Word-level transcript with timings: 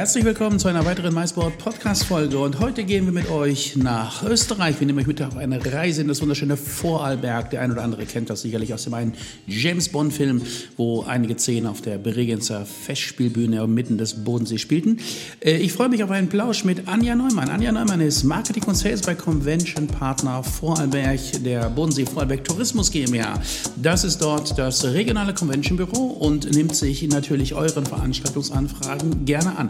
Herzlich 0.00 0.24
willkommen 0.24 0.58
zu 0.58 0.66
einer 0.68 0.86
weiteren 0.86 1.12
MySport 1.12 1.58
Podcast 1.58 2.04
Folge 2.04 2.38
und 2.38 2.58
heute 2.58 2.84
gehen 2.84 3.04
wir 3.04 3.12
mit 3.12 3.30
euch 3.30 3.76
nach 3.76 4.22
Österreich. 4.22 4.80
Wir 4.80 4.86
nehmen 4.86 4.98
euch 4.98 5.06
mit 5.06 5.20
auf 5.20 5.36
eine 5.36 5.62
Reise 5.62 6.00
in 6.00 6.08
das 6.08 6.22
wunderschöne 6.22 6.56
Vorarlberg. 6.56 7.50
Der 7.50 7.60
ein 7.60 7.70
oder 7.70 7.82
andere 7.82 8.06
kennt 8.06 8.30
das 8.30 8.40
sicherlich 8.40 8.72
aus 8.72 8.84
dem 8.84 8.94
einen 8.94 9.12
James 9.46 9.90
Bond 9.90 10.14
Film, 10.14 10.40
wo 10.78 11.02
einige 11.02 11.38
Szenen 11.38 11.66
auf 11.66 11.82
der 11.82 11.98
Bregenzer 11.98 12.64
Festspielbühne 12.64 13.66
mitten 13.66 13.98
des 13.98 14.24
Bodensees 14.24 14.62
spielten. 14.62 15.00
Äh, 15.44 15.58
ich 15.58 15.74
freue 15.74 15.90
mich 15.90 16.02
auf 16.02 16.10
einen 16.10 16.30
Plausch 16.30 16.64
mit 16.64 16.88
Anja 16.88 17.14
Neumann. 17.14 17.50
Anja 17.50 17.70
Neumann 17.70 18.00
ist 18.00 18.24
Marketing 18.24 18.62
und 18.62 18.76
Sales 18.76 19.02
bei 19.02 19.14
Convention 19.14 19.86
Partner 19.86 20.42
Vorarlberg 20.42 21.20
der 21.44 21.68
Bodensee 21.68 22.06
Vorarlberg 22.06 22.42
Tourismus 22.44 22.90
GmbH. 22.90 23.38
Das 23.76 24.04
ist 24.04 24.22
dort 24.22 24.58
das 24.58 24.82
regionale 24.82 25.34
Convention 25.34 25.76
Büro 25.76 26.06
und 26.06 26.50
nimmt 26.50 26.74
sich 26.74 27.06
natürlich 27.06 27.52
euren 27.54 27.84
Veranstaltungsanfragen 27.84 29.26
gerne 29.26 29.58
an 29.58 29.68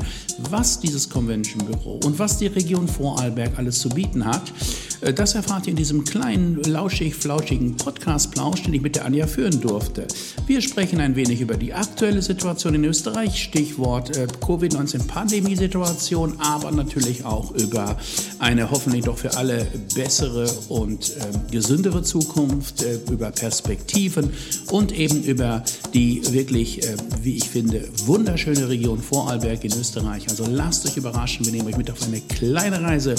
was 0.50 0.80
dieses 0.80 1.08
Convention 1.08 1.64
Büro 1.64 2.00
und 2.04 2.18
was 2.18 2.38
die 2.38 2.46
Region 2.46 2.88
Vorarlberg 2.88 3.58
alles 3.58 3.78
zu 3.78 3.88
bieten 3.88 4.24
hat, 4.24 4.52
äh, 5.00 5.12
das 5.12 5.34
erfahrt 5.34 5.66
ihr 5.66 5.70
in 5.70 5.76
diesem 5.76 6.04
kleinen, 6.04 6.62
lauschig-flauschigen 6.62 7.76
Podcast-Plausch, 7.76 8.62
den 8.62 8.74
ich 8.74 8.82
mit 8.82 8.96
der 8.96 9.04
Anja 9.04 9.26
führen 9.26 9.60
durfte. 9.60 10.06
Wir 10.46 10.60
sprechen 10.60 11.00
ein 11.00 11.16
wenig 11.16 11.41
über 11.41 11.56
die 11.56 11.74
aktuelle 11.74 12.22
Situation 12.22 12.74
in 12.74 12.84
Österreich, 12.84 13.42
Stichwort 13.42 14.16
äh, 14.16 14.26
Covid-19-Pandemie-Situation, 14.41 16.41
aber 16.41 16.70
natürlich 16.72 17.24
auch 17.24 17.52
über 17.52 17.96
eine 18.38 18.70
hoffentlich 18.70 19.04
doch 19.04 19.18
für 19.18 19.36
alle 19.36 19.66
bessere 19.94 20.50
und 20.68 21.10
äh, 21.10 21.50
gesündere 21.50 22.02
Zukunft, 22.02 22.82
äh, 22.82 22.98
über 23.10 23.30
Perspektiven 23.30 24.30
und 24.70 24.92
eben 24.92 25.22
über 25.22 25.62
die 25.94 26.22
wirklich, 26.32 26.82
äh, 26.82 26.96
wie 27.22 27.36
ich 27.36 27.48
finde, 27.48 27.88
wunderschöne 28.06 28.68
Region 28.68 29.00
Vorarlberg 29.00 29.64
in 29.64 29.72
Österreich. 29.72 30.09
Also 30.11 30.47
lasst 30.48 30.86
euch 30.86 30.97
überraschen, 30.97 31.47
wir 31.47 31.53
nehmen 31.53 31.69
euch 31.69 31.77
mit 31.77 31.91
auf 31.91 32.03
eine 32.03 32.20
kleine 32.20 32.83
Reise 32.83 33.14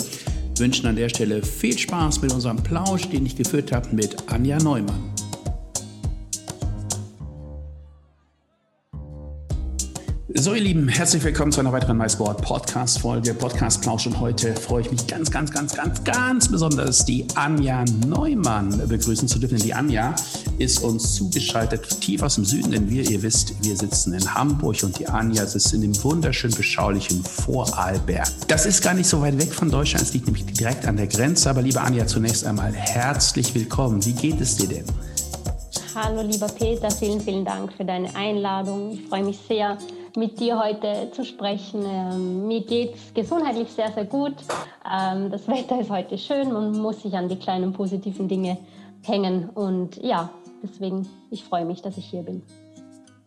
wünschen 0.58 0.86
an 0.86 0.96
der 0.96 1.10
Stelle 1.10 1.42
viel 1.44 1.78
Spaß 1.78 2.22
mit 2.22 2.34
unserem 2.34 2.58
Plausch, 2.58 3.10
den 3.10 3.26
ich 3.26 3.36
geführt 3.36 3.72
habe 3.72 3.96
mit 3.96 4.16
Anja 4.32 4.58
Neumann. 4.60 5.21
So, 10.34 10.54
ihr 10.54 10.62
Lieben, 10.62 10.88
herzlich 10.88 11.24
willkommen 11.24 11.52
zu 11.52 11.60
einer 11.60 11.74
weiteren 11.74 11.98
MySport 11.98 12.42
Podcast 12.42 13.00
Folge, 13.00 13.34
Podcast 13.34 13.82
Plausch. 13.82 14.08
Und 14.08 14.20
heute 14.20 14.56
freue 14.56 14.82
ich 14.82 14.92
mich 14.92 15.06
ganz, 15.06 15.30
ganz, 15.30 15.52
ganz, 15.52 15.76
ganz, 15.76 16.04
ganz 16.04 16.50
besonders, 16.50 17.04
die 17.06 17.28
Anja 17.36 17.84
Neumann 18.08 18.88
begrüßen 18.88 19.28
zu 19.28 19.40
dürfen. 19.40 19.58
Die 19.58 19.74
Anja 19.74 20.16
ist 20.58 20.84
uns 20.84 21.16
zugeschaltet, 21.16 22.00
tief 22.02 22.22
aus 22.22 22.36
dem 22.36 22.46
Süden, 22.46 22.72
denn 22.72 22.90
wir, 22.90 23.10
ihr 23.10 23.22
wisst, 23.24 23.56
wir 23.64 23.76
sitzen 23.76 24.14
in 24.14 24.34
Hamburg 24.34 24.84
und 24.84 24.98
die 25.00 25.08
Anja 25.08 25.46
sitzt 25.46 25.74
in 25.74 25.82
dem 25.82 26.04
wunderschön 26.04 26.52
beschaulichen 26.52 27.24
Vorarlberg. 27.24 28.28
Das 28.48 28.66
ist 28.66 28.82
gar 28.82 28.94
nicht 28.94 29.08
so 29.08 29.22
weit 29.22 29.38
weg 29.38 29.54
von 29.54 29.70
Deutschland, 29.70 30.06
es 30.06 30.14
liegt 30.14 30.28
nämlich 30.28 30.46
direkt 30.46 30.86
an 30.86 30.98
der 30.98 31.08
Grenze. 31.08 31.50
Aber 31.50 31.62
liebe 31.62 31.82
Anja, 31.82 32.08
zunächst 32.08 32.46
einmal 32.46 32.72
herzlich 32.74 33.54
willkommen. 33.54 34.06
Wie 34.06 34.14
geht 34.14 34.40
es 34.40 34.56
dir 34.56 34.70
denn? 34.70 34.86
Hallo, 35.94 36.22
lieber 36.22 36.48
Peter, 36.48 36.90
vielen, 36.90 37.20
vielen 37.20 37.44
Dank 37.44 37.74
für 37.74 37.84
deine 37.84 38.16
Einladung. 38.16 38.92
Ich 38.94 39.02
freue 39.10 39.26
mich 39.26 39.38
sehr, 39.50 39.78
mit 40.18 40.40
dir 40.40 40.60
heute 40.60 41.12
zu 41.12 41.24
sprechen. 41.24 41.84
Ähm, 41.86 42.48
mir 42.48 42.62
geht 42.62 42.96
es 42.96 43.14
gesundheitlich 43.14 43.70
sehr, 43.70 43.92
sehr 43.92 44.06
gut. 44.06 44.36
Ähm, 44.90 45.30
das 45.30 45.48
Wetter 45.48 45.80
ist 45.80 45.90
heute 45.90 46.18
schön. 46.18 46.52
Man 46.52 46.78
muss 46.78 47.02
sich 47.02 47.14
an 47.16 47.30
die 47.30 47.38
kleinen 47.38 47.74
positiven 47.74 48.28
Dinge 48.28 48.58
hängen. 49.04 49.50
Und 49.50 50.02
ja, 50.04 50.30
deswegen, 50.64 51.08
ich 51.30 51.44
freue 51.44 51.66
mich, 51.66 51.82
dass 51.82 51.98
ich 51.98 52.06
hier 52.06 52.24
bin. 52.24 52.44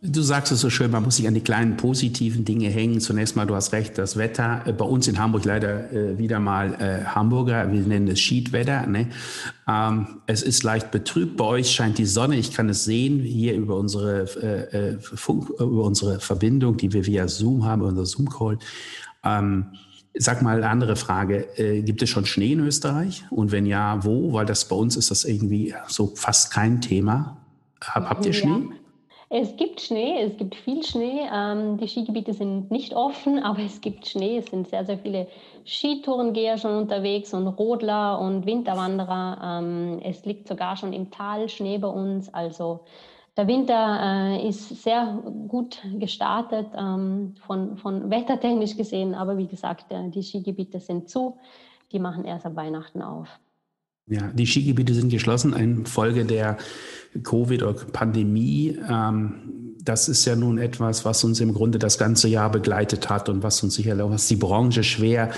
Du 0.06 0.20
sagst 0.20 0.52
es 0.52 0.60
so 0.60 0.68
schön, 0.68 0.90
man 0.90 1.02
muss 1.02 1.16
sich 1.16 1.26
an 1.26 1.32
die 1.32 1.40
kleinen 1.40 1.78
positiven 1.78 2.44
Dinge 2.44 2.68
hängen. 2.68 3.00
Zunächst 3.00 3.36
mal, 3.36 3.46
du 3.46 3.54
hast 3.54 3.72
recht, 3.72 3.96
das 3.96 4.18
Wetter 4.18 4.60
äh, 4.66 4.72
bei 4.74 4.84
uns 4.84 5.08
in 5.08 5.18
Hamburg 5.18 5.46
leider 5.46 5.90
äh, 5.94 6.18
wieder 6.18 6.40
mal 6.40 6.74
äh, 6.74 7.06
Hamburger, 7.06 7.72
wir 7.72 7.80
nennen 7.80 8.08
es 8.08 8.20
Schiedwetter. 8.20 8.86
Ne? 8.86 9.08
Ähm, 9.66 10.20
es 10.26 10.42
ist 10.42 10.62
leicht 10.62 10.90
betrübt, 10.90 11.38
bei 11.38 11.44
euch 11.46 11.70
scheint 11.70 11.96
die 11.96 12.04
Sonne, 12.04 12.36
ich 12.36 12.52
kann 12.52 12.68
es 12.68 12.84
sehen, 12.84 13.20
hier 13.20 13.54
über 13.54 13.76
unsere, 13.76 14.24
äh, 14.42 14.76
äh 14.76 14.98
Funk, 15.00 15.48
über 15.48 15.84
unsere 15.84 16.20
Verbindung, 16.20 16.76
die 16.76 16.92
wir 16.92 17.06
via 17.06 17.26
Zoom 17.26 17.64
haben, 17.64 17.80
unser 17.80 18.04
Zoom-Call. 18.04 18.58
Ähm, 19.24 19.68
Sag 20.16 20.42
mal 20.42 20.58
eine 20.58 20.68
andere 20.68 20.94
Frage. 20.94 21.58
Äh, 21.58 21.82
gibt 21.82 22.00
es 22.00 22.08
schon 22.08 22.24
Schnee 22.24 22.52
in 22.52 22.60
Österreich? 22.60 23.24
Und 23.30 23.50
wenn 23.50 23.66
ja, 23.66 24.04
wo? 24.04 24.32
Weil 24.32 24.46
das 24.46 24.68
bei 24.68 24.76
uns 24.76 24.96
ist 24.96 25.10
das 25.10 25.24
irgendwie 25.24 25.74
so 25.88 26.12
fast 26.14 26.52
kein 26.52 26.80
Thema. 26.80 27.38
Hab, 27.80 28.08
habt 28.08 28.24
ihr 28.24 28.32
Schnee? 28.32 28.50
Ja. 28.50 28.83
Es 29.36 29.56
gibt 29.56 29.80
Schnee, 29.80 30.22
es 30.22 30.36
gibt 30.36 30.54
viel 30.54 30.84
Schnee. 30.84 31.28
Ähm, 31.28 31.76
die 31.76 31.88
Skigebiete 31.88 32.32
sind 32.32 32.70
nicht 32.70 32.94
offen, 32.94 33.40
aber 33.40 33.62
es 33.62 33.80
gibt 33.80 34.06
Schnee. 34.06 34.38
Es 34.38 34.46
sind 34.46 34.68
sehr, 34.68 34.84
sehr 34.84 34.96
viele 34.96 35.26
Skitourengeher 35.64 36.56
schon 36.56 36.76
unterwegs 36.76 37.34
und 37.34 37.48
Rodler 37.48 38.20
und 38.20 38.46
Winterwanderer. 38.46 39.40
Ähm, 39.42 40.00
es 40.04 40.24
liegt 40.24 40.46
sogar 40.46 40.76
schon 40.76 40.92
im 40.92 41.10
Tal 41.10 41.48
Schnee 41.48 41.78
bei 41.78 41.88
uns. 41.88 42.32
Also 42.32 42.84
der 43.36 43.48
Winter 43.48 43.98
äh, 44.36 44.48
ist 44.48 44.68
sehr 44.84 45.20
gut 45.48 45.82
gestartet, 45.98 46.68
ähm, 46.78 47.34
von, 47.44 47.76
von 47.76 48.10
wettertechnisch 48.10 48.76
gesehen. 48.76 49.16
Aber 49.16 49.36
wie 49.36 49.48
gesagt, 49.48 49.90
äh, 49.90 50.10
die 50.10 50.22
Skigebiete 50.22 50.78
sind 50.78 51.08
zu. 51.08 51.38
Die 51.90 51.98
machen 51.98 52.24
erst 52.24 52.46
ab 52.46 52.54
Weihnachten 52.54 53.02
auf. 53.02 53.40
Ja, 54.06 54.30
die 54.32 54.46
Skigebiete 54.46 54.92
sind 54.92 55.08
geschlossen 55.08 55.54
infolge 55.54 56.24
der 56.26 56.58
Covid- 57.22 57.62
oder 57.62 57.72
Pandemie. 57.72 58.78
Ähm, 58.88 59.74
das 59.82 60.08
ist 60.08 60.24
ja 60.24 60.36
nun 60.36 60.58
etwas, 60.58 61.04
was 61.04 61.24
uns 61.24 61.40
im 61.40 61.54
Grunde 61.54 61.78
das 61.78 61.98
ganze 61.98 62.28
Jahr 62.28 62.50
begleitet 62.50 63.08
hat 63.08 63.28
und 63.28 63.42
was 63.42 63.62
uns 63.62 63.74
sicherlich 63.74 64.02
auch, 64.02 64.10
was 64.10 64.28
die 64.28 64.36
Branche 64.36 64.82
schwer 64.82 65.30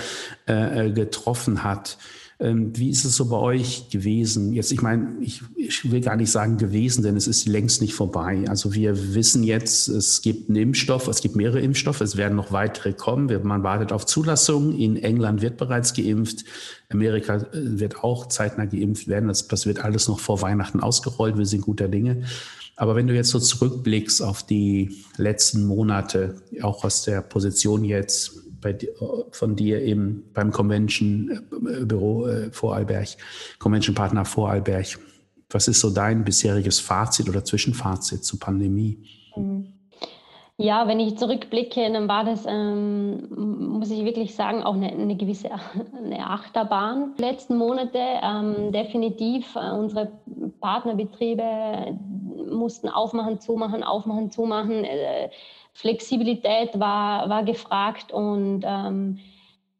äh, 0.47 0.87
äh 0.87 0.91
getroffen 0.91 1.63
hat. 1.63 1.97
Ähm, 2.39 2.71
wie 2.77 2.91
ist 2.91 3.03
es 3.03 3.15
so 3.15 3.25
bei 3.29 3.37
euch 3.37 3.89
gewesen? 3.89 4.53
Jetzt, 4.53 4.71
ich 4.71 4.83
meine, 4.83 5.15
ich, 5.21 5.41
ich, 5.55 5.91
will 5.91 6.01
gar 6.01 6.15
nicht 6.15 6.29
sagen 6.29 6.57
gewesen, 6.57 7.01
denn 7.01 7.17
es 7.17 7.25
ist 7.25 7.47
längst 7.47 7.81
nicht 7.81 7.95
vorbei. 7.95 8.43
Also 8.47 8.75
wir 8.75 9.15
wissen 9.15 9.43
jetzt, 9.43 9.87
es 9.87 10.21
gibt 10.21 10.47
einen 10.47 10.57
Impfstoff, 10.57 11.07
es 11.07 11.21
gibt 11.21 11.35
mehrere 11.35 11.61
Impfstoffe, 11.61 12.01
es 12.01 12.15
werden 12.15 12.35
noch 12.35 12.51
weitere 12.51 12.93
kommen. 12.93 13.27
Man 13.43 13.63
wartet 13.63 13.91
auf 13.91 14.05
Zulassung. 14.05 14.77
In 14.77 14.97
England 14.97 15.41
wird 15.41 15.57
bereits 15.57 15.95
geimpft. 15.95 16.45
Amerika 16.89 17.37
äh, 17.37 17.79
wird 17.79 18.03
auch 18.03 18.27
zeitnah 18.27 18.65
geimpft 18.65 19.07
werden. 19.07 19.29
Das, 19.29 19.47
das 19.47 19.65
wird 19.65 19.83
alles 19.83 20.07
noch 20.07 20.19
vor 20.19 20.43
Weihnachten 20.43 20.79
ausgerollt. 20.79 21.39
Wir 21.39 21.45
sind 21.47 21.61
guter 21.61 21.87
Dinge. 21.87 22.23
Aber 22.75 22.95
wenn 22.95 23.07
du 23.07 23.15
jetzt 23.15 23.29
so 23.29 23.39
zurückblickst 23.39 24.21
auf 24.21 24.43
die 24.43 25.03
letzten 25.17 25.65
Monate, 25.65 26.35
auch 26.61 26.83
aus 26.83 27.01
der 27.01 27.21
Position 27.21 27.83
jetzt 27.83 28.43
bei, 28.61 28.77
von 29.31 29.55
dir 29.55 29.81
eben 29.81 30.29
beim 30.33 30.51
Convention-Büro 30.51 32.27
äh, 32.27 32.45
äh, 32.45 32.51
Vorarlberg, 32.51 33.09
Convention-Partner 33.59 34.25
Vorarlberg. 34.25 34.99
Was 35.49 35.67
ist 35.67 35.79
so 35.79 35.89
dein 35.89 36.23
bisheriges 36.23 36.79
Fazit 36.79 37.29
oder 37.29 37.43
Zwischenfazit 37.43 38.23
zur 38.25 38.39
Pandemie? 38.39 38.97
Mhm. 39.35 39.73
Ja, 40.59 40.87
wenn 40.87 40.99
ich 40.99 41.19
zurückblicke, 41.19 41.91
dann 41.93 42.07
war 42.07 42.23
das, 42.23 42.45
ähm, 42.47 43.27
muss 43.77 43.91
ich 43.91 44.03
wirklich 44.03 44.33
sagen, 44.33 44.63
auch 44.63 44.73
eine, 44.73 44.91
eine 44.91 45.15
gewisse 45.15 45.49
eine 46.03 46.27
Achterbahn. 46.27 47.13
Die 47.19 47.21
letzten 47.21 47.57
Monate 47.57 47.99
ähm, 47.99 48.71
definitiv 48.71 49.55
äh, 49.55 49.71
unsere 49.71 50.11
Partnerbetriebe 50.59 51.95
mussten 52.49 52.89
aufmachen, 52.89 53.39
zumachen, 53.39 53.83
aufmachen, 53.83 54.31
zumachen. 54.31 54.83
Äh, 54.83 55.29
Flexibilität 55.73 56.79
war, 56.79 57.29
war 57.29 57.43
gefragt 57.43 58.11
und 58.11 58.63
ähm, 58.65 59.19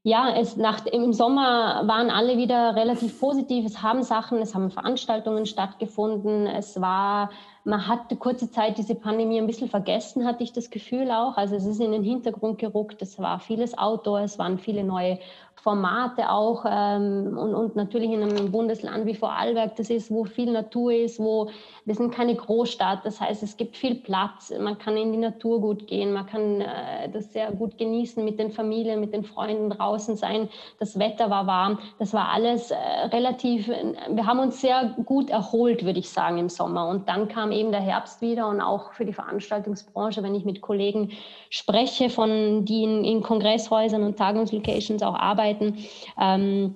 ja, 0.03 0.29
es 0.37 0.55
nach, 0.55 0.85
im 0.85 1.11
Sommer 1.11 1.83
waren 1.85 2.09
alle 2.09 2.37
wieder 2.37 2.75
relativ 2.75 3.19
positiv. 3.19 3.65
Es 3.65 3.81
haben 3.81 4.03
Sachen, 4.03 4.37
es 4.37 4.55
haben 4.55 4.69
Veranstaltungen 4.71 5.45
stattgefunden. 5.45 6.47
Es 6.47 6.79
war 6.79 7.29
man 7.67 7.85
hat 7.85 8.17
kurze 8.19 8.49
Zeit 8.49 8.77
diese 8.77 8.95
Pandemie 8.95 9.37
ein 9.37 9.45
bisschen 9.45 9.69
vergessen, 9.69 10.25
hatte 10.25 10.41
ich 10.41 10.53
das 10.53 10.69
Gefühl 10.69 11.11
auch. 11.11 11.35
Also 11.35 11.55
es 11.55 11.65
ist 11.65 11.81
in 11.81 11.91
den 11.91 12.03
Hintergrund 12.03 12.59
gerückt. 12.59 13.01
Es 13.01 13.19
war 13.19 13.39
vieles 13.39 13.77
Outdoor, 13.77 14.21
es 14.21 14.39
waren 14.39 14.57
viele 14.57 14.85
neue 14.85 15.19
Formate 15.61 16.29
auch 16.29 16.65
ähm, 16.69 17.37
und, 17.37 17.53
und 17.53 17.75
natürlich 17.75 18.11
in 18.11 18.21
einem 18.21 18.51
Bundesland 18.51 19.05
wie 19.05 19.15
Vorarlberg, 19.15 19.75
das 19.75 19.89
ist, 19.89 20.11
wo 20.11 20.23
viel 20.23 20.51
Natur 20.51 20.93
ist, 20.93 21.19
wo 21.19 21.49
wir 21.83 21.95
sind 21.95 22.13
keine 22.13 22.35
Großstadt, 22.35 23.05
das 23.05 23.19
heißt, 23.19 23.43
es 23.43 23.57
gibt 23.57 23.75
viel 23.75 23.95
Platz, 23.95 24.53
man 24.59 24.77
kann 24.77 24.95
in 24.95 25.11
die 25.11 25.17
Natur 25.17 25.59
gut 25.59 25.87
gehen, 25.87 26.13
man 26.13 26.25
kann 26.25 26.61
äh, 26.61 27.09
das 27.11 27.33
sehr 27.33 27.51
gut 27.51 27.77
genießen, 27.77 28.23
mit 28.23 28.39
den 28.39 28.51
Familien, 28.51 28.99
mit 28.99 29.13
den 29.13 29.23
Freunden 29.23 29.69
draußen 29.69 30.15
sein, 30.15 30.47
das 30.79 30.99
Wetter 30.99 31.29
war 31.29 31.47
warm, 31.47 31.79
das 31.97 32.13
war 32.13 32.29
alles 32.29 32.71
äh, 32.71 32.77
relativ, 33.11 33.67
wir 33.67 34.25
haben 34.25 34.39
uns 34.39 34.61
sehr 34.61 34.95
gut 35.05 35.29
erholt, 35.29 35.83
würde 35.83 35.99
ich 35.99 36.09
sagen, 36.09 36.37
im 36.37 36.49
Sommer 36.49 36.87
und 36.87 37.09
dann 37.09 37.27
kam 37.27 37.51
eben 37.57 37.71
der 37.71 37.81
Herbst 37.81 38.21
wieder 38.21 38.47
und 38.47 38.61
auch 38.61 38.93
für 38.93 39.05
die 39.05 39.13
Veranstaltungsbranche, 39.13 40.23
wenn 40.23 40.35
ich 40.35 40.45
mit 40.45 40.61
Kollegen 40.61 41.11
spreche, 41.49 42.09
von 42.09 42.65
die 42.65 42.83
in, 42.83 43.03
in 43.03 43.21
Kongresshäusern 43.21 44.03
und 44.03 44.17
Tagungslocations 44.17 45.03
auch 45.03 45.15
arbeiten. 45.15 45.77
Ähm, 46.19 46.75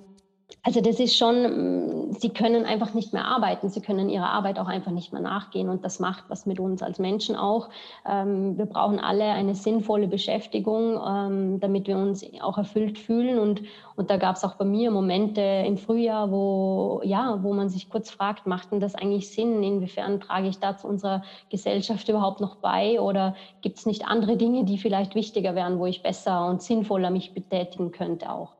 also 0.62 0.80
das 0.80 1.00
ist 1.00 1.16
schon, 1.16 2.08
mm, 2.08 2.12
sie 2.12 2.30
können 2.30 2.64
einfach 2.64 2.94
nicht 2.94 3.12
mehr 3.12 3.24
arbeiten, 3.24 3.68
sie 3.68 3.80
können 3.80 4.08
ihrer 4.08 4.30
Arbeit 4.30 4.58
auch 4.58 4.66
einfach 4.66 4.90
nicht 4.90 5.12
mehr 5.12 5.22
nachgehen 5.22 5.68
und 5.68 5.84
das 5.84 6.00
macht 6.00 6.24
was 6.28 6.46
mit 6.46 6.60
uns 6.60 6.82
als 6.82 6.98
Menschen 6.98 7.36
auch. 7.36 7.68
Ähm, 8.08 8.58
wir 8.58 8.66
brauchen 8.66 8.98
alle 8.98 9.24
eine 9.24 9.54
sinnvolle 9.54 10.08
Beschäftigung, 10.08 11.00
ähm, 11.06 11.60
damit 11.60 11.86
wir 11.86 11.96
uns 11.96 12.24
auch 12.40 12.58
erfüllt 12.58 12.98
fühlen 12.98 13.38
und, 13.38 13.62
und 13.96 14.10
da 14.10 14.16
gab 14.16 14.36
es 14.36 14.44
auch 14.44 14.54
bei 14.54 14.64
mir 14.64 14.90
Momente 14.90 15.40
im 15.40 15.78
Frühjahr, 15.78 16.30
wo, 16.30 17.00
ja, 17.04 17.38
wo 17.42 17.52
man 17.52 17.68
sich 17.68 17.90
kurz 17.90 18.10
fragt, 18.10 18.46
macht 18.46 18.72
denn 18.72 18.80
das 18.80 18.94
eigentlich 18.94 19.30
Sinn? 19.30 19.62
Inwiefern 19.62 20.20
trage 20.20 20.48
ich 20.48 20.58
da 20.58 20.76
zu 20.76 20.86
unserer 20.86 21.22
Gesellschaft 21.50 22.08
überhaupt 22.08 22.40
noch 22.40 22.56
bei 22.56 23.00
oder 23.00 23.34
gibt 23.60 23.78
es 23.78 23.86
nicht 23.86 24.06
andere 24.06 24.36
Dinge, 24.36 24.64
die 24.64 24.78
vielleicht 24.78 25.14
wichtiger 25.14 25.54
wären, 25.54 25.78
wo 25.78 25.86
ich 25.86 26.02
besser 26.02 26.46
und 26.46 26.62
sinnvoller 26.62 27.10
mich 27.10 27.34
betätigen 27.34 27.92
könnte 27.92 28.30
auch? 28.30 28.52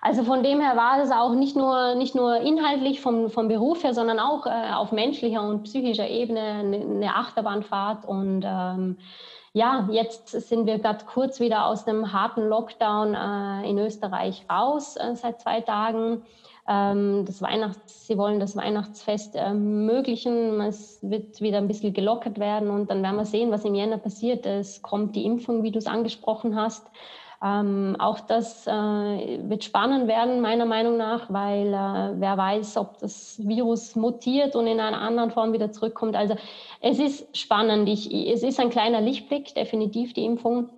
Also 0.00 0.24
von 0.24 0.42
dem 0.42 0.60
her 0.60 0.76
war 0.76 1.02
es 1.02 1.10
auch 1.10 1.34
nicht 1.34 1.56
nur, 1.56 1.94
nicht 1.94 2.14
nur 2.14 2.36
inhaltlich 2.36 3.00
vom, 3.00 3.30
vom 3.30 3.48
Beruf 3.48 3.82
her, 3.82 3.94
sondern 3.94 4.18
auch 4.18 4.46
äh, 4.46 4.72
auf 4.74 4.92
menschlicher 4.92 5.42
und 5.42 5.64
psychischer 5.64 6.08
Ebene 6.08 6.40
eine, 6.40 6.76
eine 6.76 7.14
Achterbahnfahrt. 7.14 8.04
Und 8.04 8.44
ähm, 8.46 8.98
ja, 9.52 9.88
jetzt 9.90 10.28
sind 10.28 10.66
wir 10.66 10.78
gerade 10.78 11.04
kurz 11.06 11.40
wieder 11.40 11.66
aus 11.66 11.86
einem 11.86 12.12
harten 12.12 12.46
Lockdown 12.46 13.14
äh, 13.14 13.70
in 13.70 13.78
Österreich 13.78 14.44
raus 14.50 14.96
äh, 14.96 15.16
seit 15.16 15.40
zwei 15.40 15.62
Tagen. 15.62 16.22
Ähm, 16.68 17.24
das 17.24 17.40
Weihnachts, 17.40 18.06
sie 18.06 18.18
wollen 18.18 18.40
das 18.40 18.56
Weihnachtsfest 18.56 19.34
ermöglichen. 19.34 20.60
Es 20.60 20.98
wird 21.02 21.40
wieder 21.40 21.58
ein 21.58 21.68
bisschen 21.68 21.94
gelockert 21.94 22.38
werden 22.38 22.70
und 22.70 22.90
dann 22.90 23.02
werden 23.02 23.16
wir 23.16 23.24
sehen, 23.24 23.50
was 23.50 23.64
im 23.64 23.74
Jänner 23.74 23.98
passiert. 23.98 24.44
Es 24.46 24.82
kommt 24.82 25.16
die 25.16 25.24
Impfung, 25.24 25.62
wie 25.62 25.70
du 25.70 25.78
es 25.78 25.86
angesprochen 25.86 26.56
hast. 26.56 26.86
Ähm, 27.44 27.96
auch 27.98 28.20
das 28.20 28.66
äh, 28.66 28.70
wird 28.70 29.64
spannend 29.64 30.08
werden, 30.08 30.40
meiner 30.40 30.64
Meinung 30.64 30.96
nach, 30.96 31.30
weil 31.30 31.68
äh, 31.68 32.20
wer 32.20 32.36
weiß, 32.36 32.78
ob 32.78 32.98
das 32.98 33.38
Virus 33.46 33.94
mutiert 33.94 34.56
und 34.56 34.66
in 34.66 34.80
einer 34.80 35.00
anderen 35.00 35.30
Form 35.30 35.52
wieder 35.52 35.70
zurückkommt. 35.70 36.16
Also 36.16 36.36
es 36.80 36.98
ist 36.98 37.36
spannend. 37.36 37.88
Ich, 37.88 38.12
es 38.12 38.42
ist 38.42 38.58
ein 38.58 38.70
kleiner 38.70 39.00
Lichtblick, 39.00 39.54
definitiv 39.54 40.14
die 40.14 40.24
Impfung. 40.24 40.70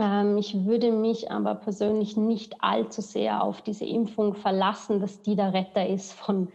Ähm, 0.00 0.36
ich 0.38 0.64
würde 0.64 0.90
mich 0.90 1.30
aber 1.30 1.54
persönlich 1.54 2.16
nicht 2.16 2.56
allzu 2.60 3.02
sehr 3.02 3.44
auf 3.44 3.62
diese 3.62 3.84
Impfung 3.84 4.34
verlassen, 4.34 5.00
dass 5.00 5.22
die 5.22 5.36
der 5.36 5.52
Retter 5.52 5.86
ist 5.86 6.12
von 6.12 6.48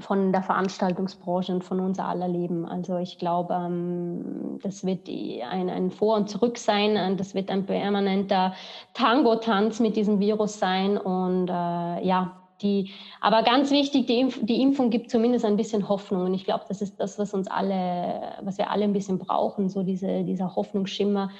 von 0.00 0.32
der 0.32 0.42
Veranstaltungsbranche 0.42 1.52
und 1.52 1.64
von 1.64 1.80
unser 1.80 2.06
aller 2.06 2.28
Leben. 2.28 2.66
Also 2.66 2.96
ich 2.96 3.18
glaube, 3.18 3.54
ähm, 3.54 4.58
das 4.62 4.84
wird 4.84 5.08
ein, 5.08 5.70
ein 5.70 5.90
Vor 5.90 6.16
und 6.16 6.28
Zurück 6.28 6.58
sein. 6.58 7.16
Das 7.16 7.34
wird 7.34 7.50
ein 7.50 7.66
permanenter 7.66 8.54
Tango-Tanz 8.94 9.80
mit 9.80 9.96
diesem 9.96 10.18
Virus 10.20 10.58
sein. 10.58 10.98
Und 10.98 11.48
äh, 11.48 12.04
ja, 12.06 12.36
die, 12.62 12.90
aber 13.20 13.42
ganz 13.42 13.70
wichtig, 13.70 14.06
die, 14.06 14.20
Impf 14.20 14.38
die 14.42 14.60
Impfung 14.60 14.90
gibt 14.90 15.10
zumindest 15.10 15.44
ein 15.44 15.56
bisschen 15.56 15.88
Hoffnung. 15.88 16.24
Und 16.24 16.34
ich 16.34 16.44
glaube, 16.44 16.64
das 16.68 16.82
ist 16.82 16.98
das, 17.00 17.18
was 17.18 17.32
uns 17.32 17.48
alle, 17.48 18.34
was 18.42 18.58
wir 18.58 18.70
alle 18.70 18.84
ein 18.84 18.92
bisschen 18.92 19.18
brauchen, 19.18 19.68
so 19.68 19.82
diese, 19.82 20.24
dieser 20.24 20.56
Hoffnungsschimmer 20.56 21.30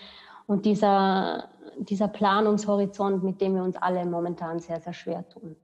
und 0.46 0.64
dieser, 0.64 1.48
dieser 1.78 2.08
Planungshorizont, 2.08 3.22
mit 3.22 3.40
dem 3.40 3.54
wir 3.54 3.62
uns 3.62 3.76
alle 3.76 4.04
momentan 4.06 4.60
sehr, 4.60 4.80
sehr 4.80 4.92
schwer 4.92 5.28
tun. 5.28 5.56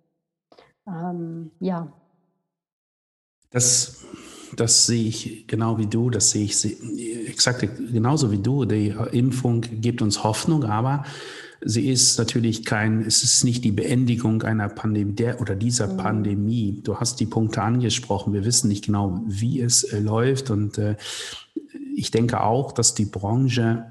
Ähm, 0.87 1.51
ja, 1.61 1.89
das, 3.57 4.05
das 4.55 4.87
sehe 4.87 5.09
ich 5.09 5.47
genau 5.47 5.79
wie 5.79 5.87
du, 5.87 6.11
das 6.11 6.31
sehe 6.31 6.45
ich 6.45 7.27
exakt 7.27 7.67
genauso 7.91 8.31
wie 8.31 8.39
du. 8.39 8.67
Die 8.67 8.95
Impfung 9.13 9.63
gibt 9.63 10.03
uns 10.03 10.23
Hoffnung, 10.23 10.65
aber 10.65 11.05
sie 11.65 11.89
ist 11.89 12.19
natürlich 12.19 12.67
kein, 12.67 13.01
es 13.01 13.23
ist 13.23 13.45
nicht 13.45 13.65
die 13.65 13.73
Beendigung 13.73 14.43
einer 14.43 14.69
Pandemie 14.69 15.15
der, 15.15 15.41
oder 15.41 15.55
dieser 15.55 15.91
mhm. 15.91 15.97
Pandemie. 15.97 16.83
Du 16.85 16.97
hast 17.01 17.19
die 17.19 17.25
Punkte 17.25 17.63
angesprochen. 17.63 18.35
Wir 18.35 18.45
wissen 18.45 18.69
nicht 18.69 18.85
genau, 18.85 19.23
wie 19.27 19.63
es 19.63 19.85
äh, 19.85 20.01
läuft. 20.01 20.51
Und 20.51 20.77
äh, 20.77 20.97
ich 21.95 22.11
denke 22.11 22.43
auch, 22.43 22.73
dass 22.73 22.95
die 22.95 23.07
Branche 23.07 23.91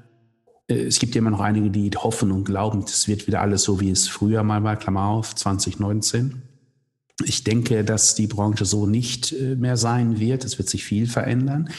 äh, 0.68 0.84
es 0.84 1.00
gibt 1.00 1.16
ja 1.16 1.18
immer 1.18 1.30
noch 1.30 1.40
einige, 1.40 1.70
die 1.70 1.90
hoffen 1.90 2.30
und 2.30 2.44
glauben, 2.44 2.84
es 2.86 3.08
wird 3.08 3.26
wieder 3.26 3.40
alles 3.40 3.64
so, 3.64 3.80
wie 3.80 3.90
es 3.90 4.06
früher 4.06 4.44
mal 4.44 4.62
war, 4.62 4.76
Klammer 4.76 5.06
auf, 5.06 5.34
2019. 5.34 6.42
Ich 7.24 7.44
denke, 7.44 7.82
dass 7.82 8.14
die 8.14 8.26
Branche 8.26 8.66
so 8.66 8.86
nicht 8.86 9.32
äh, 9.32 9.56
mehr 9.56 9.76
sein 9.76 10.20
wird. 10.20 10.44
Es 10.44 10.58
wird 10.58 10.68
sich 10.68 10.84
viel 10.84 11.06
verändern. 11.06 11.70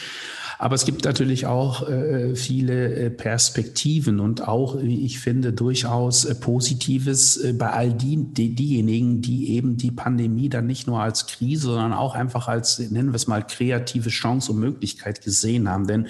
Aber 0.60 0.74
es 0.74 0.84
gibt 0.84 1.04
natürlich 1.04 1.46
auch 1.46 1.88
äh, 1.88 2.34
viele 2.34 2.92
äh, 2.94 3.10
Perspektiven 3.10 4.18
und 4.18 4.48
auch, 4.48 4.82
wie 4.82 5.04
ich 5.04 5.20
finde, 5.20 5.52
durchaus 5.52 6.26
Positives 6.40 7.40
bei 7.56 7.70
all 7.70 7.92
die, 7.92 8.16
die, 8.16 8.56
diejenigen, 8.56 9.22
die 9.22 9.50
eben 9.52 9.76
die 9.76 9.92
Pandemie 9.92 10.48
dann 10.48 10.66
nicht 10.66 10.88
nur 10.88 11.00
als 11.00 11.28
Krise, 11.28 11.68
sondern 11.68 11.92
auch 11.92 12.16
einfach 12.16 12.48
als, 12.48 12.80
nennen 12.80 13.10
wir 13.10 13.16
es 13.16 13.28
mal, 13.28 13.46
kreative 13.46 14.10
Chance 14.10 14.50
und 14.50 14.58
Möglichkeit 14.58 15.22
gesehen 15.22 15.68
haben. 15.68 15.86
Denn 15.86 16.08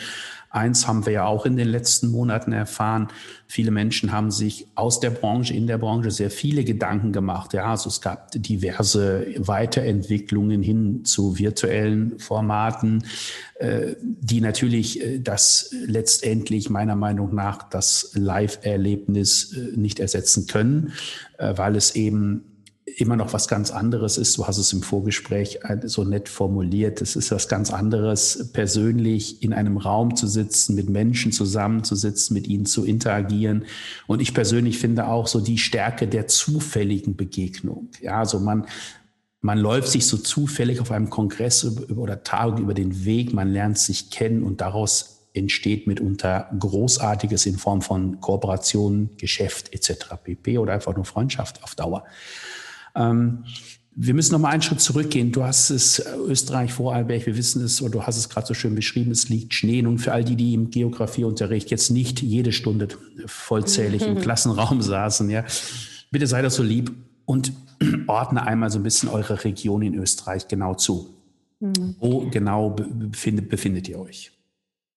Eins 0.50 0.86
haben 0.88 1.04
wir 1.04 1.12
ja 1.12 1.26
auch 1.26 1.44
in 1.44 1.56
den 1.56 1.68
letzten 1.68 2.10
Monaten 2.10 2.52
erfahren. 2.52 3.08
Viele 3.46 3.70
Menschen 3.70 4.12
haben 4.12 4.30
sich 4.30 4.66
aus 4.74 4.98
der 4.98 5.10
Branche, 5.10 5.52
in 5.52 5.66
der 5.66 5.76
Branche 5.78 6.10
sehr 6.10 6.30
viele 6.30 6.64
Gedanken 6.64 7.12
gemacht. 7.12 7.52
Ja, 7.52 7.66
also 7.66 7.88
es 7.88 8.00
gab 8.00 8.30
diverse 8.32 9.26
Weiterentwicklungen 9.38 10.62
hin 10.62 11.04
zu 11.04 11.38
virtuellen 11.38 12.18
Formaten, 12.18 13.04
äh, 13.58 13.94
die 14.00 14.40
natürlich 14.40 15.02
äh, 15.02 15.18
das 15.18 15.74
letztendlich 15.86 16.70
meiner 16.70 16.96
Meinung 16.96 17.34
nach 17.34 17.68
das 17.68 18.12
Live-Erlebnis 18.14 19.52
äh, 19.52 19.76
nicht 19.76 20.00
ersetzen 20.00 20.46
können, 20.46 20.92
weil 21.38 21.76
es 21.76 21.94
eben 21.94 22.57
immer 23.00 23.16
noch 23.16 23.32
was 23.32 23.46
ganz 23.46 23.70
anderes 23.70 24.18
ist. 24.18 24.36
Du 24.36 24.46
hast 24.46 24.58
es 24.58 24.72
im 24.72 24.82
Vorgespräch 24.82 25.60
äh, 25.62 25.86
so 25.86 26.04
nett 26.04 26.28
formuliert. 26.28 27.00
Es 27.00 27.16
ist 27.16 27.30
was 27.30 27.48
ganz 27.48 27.72
anderes, 27.72 28.50
persönlich 28.52 29.42
in 29.42 29.52
einem 29.52 29.76
Raum 29.76 30.16
zu 30.16 30.26
sitzen, 30.26 30.74
mit 30.74 30.88
Menschen 30.88 31.30
zusammenzusitzen, 31.30 32.34
mit 32.34 32.48
ihnen 32.48 32.66
zu 32.66 32.84
interagieren. 32.84 33.64
Und 34.06 34.20
ich 34.20 34.34
persönlich 34.34 34.78
finde 34.78 35.06
auch 35.06 35.28
so 35.28 35.40
die 35.40 35.58
Stärke 35.58 36.08
der 36.08 36.26
zufälligen 36.26 37.16
Begegnung. 37.16 37.88
Ja, 38.00 38.18
also 38.18 38.40
man, 38.40 38.66
man 39.40 39.58
läuft 39.58 39.88
sich 39.88 40.06
so 40.06 40.16
zufällig 40.16 40.80
auf 40.80 40.90
einem 40.90 41.08
Kongress 41.08 41.64
oder 41.90 42.24
Tagung 42.24 42.62
über 42.62 42.74
den 42.74 43.04
Weg, 43.04 43.32
man 43.32 43.48
lernt 43.48 43.78
sich 43.78 44.10
kennen 44.10 44.42
und 44.42 44.60
daraus 44.60 45.28
entsteht 45.34 45.86
mitunter 45.86 46.50
Großartiges 46.58 47.46
in 47.46 47.58
Form 47.58 47.80
von 47.80 48.20
Kooperation, 48.20 49.10
Geschäft 49.18 49.72
etc. 49.72 50.16
pp. 50.24 50.58
oder 50.58 50.72
einfach 50.72 50.96
nur 50.96 51.04
Freundschaft 51.04 51.62
auf 51.62 51.76
Dauer. 51.76 52.04
Ähm, 52.98 53.44
wir 54.00 54.14
müssen 54.14 54.32
noch 54.32 54.38
mal 54.38 54.50
einen 54.50 54.62
Schritt 54.62 54.80
zurückgehen. 54.80 55.32
Du 55.32 55.42
hast 55.42 55.70
es 55.70 55.98
äh, 55.98 56.16
Österreich, 56.16 56.72
Vorarlberg, 56.72 57.26
wir 57.26 57.36
wissen 57.36 57.64
es, 57.64 57.82
oder 57.82 57.90
du 57.90 58.02
hast 58.04 58.16
es 58.16 58.28
gerade 58.28 58.46
so 58.46 58.54
schön 58.54 58.74
beschrieben, 58.74 59.10
es 59.10 59.28
liegt 59.28 59.54
Schnee. 59.54 59.82
Nun 59.82 59.98
für 59.98 60.12
all 60.12 60.22
die, 60.22 60.36
die 60.36 60.54
im 60.54 60.70
Geografieunterricht 60.70 61.70
jetzt 61.70 61.90
nicht 61.90 62.22
jede 62.22 62.52
Stunde 62.52 62.88
vollzählig 63.26 64.06
im 64.06 64.18
Klassenraum 64.20 64.82
saßen, 64.82 65.28
ja, 65.30 65.44
bitte 66.12 66.26
sei 66.28 66.42
das 66.42 66.54
so 66.54 66.62
lieb 66.62 66.92
und 67.24 67.52
ordne 68.06 68.46
einmal 68.46 68.70
so 68.70 68.78
ein 68.78 68.84
bisschen 68.84 69.08
eure 69.08 69.44
Region 69.44 69.82
in 69.82 69.94
Österreich 69.94 70.46
genau 70.46 70.74
zu. 70.74 71.14
Mhm. 71.58 71.96
Wo 71.98 72.20
genau 72.30 72.70
befindet, 72.70 73.48
befindet 73.48 73.88
ihr 73.88 73.98
euch? 73.98 74.30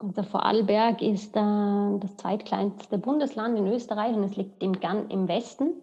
Der 0.04 0.24
Vorarlberg 0.24 1.02
ist 1.02 1.36
äh, 1.36 2.00
das 2.00 2.18
zweitkleinste 2.18 3.00
Bundesland 3.00 3.58
in 3.58 3.68
Österreich 3.68 4.16
und 4.16 4.24
es 4.26 4.36
liegt 4.36 4.62
im, 4.62 4.74
im 5.10 5.28
Westen 5.28 5.74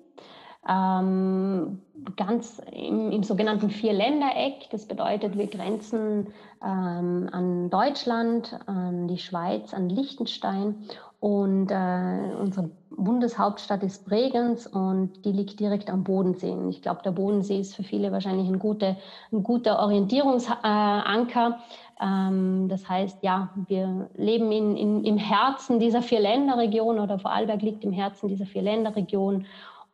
ähm, 0.66 1.82
ganz 2.16 2.60
im, 2.72 3.10
im, 3.10 3.22
sogenannten 3.22 3.70
Vierländereck. 3.70 4.68
Das 4.70 4.86
bedeutet, 4.86 5.36
wir 5.36 5.46
grenzen 5.46 6.28
ähm, 6.64 7.28
an 7.32 7.70
Deutschland, 7.70 8.58
an 8.66 9.08
die 9.08 9.18
Schweiz, 9.18 9.74
an 9.74 9.88
Liechtenstein 9.88 10.86
Und 11.20 11.70
äh, 11.70 12.34
unsere 12.40 12.70
Bundeshauptstadt 12.90 13.82
ist 13.82 14.04
Bregenz 14.06 14.66
und 14.66 15.24
die 15.24 15.32
liegt 15.32 15.58
direkt 15.60 15.90
am 15.90 16.04
Bodensee. 16.04 16.50
Und 16.50 16.70
ich 16.70 16.82
glaube, 16.82 17.02
der 17.04 17.12
Bodensee 17.12 17.60
ist 17.60 17.74
für 17.74 17.82
viele 17.84 18.12
wahrscheinlich 18.12 18.48
ein, 18.48 18.58
gute, 18.58 18.96
ein 19.32 19.42
guter 19.42 19.78
Orientierungsanker. 19.80 21.58
Ähm, 22.00 22.68
das 22.68 22.88
heißt, 22.88 23.22
ja, 23.22 23.50
wir 23.66 24.10
leben 24.16 24.52
in, 24.52 24.76
in, 24.76 25.04
im 25.04 25.16
Herzen 25.16 25.80
dieser 25.80 26.02
Vier-Länder-Region 26.02 26.98
oder 26.98 27.18
Vorarlberg 27.18 27.62
liegt 27.62 27.84
im 27.84 27.92
Herzen 27.92 28.28
dieser 28.28 28.46
Vier-Länder-Region 28.46 29.46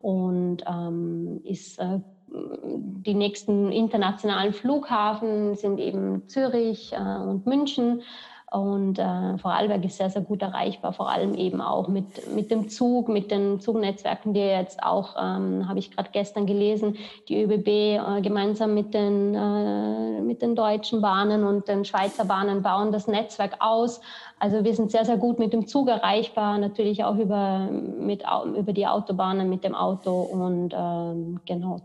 und 0.04 0.58
ähm, 0.66 1.40
ist 1.44 1.78
äh, 1.78 2.00
die 2.26 3.14
nächsten 3.14 3.72
internationalen 3.72 4.52
Flughafen 4.52 5.54
sind 5.54 5.80
eben 5.80 6.28
Zürich 6.28 6.92
äh, 6.92 6.96
und 6.98 7.46
München. 7.46 8.02
Und 8.54 9.00
äh, 9.00 9.36
Vorarlberg 9.38 9.84
ist 9.84 9.96
sehr, 9.96 10.10
sehr 10.10 10.22
gut 10.22 10.40
erreichbar, 10.40 10.92
vor 10.92 11.10
allem 11.10 11.34
eben 11.34 11.60
auch 11.60 11.88
mit, 11.88 12.32
mit 12.32 12.52
dem 12.52 12.68
Zug, 12.68 13.08
mit 13.08 13.32
den 13.32 13.58
Zugnetzwerken, 13.58 14.32
die 14.32 14.38
jetzt 14.38 14.80
auch, 14.80 15.16
ähm, 15.20 15.68
habe 15.68 15.80
ich 15.80 15.90
gerade 15.90 16.10
gestern 16.12 16.46
gelesen, 16.46 16.96
die 17.28 17.42
ÖBB 17.42 17.66
äh, 17.66 18.20
gemeinsam 18.22 18.72
mit 18.72 18.94
den, 18.94 19.34
äh, 19.34 20.20
mit 20.20 20.40
den 20.40 20.54
deutschen 20.54 21.00
Bahnen 21.00 21.42
und 21.42 21.66
den 21.66 21.84
Schweizer 21.84 22.26
Bahnen 22.26 22.62
bauen 22.62 22.92
das 22.92 23.08
Netzwerk 23.08 23.56
aus. 23.58 24.00
Also 24.38 24.62
wir 24.62 24.72
sind 24.72 24.92
sehr, 24.92 25.04
sehr 25.04 25.16
gut 25.16 25.40
mit 25.40 25.52
dem 25.52 25.66
Zug 25.66 25.88
erreichbar, 25.88 26.56
natürlich 26.58 27.02
auch 27.02 27.16
über, 27.16 27.68
mit, 27.68 28.22
über 28.54 28.72
die 28.72 28.86
Autobahnen 28.86 29.50
mit 29.50 29.64
dem 29.64 29.74
Auto 29.74 30.12
und 30.20 30.72
ähm, 30.78 31.40
genau. 31.44 31.80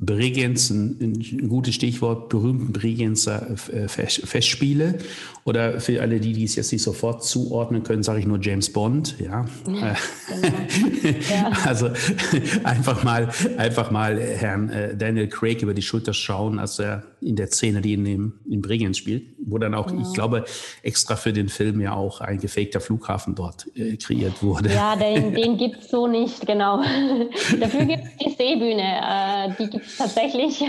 Bregenz, 0.00 0.70
ein, 0.70 1.48
gutes 1.48 1.74
Stichwort, 1.74 2.28
berühmten 2.28 2.72
Bregenzer 2.72 3.50
äh, 3.72 3.88
Festspiele. 3.88 4.98
Oder 5.42 5.80
für 5.80 6.00
alle, 6.00 6.20
die, 6.20 6.34
die 6.34 6.44
es 6.44 6.54
jetzt 6.54 6.70
nicht 6.70 6.82
sofort 6.82 7.24
zuordnen 7.24 7.82
können, 7.82 8.04
sage 8.04 8.20
ich 8.20 8.26
nur 8.26 8.38
James 8.40 8.72
Bond. 8.72 9.16
Ja. 9.18 9.46
ja, 9.66 9.96
genau. 10.32 11.18
ja. 11.30 11.52
Also 11.64 11.90
einfach 12.64 13.02
mal, 13.02 13.28
einfach 13.56 13.90
mal 13.90 14.20
Herrn 14.20 14.70
äh, 14.70 14.96
Daniel 14.96 15.26
Craig 15.26 15.62
über 15.62 15.74
die 15.74 15.82
Schulter 15.82 16.12
schauen, 16.12 16.60
als 16.60 16.78
er 16.78 17.02
in 17.20 17.36
der 17.36 17.48
Szene, 17.48 17.80
die 17.80 17.94
in, 17.94 18.04
dem, 18.04 18.32
in 18.48 18.62
Bregenz 18.62 18.98
spielt, 18.98 19.24
wo 19.38 19.58
dann 19.58 19.74
auch, 19.74 19.90
ja. 19.90 19.98
ich 20.00 20.12
glaube, 20.12 20.44
extra 20.82 21.16
für 21.16 21.32
den 21.32 21.48
Film 21.48 21.80
ja 21.80 21.94
auch 21.94 22.20
ein 22.20 22.38
gefakter 22.38 22.80
Flughafen 22.80 23.34
dort 23.34 23.66
äh, 23.76 23.96
kreiert 23.96 24.42
wurde. 24.42 24.72
Ja, 24.72 24.96
den, 24.96 25.34
den 25.34 25.56
gibt 25.56 25.80
es 25.80 25.90
so 25.90 26.06
nicht, 26.06 26.46
genau. 26.46 26.78
Dafür 27.60 27.84
gibt 27.84 28.04
es 28.04 28.16
die 28.16 28.30
Seebühne. 28.30 28.82
Äh, 28.82 29.50
die 29.58 29.70
gibt 29.70 29.98
tatsächlich, 29.98 30.64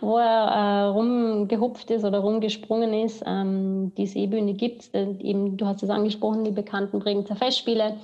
wo 0.00 0.18
er 0.18 0.24
äh, 0.24 0.82
rumgehupft 0.88 1.90
ist 1.90 2.04
oder 2.04 2.18
rumgesprungen 2.18 2.92
ist. 3.04 3.22
Ähm, 3.26 3.92
die 3.96 4.06
Seebühne 4.06 4.54
gibt 4.54 4.82
es. 4.82 4.90
Eben, 5.20 5.56
du 5.56 5.66
hast 5.66 5.82
es 5.82 5.90
angesprochen, 5.90 6.44
die 6.44 6.50
bekannten 6.50 6.98
Bregenzer 6.98 7.36
Festspiele. 7.36 7.96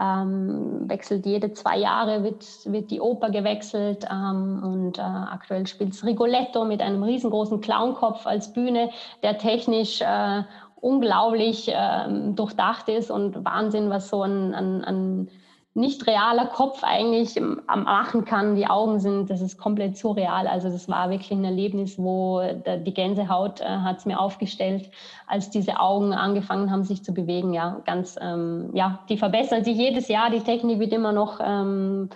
Ähm, 0.00 0.88
wechselt 0.88 1.24
jede 1.24 1.52
zwei 1.52 1.78
Jahre, 1.78 2.24
wird, 2.24 2.44
wird 2.64 2.90
die 2.90 3.00
Oper 3.00 3.30
gewechselt 3.30 4.04
ähm, 4.10 4.60
und 4.62 4.98
äh, 4.98 5.02
aktuell 5.02 5.68
spielt 5.68 5.92
es 5.92 6.04
Rigoletto 6.04 6.64
mit 6.64 6.82
einem 6.82 7.04
riesengroßen 7.04 7.60
Clownkopf 7.60 8.26
als 8.26 8.52
Bühne, 8.52 8.90
der 9.22 9.38
technisch 9.38 10.00
äh, 10.00 10.42
unglaublich 10.80 11.68
äh, 11.68 12.08
durchdacht 12.34 12.88
ist 12.88 13.10
und 13.10 13.44
Wahnsinn, 13.44 13.88
was 13.88 14.08
so 14.08 14.22
ein, 14.22 14.52
ein, 14.52 14.84
ein 14.84 15.30
nicht 15.76 16.06
realer 16.06 16.46
Kopf 16.46 16.84
eigentlich 16.84 17.36
am 17.66 17.82
machen 17.82 18.24
kann. 18.24 18.54
Die 18.54 18.68
Augen 18.68 19.00
sind, 19.00 19.28
das 19.28 19.40
ist 19.40 19.58
komplett 19.58 19.96
surreal. 19.96 20.46
Also 20.46 20.68
das 20.68 20.88
war 20.88 21.10
wirklich 21.10 21.32
ein 21.32 21.44
Erlebnis, 21.44 21.98
wo 21.98 22.40
die 22.64 22.94
Gänsehaut 22.94 23.60
äh, 23.60 23.64
hat 23.64 23.98
es 23.98 24.06
mir 24.06 24.20
aufgestellt, 24.20 24.90
als 25.26 25.50
diese 25.50 25.80
Augen 25.80 26.12
angefangen 26.12 26.70
haben, 26.70 26.84
sich 26.84 27.02
zu 27.02 27.12
bewegen. 27.12 27.52
Ja, 27.52 27.80
ganz, 27.86 28.16
ähm, 28.20 28.70
ja, 28.72 29.00
die 29.08 29.16
verbessern 29.16 29.64
sich 29.64 29.76
jedes 29.76 30.06
Jahr. 30.06 30.30
Die 30.30 30.40
Technik 30.40 30.78
wird 30.78 30.92
immer 30.92 31.10
noch, 31.10 31.40
ähm, 31.44 32.08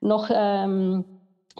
noch 0.00 0.30
ähm, 0.32 1.04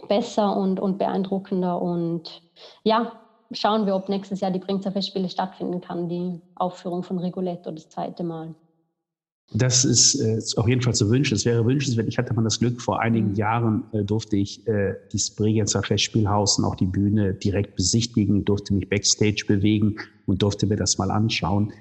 besser 0.08 0.56
und, 0.56 0.80
und 0.80 0.96
beeindruckender. 0.96 1.80
Und 1.80 2.40
ja, 2.84 3.12
schauen 3.52 3.84
wir, 3.84 3.94
ob 3.94 4.08
nächstes 4.08 4.40
Jahr 4.40 4.50
die 4.50 4.60
Bringzer 4.60 4.92
Festspiele 4.92 5.28
stattfinden 5.28 5.82
kann, 5.82 6.08
die 6.08 6.40
Aufführung 6.54 7.02
von 7.02 7.18
Rigoletto 7.18 7.70
das 7.70 7.90
zweite 7.90 8.24
Mal. 8.24 8.54
Das 9.52 9.84
ist 9.84 10.16
äh, 10.16 10.40
auf 10.56 10.68
jeden 10.68 10.82
Fall 10.82 10.94
zu 10.94 11.10
wünschen. 11.10 11.34
Es 11.34 11.44
wäre 11.44 11.64
wünschenswert. 11.64 12.08
Ich 12.08 12.18
hatte 12.18 12.34
mal 12.34 12.42
das 12.42 12.58
Glück, 12.58 12.80
vor 12.80 13.00
einigen 13.00 13.30
mhm. 13.30 13.34
Jahren 13.34 13.84
äh, 13.92 14.02
durfte 14.02 14.36
ich 14.36 14.66
äh, 14.66 14.94
das 15.12 15.30
Bregenzer 15.30 15.82
Festspielhaus 15.82 16.58
und 16.58 16.64
auch 16.64 16.74
die 16.74 16.86
Bühne 16.86 17.34
direkt 17.34 17.76
besichtigen, 17.76 18.44
durfte 18.44 18.74
mich 18.74 18.88
backstage 18.88 19.44
bewegen 19.46 19.96
und 20.26 20.42
durfte 20.42 20.66
mir 20.66 20.76
das 20.76 20.98
mal 20.98 21.10
anschauen. 21.10 21.72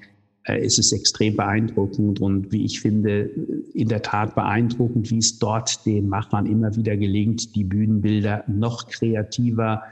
Äh, 0.44 0.58
es 0.64 0.78
ist 0.78 0.92
extrem 0.92 1.36
beeindruckend 1.36 2.20
und 2.20 2.52
wie 2.52 2.64
ich 2.64 2.80
finde, 2.80 3.30
in 3.72 3.88
der 3.88 4.02
Tat 4.02 4.34
beeindruckend, 4.34 5.10
wie 5.10 5.18
es 5.18 5.38
dort 5.38 5.84
den 5.86 6.08
Machern 6.08 6.46
immer 6.46 6.76
wieder 6.76 6.96
gelingt, 6.96 7.56
die 7.56 7.64
Bühnenbilder 7.64 8.44
noch 8.46 8.88
kreativer, 8.88 9.82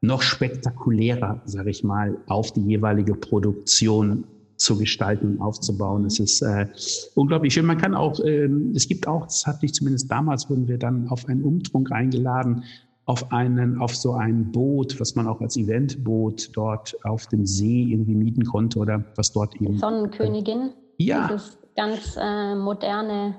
noch 0.00 0.22
spektakulärer, 0.22 1.42
sage 1.46 1.70
ich 1.70 1.82
mal, 1.82 2.18
auf 2.26 2.52
die 2.52 2.60
jeweilige 2.60 3.14
Produktion 3.14 4.24
zu 4.56 4.78
gestalten, 4.78 5.40
aufzubauen. 5.40 6.04
Es 6.04 6.20
ist 6.20 6.42
äh, 6.42 6.66
unglaublich 7.14 7.54
schön. 7.54 7.66
Man 7.66 7.78
kann 7.78 7.94
auch, 7.94 8.20
äh, 8.20 8.48
es 8.74 8.88
gibt 8.88 9.06
auch, 9.06 9.24
das 9.24 9.46
hatte 9.46 9.66
ich 9.66 9.74
zumindest 9.74 10.10
damals, 10.10 10.48
wurden 10.48 10.68
wir 10.68 10.78
dann 10.78 11.08
auf 11.08 11.26
einen 11.28 11.42
Umtrunk 11.42 11.92
eingeladen, 11.92 12.64
auf 13.06 13.30
einen, 13.32 13.78
auf 13.80 13.94
so 13.94 14.12
ein 14.12 14.50
Boot, 14.50 14.98
was 14.98 15.14
man 15.14 15.26
auch 15.26 15.40
als 15.40 15.56
Eventboot 15.56 16.50
dort 16.54 16.96
auf 17.04 17.26
dem 17.26 17.44
See 17.44 17.82
irgendwie 17.82 18.14
mieten 18.14 18.44
konnte 18.44 18.78
oder 18.78 19.04
was 19.16 19.32
dort 19.32 19.54
eben. 19.60 19.78
Sonnenkönigin. 19.78 20.70
Ja. 20.98 21.28
Dieses 21.28 21.58
ganz 21.76 22.16
äh, 22.18 22.54
moderne, 22.54 23.36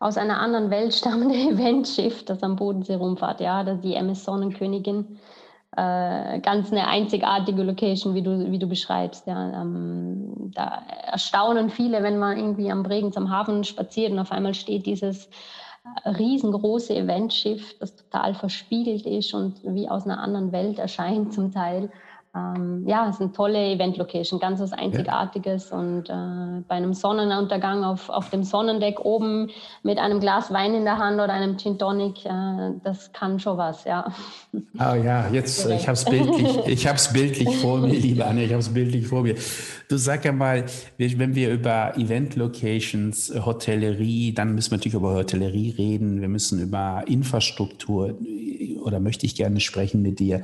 aus 0.00 0.16
einer 0.16 0.40
anderen 0.40 0.70
Welt 0.70 0.94
stammende 0.94 1.34
Eventschiff, 1.50 2.24
das 2.24 2.42
am 2.42 2.56
Bodensee 2.56 2.94
rumfahrt. 2.94 3.40
Ja, 3.40 3.62
das 3.62 3.80
die 3.80 3.94
MS 3.94 4.24
Sonnenkönigin 4.24 5.18
äh, 5.76 6.40
ganz 6.40 6.72
eine 6.72 6.86
einzigartige 6.88 7.62
Location, 7.62 8.14
wie 8.14 8.22
du, 8.22 8.50
wie 8.50 8.58
du 8.58 8.66
beschreibst. 8.66 9.26
Ja. 9.26 9.62
Ähm, 9.62 10.50
da 10.54 10.82
erstaunen 11.06 11.70
viele, 11.70 12.02
wenn 12.02 12.18
man 12.18 12.38
irgendwie 12.38 12.70
am 12.70 12.82
Bregenz 12.82 13.16
am 13.16 13.30
Hafen 13.30 13.64
spaziert 13.64 14.12
und 14.12 14.18
auf 14.18 14.32
einmal 14.32 14.54
steht 14.54 14.86
dieses 14.86 15.28
äh, 16.04 16.08
riesengroße 16.08 16.94
Eventschiff, 16.94 17.78
das 17.80 17.94
total 17.96 18.34
verspiegelt 18.34 19.04
ist 19.04 19.34
und 19.34 19.60
wie 19.62 19.88
aus 19.88 20.04
einer 20.04 20.20
anderen 20.20 20.52
Welt 20.52 20.78
erscheint 20.78 21.34
zum 21.34 21.52
Teil. 21.52 21.90
Ähm, 22.38 22.84
ja, 22.86 23.08
es 23.08 23.16
ist 23.16 23.20
eine 23.20 23.32
tolle 23.32 23.72
Event-Location, 23.72 24.38
ganz 24.40 24.60
was 24.60 24.72
Einzigartiges. 24.72 25.70
Ja. 25.70 25.78
Und 25.78 26.08
äh, 26.08 26.62
bei 26.68 26.74
einem 26.74 26.94
Sonnenuntergang 26.94 27.84
auf, 27.84 28.08
auf 28.08 28.30
dem 28.30 28.44
Sonnendeck 28.44 29.04
oben 29.04 29.50
mit 29.82 29.98
einem 29.98 30.20
Glas 30.20 30.52
Wein 30.52 30.74
in 30.74 30.84
der 30.84 30.98
Hand 30.98 31.20
oder 31.20 31.32
einem 31.32 31.58
Gin 31.58 31.78
Tonic, 31.78 32.24
äh, 32.24 32.30
das 32.84 33.12
kann 33.12 33.40
schon 33.40 33.58
was, 33.58 33.84
ja. 33.84 34.12
Oh 34.52 34.94
ja, 34.94 35.28
jetzt, 35.32 35.64
Direkt. 35.64 35.82
ich 35.82 35.88
habe 35.88 35.94
es 35.94 36.04
bildlich, 36.04 36.66
ich 36.66 37.12
bildlich 37.12 37.56
vor 37.56 37.78
mir, 37.78 37.88
liebe 37.92 38.24
Anne, 38.24 38.44
ich 38.44 38.50
habe 38.50 38.60
es 38.60 38.72
bildlich 38.72 39.06
vor 39.06 39.22
mir. 39.22 39.34
Du 39.88 39.96
sag 39.96 40.24
ja 40.24 40.32
mal, 40.32 40.64
wenn 40.96 41.34
wir 41.34 41.50
über 41.50 41.96
Event-Locations, 41.96 43.32
Hotellerie, 43.44 44.32
dann 44.32 44.54
müssen 44.54 44.70
wir 44.70 44.76
natürlich 44.76 44.94
über 44.94 45.14
Hotellerie 45.14 45.70
reden, 45.70 46.20
wir 46.20 46.28
müssen 46.28 46.60
über 46.60 47.02
Infrastruktur 47.06 48.14
oder 48.80 49.00
möchte 49.00 49.26
ich 49.26 49.34
gerne 49.34 49.60
sprechen 49.60 50.02
mit 50.02 50.18
dir 50.18 50.42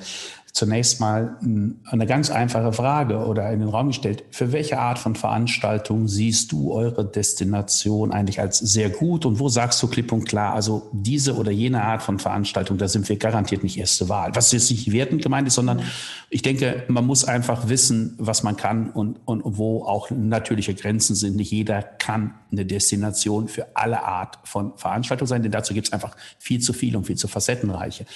zunächst 0.55 1.01
mal 1.01 1.37
eine 1.43 2.07
ganz 2.07 2.31
einfache 2.31 2.73
Frage 2.73 3.27
oder 3.27 3.51
in 3.51 3.59
den 3.59 3.69
Raum 3.69 3.89
gestellt. 3.89 4.23
Für 4.31 4.53
welche 4.53 4.79
Art 4.79 5.01
von 5.01 5.17
Veranstaltung 5.17 6.07
siehst 6.07 6.53
du 6.53 6.73
eure 6.73 7.05
Destination 7.05 8.13
eigentlich 8.13 8.39
als 8.39 8.61
sehr 8.61 8.89
gut 8.89 9.27
und 9.27 9.41
wo 9.41 9.49
sagst 9.49 9.83
du 9.83 9.89
klipp 9.89 10.13
und 10.13 10.27
klar, 10.27 10.55
also 10.55 10.89
diese 10.93 11.35
oder 11.35 11.51
jene 11.51 11.83
Art 11.83 12.05
von 12.05 12.21
Veranstaltung, 12.21 12.79
da 12.79 12.87
sind 12.87 13.09
wir 13.09 13.17
garantiert 13.17 13.65
nicht 13.65 13.77
erste 13.77 14.09
Wahl. 14.09 14.31
Was 14.37 14.53
jetzt 14.53 14.71
nicht 14.71 14.93
wertend 14.93 15.23
gemeint 15.23 15.49
ist, 15.49 15.55
sondern 15.55 15.83
ich 16.31 16.43
denke, 16.43 16.85
man 16.87 17.05
muss 17.05 17.25
einfach 17.25 17.69
wissen, 17.69 18.15
was 18.19 18.45
man 18.45 18.57
kann 18.57 18.91
und, 18.91 19.17
und 19.25 19.43
wo 19.45 19.83
auch 19.83 20.13
natürliche 20.13 20.75
Grenzen 20.75 21.17
sind. 21.17 21.35
Nicht 21.35 21.51
jeder 21.51 21.83
kann 21.83 22.33
eine 22.53 22.65
Destination 22.65 23.49
für 23.49 23.67
alle 23.75 24.05
Art 24.05 24.39
von 24.45 24.77
Veranstaltung 24.77 25.27
sein, 25.27 25.43
denn 25.43 25.51
dazu 25.51 25.75
gibt 25.75 25.89
es 25.89 25.93
einfach 25.93 26.17
viel 26.39 26.61
zu 26.61 26.73
viel 26.73 26.95
und 26.97 27.09
viel 27.09 27.17
zu 27.17 27.27
facettenreiche. 27.27 28.07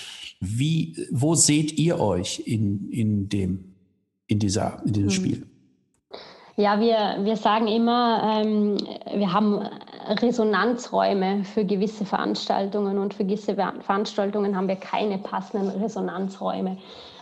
Wie, 0.40 0.96
wo 1.10 1.34
seht 1.34 1.78
ihr 1.78 2.00
euch 2.00 2.42
in, 2.46 2.90
in, 2.90 3.28
dem, 3.28 3.74
in, 4.26 4.38
dieser, 4.38 4.82
in 4.84 4.92
diesem 4.92 5.08
hm. 5.08 5.14
Spiel? 5.14 5.46
Ja, 6.56 6.80
wir, 6.80 7.24
wir 7.24 7.36
sagen 7.36 7.68
immer, 7.68 8.42
ähm, 8.42 8.78
wir 9.14 9.32
haben 9.32 9.60
Resonanzräume 10.08 11.44
für 11.44 11.64
gewisse 11.64 12.04
Veranstaltungen 12.04 12.98
und 12.98 13.14
für 13.14 13.24
gewisse 13.24 13.54
Veranstaltungen 13.54 14.56
haben 14.56 14.66
wir 14.66 14.76
keine 14.76 15.18
passenden 15.18 15.68
Resonanzräume. 15.80 16.78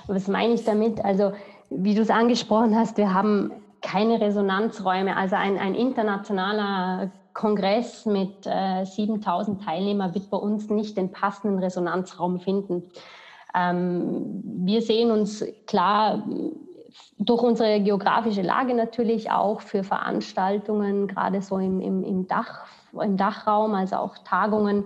Was 0.06 0.28
meine 0.28 0.54
ich 0.54 0.64
damit? 0.64 1.04
Also, 1.04 1.32
wie 1.68 1.94
du 1.94 2.00
es 2.00 2.10
angesprochen 2.10 2.74
hast, 2.74 2.96
wir 2.96 3.12
haben 3.12 3.50
keine 3.82 4.20
Resonanzräume. 4.20 5.16
Also 5.16 5.36
ein, 5.36 5.58
ein 5.58 5.74
internationaler 5.74 7.10
Kongress 7.36 8.06
mit 8.06 8.46
äh, 8.46 8.84
7000 8.84 9.62
Teilnehmern 9.62 10.14
wird 10.14 10.30
bei 10.30 10.38
uns 10.38 10.70
nicht 10.70 10.96
den 10.96 11.12
passenden 11.12 11.58
Resonanzraum 11.58 12.40
finden. 12.40 12.84
Ähm, 13.54 14.42
wir 14.42 14.80
sehen 14.80 15.10
uns 15.10 15.44
klar 15.66 16.24
durch 17.18 17.42
unsere 17.42 17.80
geografische 17.80 18.40
Lage 18.40 18.72
natürlich 18.74 19.30
auch 19.30 19.60
für 19.60 19.84
Veranstaltungen, 19.84 21.08
gerade 21.08 21.42
so 21.42 21.58
im, 21.58 21.82
im, 21.82 22.02
im, 22.04 22.26
Dach, 22.26 22.64
im 22.92 23.18
Dachraum, 23.18 23.74
also 23.74 23.96
auch 23.96 24.16
Tagungen, 24.24 24.84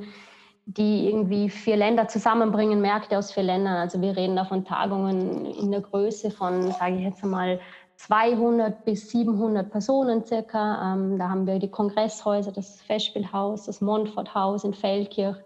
die 0.67 1.09
irgendwie 1.09 1.51
vier 1.51 1.77
Länder 1.77 2.09
zusammenbringen, 2.09 2.81
Märkte 2.81 3.17
aus 3.17 3.31
vier 3.31 3.45
Ländern. 3.45 3.77
Also 3.77 4.01
wir 4.01 4.17
reden 4.17 4.35
da 4.35 4.45
von 4.45 4.65
Tagungen 4.65 5.47
in 5.47 5.71
der 5.71 5.83
Größe 5.83 6.33
von, 6.33 6.73
sage 6.73 6.97
ich 6.97 7.03
jetzt 7.03 7.25
mal, 7.25 7.61
200 8.07 8.85
bis 8.85 9.11
700 9.11 9.71
Personen 9.71 10.25
circa. 10.25 10.95
Ähm, 10.95 11.19
da 11.19 11.29
haben 11.29 11.47
wir 11.47 11.59
die 11.59 11.69
Kongresshäuser, 11.69 12.51
das 12.51 12.81
Festspielhaus, 12.83 13.67
das 13.67 13.83
Montfort 13.83 14.35
Haus 14.35 14.65
in 14.65 14.73
Feldkirch, 14.73 15.37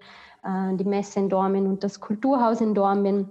äh, 0.44 0.76
die 0.76 0.84
Messe 0.84 1.18
in 1.18 1.28
Dormin 1.28 1.66
und 1.66 1.82
das 1.82 1.98
Kulturhaus 1.98 2.60
in 2.60 2.74
Dormin, 2.74 3.28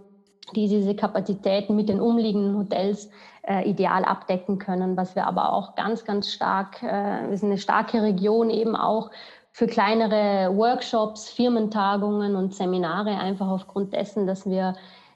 die 0.56 0.68
diese 0.68 0.94
Kapazitäten 0.94 1.76
mit 1.76 1.88
den 1.88 2.02
umliegenden 2.02 2.58
Hotels 2.58 3.10
äh, 3.44 3.68
ideal 3.68 4.04
abdecken 4.04 4.58
können. 4.58 4.98
Was 4.98 5.16
wir 5.16 5.26
aber 5.26 5.54
auch 5.54 5.76
ganz, 5.76 6.04
ganz 6.04 6.30
stark, 6.30 6.84
äh, 6.84 7.30
wir 7.30 7.38
sind 7.38 7.50
eine 7.50 7.60
starke 7.60 8.02
Region 8.02 8.50
eben 8.50 8.76
auch 8.76 9.10
für 9.52 9.68
kleinere 9.68 10.54
Workshops, 10.58 11.30
Firmentagungen 11.30 12.36
und 12.36 12.54
Seminare, 12.54 13.12
einfach 13.12 13.48
aufgrund 13.48 13.94
dessen, 13.94 14.28
dass 14.28 14.46
wir 14.46 14.76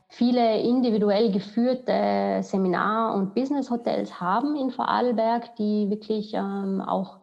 viele 0.09 0.59
individuell 0.61 1.31
geführte 1.31 2.39
Seminar- 2.41 3.13
und 3.15 3.35
Business-Hotels 3.35 4.19
haben 4.19 4.55
in 4.55 4.71
Vorarlberg, 4.71 5.55
die 5.57 5.89
wirklich 5.89 6.33
ähm, 6.33 6.81
auch 6.81 7.17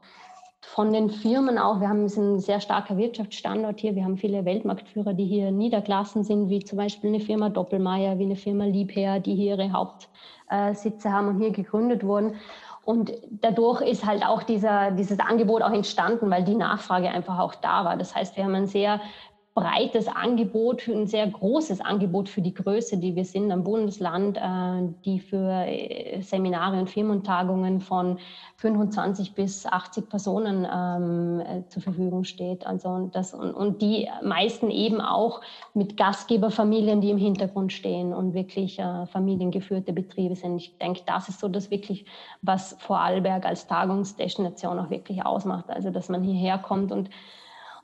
von 0.60 0.92
den 0.92 1.10
Firmen 1.10 1.58
auch, 1.58 1.80
wir 1.80 1.88
haben 1.88 2.04
ein 2.04 2.40
sehr 2.40 2.60
starker 2.60 2.96
Wirtschaftsstandort 2.96 3.80
hier, 3.80 3.94
wir 3.94 4.04
haben 4.04 4.16
viele 4.16 4.44
Weltmarktführer, 4.44 5.12
die 5.12 5.26
hier 5.26 5.50
niedergelassen 5.50 6.24
sind, 6.24 6.48
wie 6.48 6.64
zum 6.64 6.78
Beispiel 6.78 7.10
eine 7.10 7.20
Firma 7.20 7.48
Doppelmayr, 7.48 8.18
wie 8.18 8.24
eine 8.24 8.36
Firma 8.36 8.64
Liebherr, 8.64 9.20
die 9.20 9.34
hier 9.34 9.56
ihre 9.56 9.72
Hauptsitze 9.72 11.12
haben 11.12 11.28
und 11.28 11.40
hier 11.40 11.50
gegründet 11.50 12.02
wurden. 12.02 12.36
Und 12.84 13.12
dadurch 13.30 13.82
ist 13.82 14.04
halt 14.04 14.26
auch 14.26 14.42
dieser, 14.42 14.90
dieses 14.90 15.20
Angebot 15.20 15.62
auch 15.62 15.72
entstanden, 15.72 16.30
weil 16.30 16.44
die 16.44 16.54
Nachfrage 16.54 17.08
einfach 17.08 17.38
auch 17.38 17.54
da 17.54 17.84
war. 17.84 17.96
Das 17.96 18.14
heißt, 18.14 18.36
wir 18.36 18.44
haben 18.44 18.54
ein 18.54 18.66
sehr 18.66 19.00
breites 19.54 20.08
Angebot, 20.08 20.88
ein 20.88 21.06
sehr 21.06 21.28
großes 21.28 21.80
Angebot 21.80 22.28
für 22.28 22.42
die 22.42 22.52
Größe, 22.52 22.98
die 22.98 23.14
wir 23.14 23.24
sind 23.24 23.52
am 23.52 23.62
Bundesland, 23.62 24.36
äh, 24.36 24.92
die 25.04 25.20
für 25.20 25.64
äh, 25.64 26.20
Seminare 26.22 26.76
und 26.80 26.90
Firmentagungen 26.90 27.80
von 27.80 28.18
25 28.56 29.34
bis 29.34 29.64
80 29.64 30.08
Personen 30.08 30.66
ähm, 30.68 31.40
äh, 31.40 31.68
zur 31.68 31.82
Verfügung 31.82 32.24
steht. 32.24 32.66
Also 32.66 33.08
das, 33.12 33.32
und, 33.32 33.54
und 33.54 33.80
die 33.80 34.08
meisten 34.24 34.72
eben 34.72 35.00
auch 35.00 35.40
mit 35.72 35.96
Gastgeberfamilien, 35.96 37.00
die 37.00 37.10
im 37.10 37.18
Hintergrund 37.18 37.72
stehen 37.72 38.12
und 38.12 38.34
wirklich 38.34 38.80
familiengeführte 39.12 39.92
Betriebe 39.92 40.34
sind. 40.34 40.56
Ich 40.56 40.76
denke, 40.78 41.02
das 41.06 41.28
ist 41.28 41.40
so 41.40 41.48
das 41.48 41.70
wirklich, 41.70 42.06
was 42.42 42.76
Vorarlberg 42.80 43.46
als 43.46 43.66
Tagungsdestination 43.66 44.78
auch 44.78 44.90
wirklich 44.90 45.24
ausmacht. 45.24 45.70
Also 45.70 45.90
dass 45.90 46.08
man 46.08 46.22
hierher 46.22 46.58
kommt 46.58 46.90
und 46.90 47.10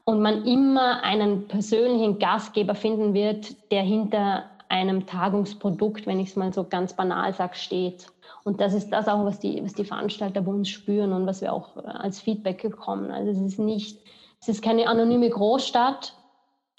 und 0.05 0.21
man 0.21 0.45
immer 0.45 1.03
einen 1.03 1.47
persönlichen 1.49 2.19
Gastgeber 2.19 2.75
finden 2.75 3.15
wird, 3.15 3.71
der 3.71 3.83
hinter 3.83 4.45
einem 4.69 5.07
Tagungsprodukt, 5.07 6.07
wenn 6.07 6.21
ich 6.21 6.31
es 6.31 6.37
mal 6.37 6.53
so 6.53 6.65
ganz 6.65 6.95
banal 6.95 7.35
sage, 7.35 7.57
steht. 7.57 8.07
Und 8.45 8.61
das 8.61 8.73
ist 8.73 8.91
das 8.91 9.09
auch, 9.09 9.25
was 9.25 9.39
die, 9.41 9.63
was 9.63 9.75
die 9.75 9.85
Veranstalter 9.85 10.41
bei 10.41 10.51
uns 10.51 10.69
spüren 10.69 11.13
und 11.13 11.27
was 11.27 11.41
wir 11.41 11.53
auch 11.53 11.77
äh, 11.77 11.81
als 11.81 12.21
Feedback 12.21 12.63
bekommen. 12.63 13.11
Also 13.11 13.31
es 13.31 13.41
ist 13.41 13.59
nicht, 13.59 13.99
es 14.41 14.49
ist 14.49 14.63
keine 14.63 14.89
anonyme 14.89 15.29
Großstadt 15.29 16.15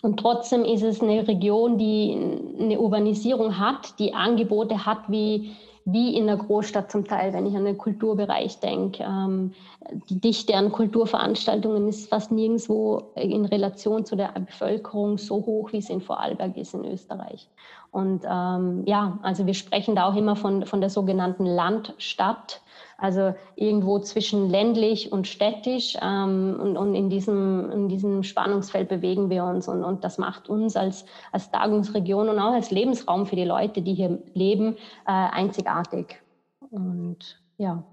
und 0.02 0.20
trotzdem 0.20 0.66
ist 0.66 0.82
es 0.82 1.02
eine 1.02 1.28
Region, 1.28 1.78
die 1.78 2.18
eine 2.60 2.80
Urbanisierung 2.80 3.60
hat, 3.60 4.00
die 4.00 4.14
Angebote 4.14 4.86
hat 4.86 5.10
wie 5.10 5.52
wie 5.86 6.16
in 6.16 6.28
der 6.28 6.38
Großstadt 6.38 6.92
zum 6.92 7.06
Teil, 7.06 7.34
wenn 7.34 7.46
ich 7.46 7.56
an 7.56 7.66
den 7.66 7.78
Kulturbereich 7.78 8.60
denke. 8.60 9.04
Ähm, 9.04 9.54
die 10.10 10.20
Dichte 10.20 10.56
an 10.56 10.72
Kulturveranstaltungen 10.72 11.88
ist 11.88 12.10
fast 12.10 12.32
nirgendwo 12.32 13.12
in 13.16 13.46
Relation 13.46 14.06
zu 14.06 14.16
der 14.16 14.32
Bevölkerung 14.34 15.18
so 15.18 15.38
hoch, 15.46 15.72
wie 15.72 15.80
es 15.80 15.90
in 15.90 16.02
Vorarlberg 16.02 16.56
ist 16.58 16.74
in 16.74 16.86
Österreich. 16.86 17.48
Und 17.92 18.24
ähm, 18.30 18.84
ja, 18.86 19.20
also 19.22 19.46
wir 19.46 19.54
sprechen 19.54 19.96
da 19.96 20.08
auch 20.08 20.16
immer 20.16 20.36
von, 20.36 20.66
von 20.66 20.82
der 20.82 20.90
sogenannten 20.90 21.46
Landstadt. 21.46 22.62
Also 23.02 23.34
irgendwo 23.56 23.98
zwischen 24.00 24.50
ländlich 24.50 25.12
und 25.12 25.28
städtisch. 25.28 25.98
Ähm, 26.02 26.58
und, 26.62 26.78
und 26.78 26.94
in, 26.94 27.10
diesem, 27.10 27.72
in 27.72 27.90
diesem 27.90 28.22
Spannungsfeld 28.22 28.90
bewegen 28.90 29.30
wir 29.32 29.44
uns. 29.44 29.68
Und, 29.68 29.84
und 29.84 30.04
das 30.04 30.20
macht 30.20 30.50
uns 30.50 30.76
als, 30.76 31.06
als 31.32 31.50
Tagungsregion 31.50 32.30
und 32.30 32.38
auch 32.38 32.54
als 32.54 32.70
Lebensraum 32.70 33.26
für 33.26 33.36
die 33.36 33.44
Leute, 33.44 33.82
die 33.82 33.96
hier 33.96 34.20
leben, 34.36 34.76
äh, 35.08 35.12
einzigartig. 35.12 36.22
Und 36.70 37.42
ja. 37.58 37.84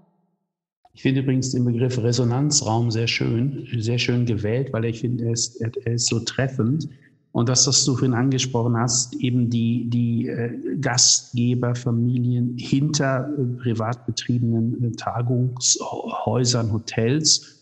Ich 0.93 1.01
finde 1.01 1.21
übrigens 1.21 1.51
den 1.51 1.65
Begriff 1.65 1.97
Resonanzraum 1.97 2.91
sehr 2.91 3.07
schön, 3.07 3.67
sehr 3.79 3.97
schön 3.97 4.27
gewählt, 4.27 4.71
weil 4.73 4.85
ich 4.85 4.99
finde, 4.99 5.25
er 5.25 5.31
ist, 5.31 5.59
er 5.59 5.93
ist 5.93 6.07
so 6.07 6.19
treffend. 6.19 6.87
Und 7.31 7.47
das, 7.47 7.67
was 7.67 7.85
du 7.85 7.95
vorhin 7.95 8.15
angesprochen 8.15 8.75
hast, 8.75 9.15
eben 9.15 9.49
die, 9.49 9.89
die 9.89 10.27
äh, 10.27 10.77
Gastgeberfamilien 10.79 12.57
hinter 12.57 13.29
äh, 13.29 13.43
privat 13.61 14.05
betriebenen 14.07 14.83
äh, 14.83 14.91
Tagungshäusern, 14.95 16.73
Hotels, 16.73 17.55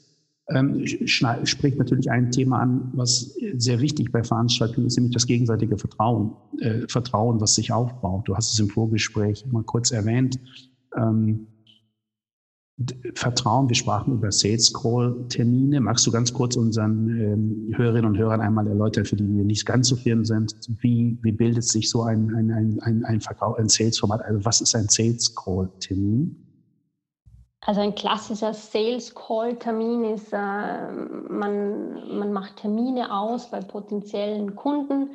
ähm, 0.49 0.85
spricht 1.05 1.77
natürlich 1.77 2.09
ein 2.09 2.31
Thema 2.31 2.59
an, 2.59 2.89
was 2.93 3.35
sehr 3.57 3.81
wichtig 3.81 4.13
bei 4.13 4.23
Veranstaltungen 4.23 4.87
ist, 4.87 4.95
nämlich 4.95 5.13
das 5.13 5.27
gegenseitige 5.27 5.77
Vertrauen, 5.77 6.31
äh, 6.61 6.87
Vertrauen, 6.87 7.41
was 7.41 7.55
sich 7.55 7.73
aufbaut. 7.73 8.29
Du 8.29 8.35
hast 8.37 8.53
es 8.53 8.59
im 8.59 8.69
Vorgespräch 8.69 9.45
mal 9.51 9.63
kurz 9.63 9.91
erwähnt. 9.91 10.39
Ähm, 10.95 11.47
Vertrauen. 13.15 13.67
Wir 13.69 13.75
sprachen 13.75 14.13
über 14.13 14.31
Sales 14.31 14.71
Call 14.71 15.25
Termine. 15.29 15.81
Magst 15.81 16.05
du 16.05 16.11
ganz 16.11 16.31
kurz 16.31 16.55
unseren 16.55 17.09
ähm, 17.09 17.73
Hörerinnen 17.75 18.05
und 18.05 18.17
Hörern 18.17 18.39
einmal 18.39 18.67
erläutern, 18.67 19.03
für 19.03 19.15
die 19.15 19.27
wir 19.27 19.43
nicht 19.43 19.65
ganz 19.65 19.87
so 19.87 19.95
firm 19.95 20.23
sind, 20.23 20.53
wie, 20.81 21.17
wie 21.23 21.31
bildet 21.31 21.63
sich 21.63 21.89
so 21.89 22.03
ein, 22.03 22.35
ein, 22.35 22.79
ein, 22.81 23.03
ein, 23.03 23.21
Verkauf, 23.21 23.57
ein 23.57 23.67
Sales 23.67 23.97
Format? 23.97 24.21
Also 24.21 24.45
was 24.45 24.61
ist 24.61 24.75
ein 24.75 24.87
Sales 24.89 25.33
Call 25.33 25.71
Termin? 25.79 26.35
Also 27.61 27.81
ein 27.81 27.95
klassischer 27.95 28.53
Sales 28.53 29.13
Call 29.15 29.55
Termin 29.55 30.13
ist, 30.13 30.31
äh, 30.31 30.91
man, 31.29 32.19
man 32.19 32.31
macht 32.31 32.57
Termine 32.57 33.11
aus 33.11 33.49
bei 33.49 33.59
potenziellen 33.59 34.55
Kunden 34.55 35.09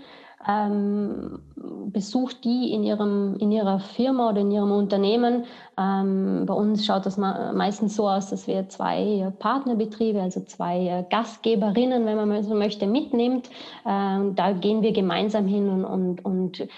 ähm, 0.48 1.40
besucht 1.86 2.44
die 2.44 2.72
in, 2.72 2.82
ihrem, 2.82 3.36
in 3.36 3.52
ihrer 3.52 3.78
Firma 3.78 4.30
oder 4.30 4.40
in 4.40 4.50
ihrem 4.50 4.72
Unternehmen. 4.72 5.44
Ähm, 5.78 6.44
bei 6.46 6.54
uns 6.54 6.84
schaut 6.84 7.06
das 7.06 7.16
meistens 7.16 7.96
so 7.96 8.08
aus, 8.08 8.30
dass 8.30 8.46
wir 8.46 8.68
zwei 8.68 9.32
Partnerbetriebe, 9.38 10.20
also 10.20 10.40
zwei 10.40 11.06
Gastgeberinnen, 11.10 12.06
wenn 12.06 12.16
man 12.16 12.42
so 12.42 12.54
möchte, 12.54 12.86
mitnimmt. 12.86 13.50
Ähm, 13.86 14.34
da 14.34 14.52
gehen 14.52 14.82
wir 14.82 14.92
gemeinsam 14.92 15.46
hin 15.46 15.68
und, 15.68 15.84
und, 15.84 16.24
und 16.24 16.68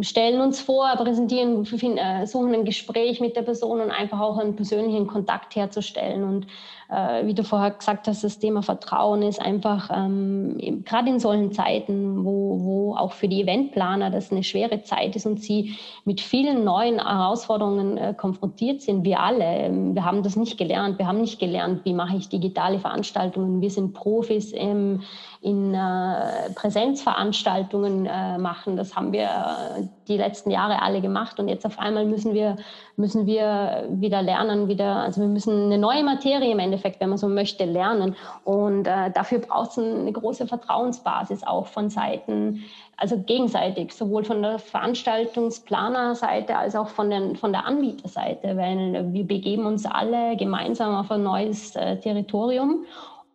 stellen 0.00 0.40
uns 0.40 0.60
vor, 0.60 0.88
präsentieren, 0.96 1.64
äh, 1.96 2.26
suchen 2.26 2.54
ein 2.54 2.64
Gespräch 2.64 3.20
mit 3.20 3.36
der 3.36 3.42
Person 3.42 3.80
und 3.80 3.90
einfach 3.90 4.20
auch 4.20 4.38
einen 4.38 4.56
persönlichen 4.56 5.06
Kontakt 5.06 5.54
herzustellen. 5.56 6.24
Und 6.24 6.46
äh, 6.88 7.26
wie 7.26 7.34
du 7.34 7.44
vorher 7.44 7.72
gesagt 7.72 8.08
hast, 8.08 8.24
das 8.24 8.38
Thema 8.38 8.62
Vertrauen 8.62 9.20
ist 9.22 9.40
einfach 9.40 9.90
ähm, 9.92 10.82
gerade 10.86 11.10
in 11.10 11.20
solchen 11.20 11.52
Zeiten, 11.52 12.24
wo, 12.24 12.60
wo 12.62 12.94
auch 12.96 13.12
für 13.12 13.28
die 13.28 13.42
Eventplaner 13.42 14.10
das 14.10 14.32
eine 14.32 14.42
schwere 14.42 14.82
Zeit 14.82 15.14
ist 15.14 15.26
und 15.26 15.42
sie 15.42 15.76
mit 16.04 16.22
vielen 16.22 16.64
neuen 16.64 16.94
Herausforderungen 16.94 17.98
äh, 17.98 18.14
konfrontiert 18.14 18.80
sind. 18.80 19.04
Wir 19.04 19.20
alle, 19.20 19.44
ähm, 19.44 19.94
wir 19.94 20.04
haben 20.04 20.22
das 20.22 20.36
nicht 20.36 20.56
gelernt. 20.56 20.98
Wir 20.98 21.06
haben 21.06 21.20
nicht 21.20 21.38
gelernt, 21.38 21.84
wie 21.84 21.92
mache 21.92 22.16
ich 22.16 22.30
digitale 22.30 22.78
Veranstaltungen. 22.78 23.60
Wir 23.60 23.70
sind 23.70 23.92
Profis 23.92 24.52
im, 24.52 25.02
in 25.42 25.74
äh, 25.74 26.50
Präsenzveranstaltungen 26.54 28.06
äh, 28.06 28.38
machen. 28.38 28.76
Das 28.76 28.96
haben 28.96 29.12
wir 29.12 29.24
äh, 29.24 29.82
die 30.08 30.16
letzten 30.16 30.50
Jahre 30.50 30.82
alle 30.82 31.00
gemacht 31.00 31.38
und 31.38 31.48
jetzt 31.48 31.66
auf 31.66 31.78
einmal 31.78 32.06
müssen 32.06 32.34
wir, 32.34 32.56
müssen 32.96 33.26
wir 33.26 33.86
wieder 33.90 34.22
lernen, 34.22 34.68
wieder, 34.68 34.96
also 34.96 35.20
wir 35.20 35.28
müssen 35.28 35.66
eine 35.66 35.78
neue 35.78 36.02
Materie 36.02 36.50
im 36.50 36.58
Endeffekt, 36.58 37.00
wenn 37.00 37.10
man 37.10 37.18
so 37.18 37.28
möchte, 37.28 37.64
lernen. 37.64 38.16
Und 38.44 38.86
äh, 38.86 39.10
dafür 39.10 39.38
braucht 39.40 39.70
es 39.70 39.78
eine 39.78 40.12
große 40.12 40.46
Vertrauensbasis 40.46 41.44
auch 41.44 41.66
von 41.66 41.90
Seiten, 41.90 42.64
also 42.96 43.16
gegenseitig, 43.16 43.92
sowohl 43.92 44.24
von 44.24 44.42
der 44.42 44.58
Veranstaltungsplanerseite 44.58 46.56
als 46.56 46.74
auch 46.74 46.88
von, 46.88 47.10
den, 47.10 47.36
von 47.36 47.52
der 47.52 47.64
Anbieterseite, 47.64 48.56
weil 48.56 49.12
wir 49.12 49.24
begeben 49.24 49.66
uns 49.66 49.86
alle 49.86 50.36
gemeinsam 50.36 50.96
auf 50.96 51.10
ein 51.10 51.22
neues 51.22 51.76
äh, 51.76 51.96
Territorium 51.98 52.84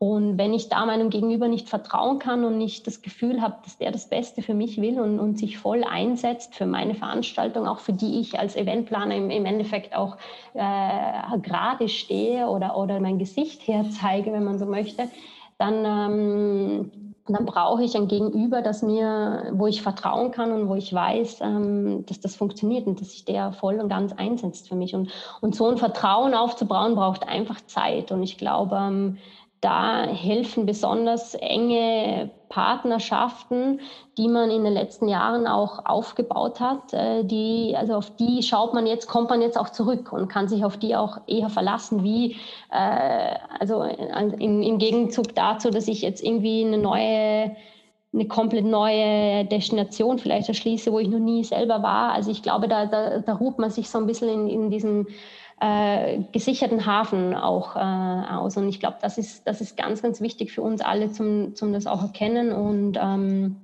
und 0.03 0.37
wenn 0.37 0.53
ich 0.53 0.67
da 0.67 0.85
meinem 0.85 1.09
Gegenüber 1.09 1.47
nicht 1.47 1.69
vertrauen 1.69 2.19
kann 2.19 2.43
und 2.43 2.57
nicht 2.57 2.87
das 2.87 3.01
Gefühl 3.01 3.41
habe, 3.41 3.55
dass 3.63 3.77
der 3.77 3.89
das 3.89 4.09
Beste 4.09 4.41
für 4.41 4.53
mich 4.53 4.81
will 4.81 4.99
und, 4.99 5.17
und 5.17 5.39
sich 5.39 5.57
voll 5.57 5.85
einsetzt 5.85 6.55
für 6.55 6.65
meine 6.65 6.93
Veranstaltung, 6.93 7.69
auch 7.69 7.79
für 7.79 7.93
die 7.93 8.19
ich 8.19 8.37
als 8.37 8.57
Eventplaner 8.57 9.15
im, 9.15 9.29
im 9.29 9.45
Endeffekt 9.45 9.95
auch 9.95 10.17
äh, 10.55 11.39
gerade 11.41 11.87
stehe 11.87 12.49
oder, 12.49 12.75
oder 12.75 12.99
mein 12.99 13.17
Gesicht 13.17 13.65
herzeige, 13.65 14.33
wenn 14.33 14.43
man 14.43 14.59
so 14.59 14.65
möchte, 14.65 15.07
dann, 15.57 15.85
ähm, 15.85 16.91
dann 17.25 17.45
brauche 17.45 17.81
ich 17.81 17.95
ein 17.95 18.09
Gegenüber, 18.09 18.61
das 18.61 18.81
mir, 18.81 19.51
wo 19.53 19.67
ich 19.67 19.81
vertrauen 19.81 20.31
kann 20.31 20.51
und 20.51 20.67
wo 20.67 20.75
ich 20.75 20.93
weiß, 20.93 21.39
ähm, 21.39 22.05
dass 22.07 22.19
das 22.19 22.35
funktioniert 22.35 22.87
und 22.87 22.99
dass 22.99 23.11
sich 23.11 23.23
der 23.23 23.53
voll 23.53 23.79
und 23.79 23.87
ganz 23.87 24.11
einsetzt 24.11 24.67
für 24.67 24.75
mich. 24.75 24.95
Und, 24.95 25.11
und 25.39 25.55
so 25.55 25.69
ein 25.69 25.77
Vertrauen 25.77 26.33
aufzubauen, 26.33 26.95
braucht 26.95 27.25
einfach 27.25 27.61
Zeit. 27.67 28.11
Und 28.11 28.21
ich 28.21 28.37
glaube, 28.37 28.75
ähm, 28.75 29.17
da 29.63 30.05
helfen 30.05 30.65
besonders 30.65 31.35
enge 31.35 32.29
Partnerschaften, 32.49 33.79
die 34.17 34.27
man 34.27 34.51
in 34.51 34.63
den 34.63 34.73
letzten 34.73 35.07
Jahren 35.07 35.47
auch 35.47 35.85
aufgebaut 35.85 36.59
hat. 36.59 36.93
Äh, 36.93 37.23
die, 37.23 37.73
also 37.77 37.93
auf 37.93 38.15
die 38.17 38.43
schaut 38.43 38.73
man 38.73 38.85
jetzt, 38.85 39.07
kommt 39.07 39.29
man 39.29 39.41
jetzt 39.41 39.57
auch 39.57 39.69
zurück 39.69 40.11
und 40.11 40.27
kann 40.27 40.47
sich 40.47 40.65
auf 40.65 40.77
die 40.77 40.95
auch 40.95 41.17
eher 41.27 41.49
verlassen, 41.49 42.03
wie 42.03 42.35
äh, 42.71 43.35
also 43.59 43.83
in, 43.83 44.61
im 44.61 44.77
Gegenzug 44.77 45.33
dazu, 45.33 45.69
dass 45.69 45.87
ich 45.87 46.01
jetzt 46.01 46.23
irgendwie 46.23 46.65
eine 46.65 46.77
neue 46.77 47.55
eine 48.13 48.27
komplett 48.27 48.65
neue 48.65 49.45
Destination 49.45 50.19
vielleicht 50.19 50.47
erschließe, 50.47 50.91
wo 50.91 50.99
ich 50.99 51.07
noch 51.07 51.17
nie 51.17 51.43
selber 51.43 51.81
war. 51.81 52.11
Also 52.11 52.29
ich 52.29 52.43
glaube, 52.43 52.67
da, 52.67 52.85
da, 52.85 53.19
da 53.19 53.33
ruht 53.33 53.57
man 53.57 53.71
sich 53.71 53.89
so 53.89 53.97
ein 53.97 54.05
bisschen 54.05 54.29
in, 54.29 54.47
in 54.49 54.69
diesen 54.69 55.07
äh, 55.63 56.19
gesicherten 56.33 56.85
Hafen 56.85 57.33
auch 57.33 57.77
äh, 57.77 57.79
aus. 57.79 58.57
Und 58.57 58.67
ich 58.67 58.81
glaube, 58.81 58.97
das 59.01 59.17
ist, 59.17 59.47
das 59.47 59.61
ist 59.61 59.77
ganz, 59.77 60.01
ganz 60.01 60.19
wichtig 60.19 60.51
für 60.51 60.61
uns 60.61 60.81
alle, 60.81 61.09
zum, 61.11 61.55
zum 61.55 61.71
das 61.71 61.87
auch 61.87 62.01
erkennen 62.01 62.51
und 62.51 62.99
ähm, 63.01 63.55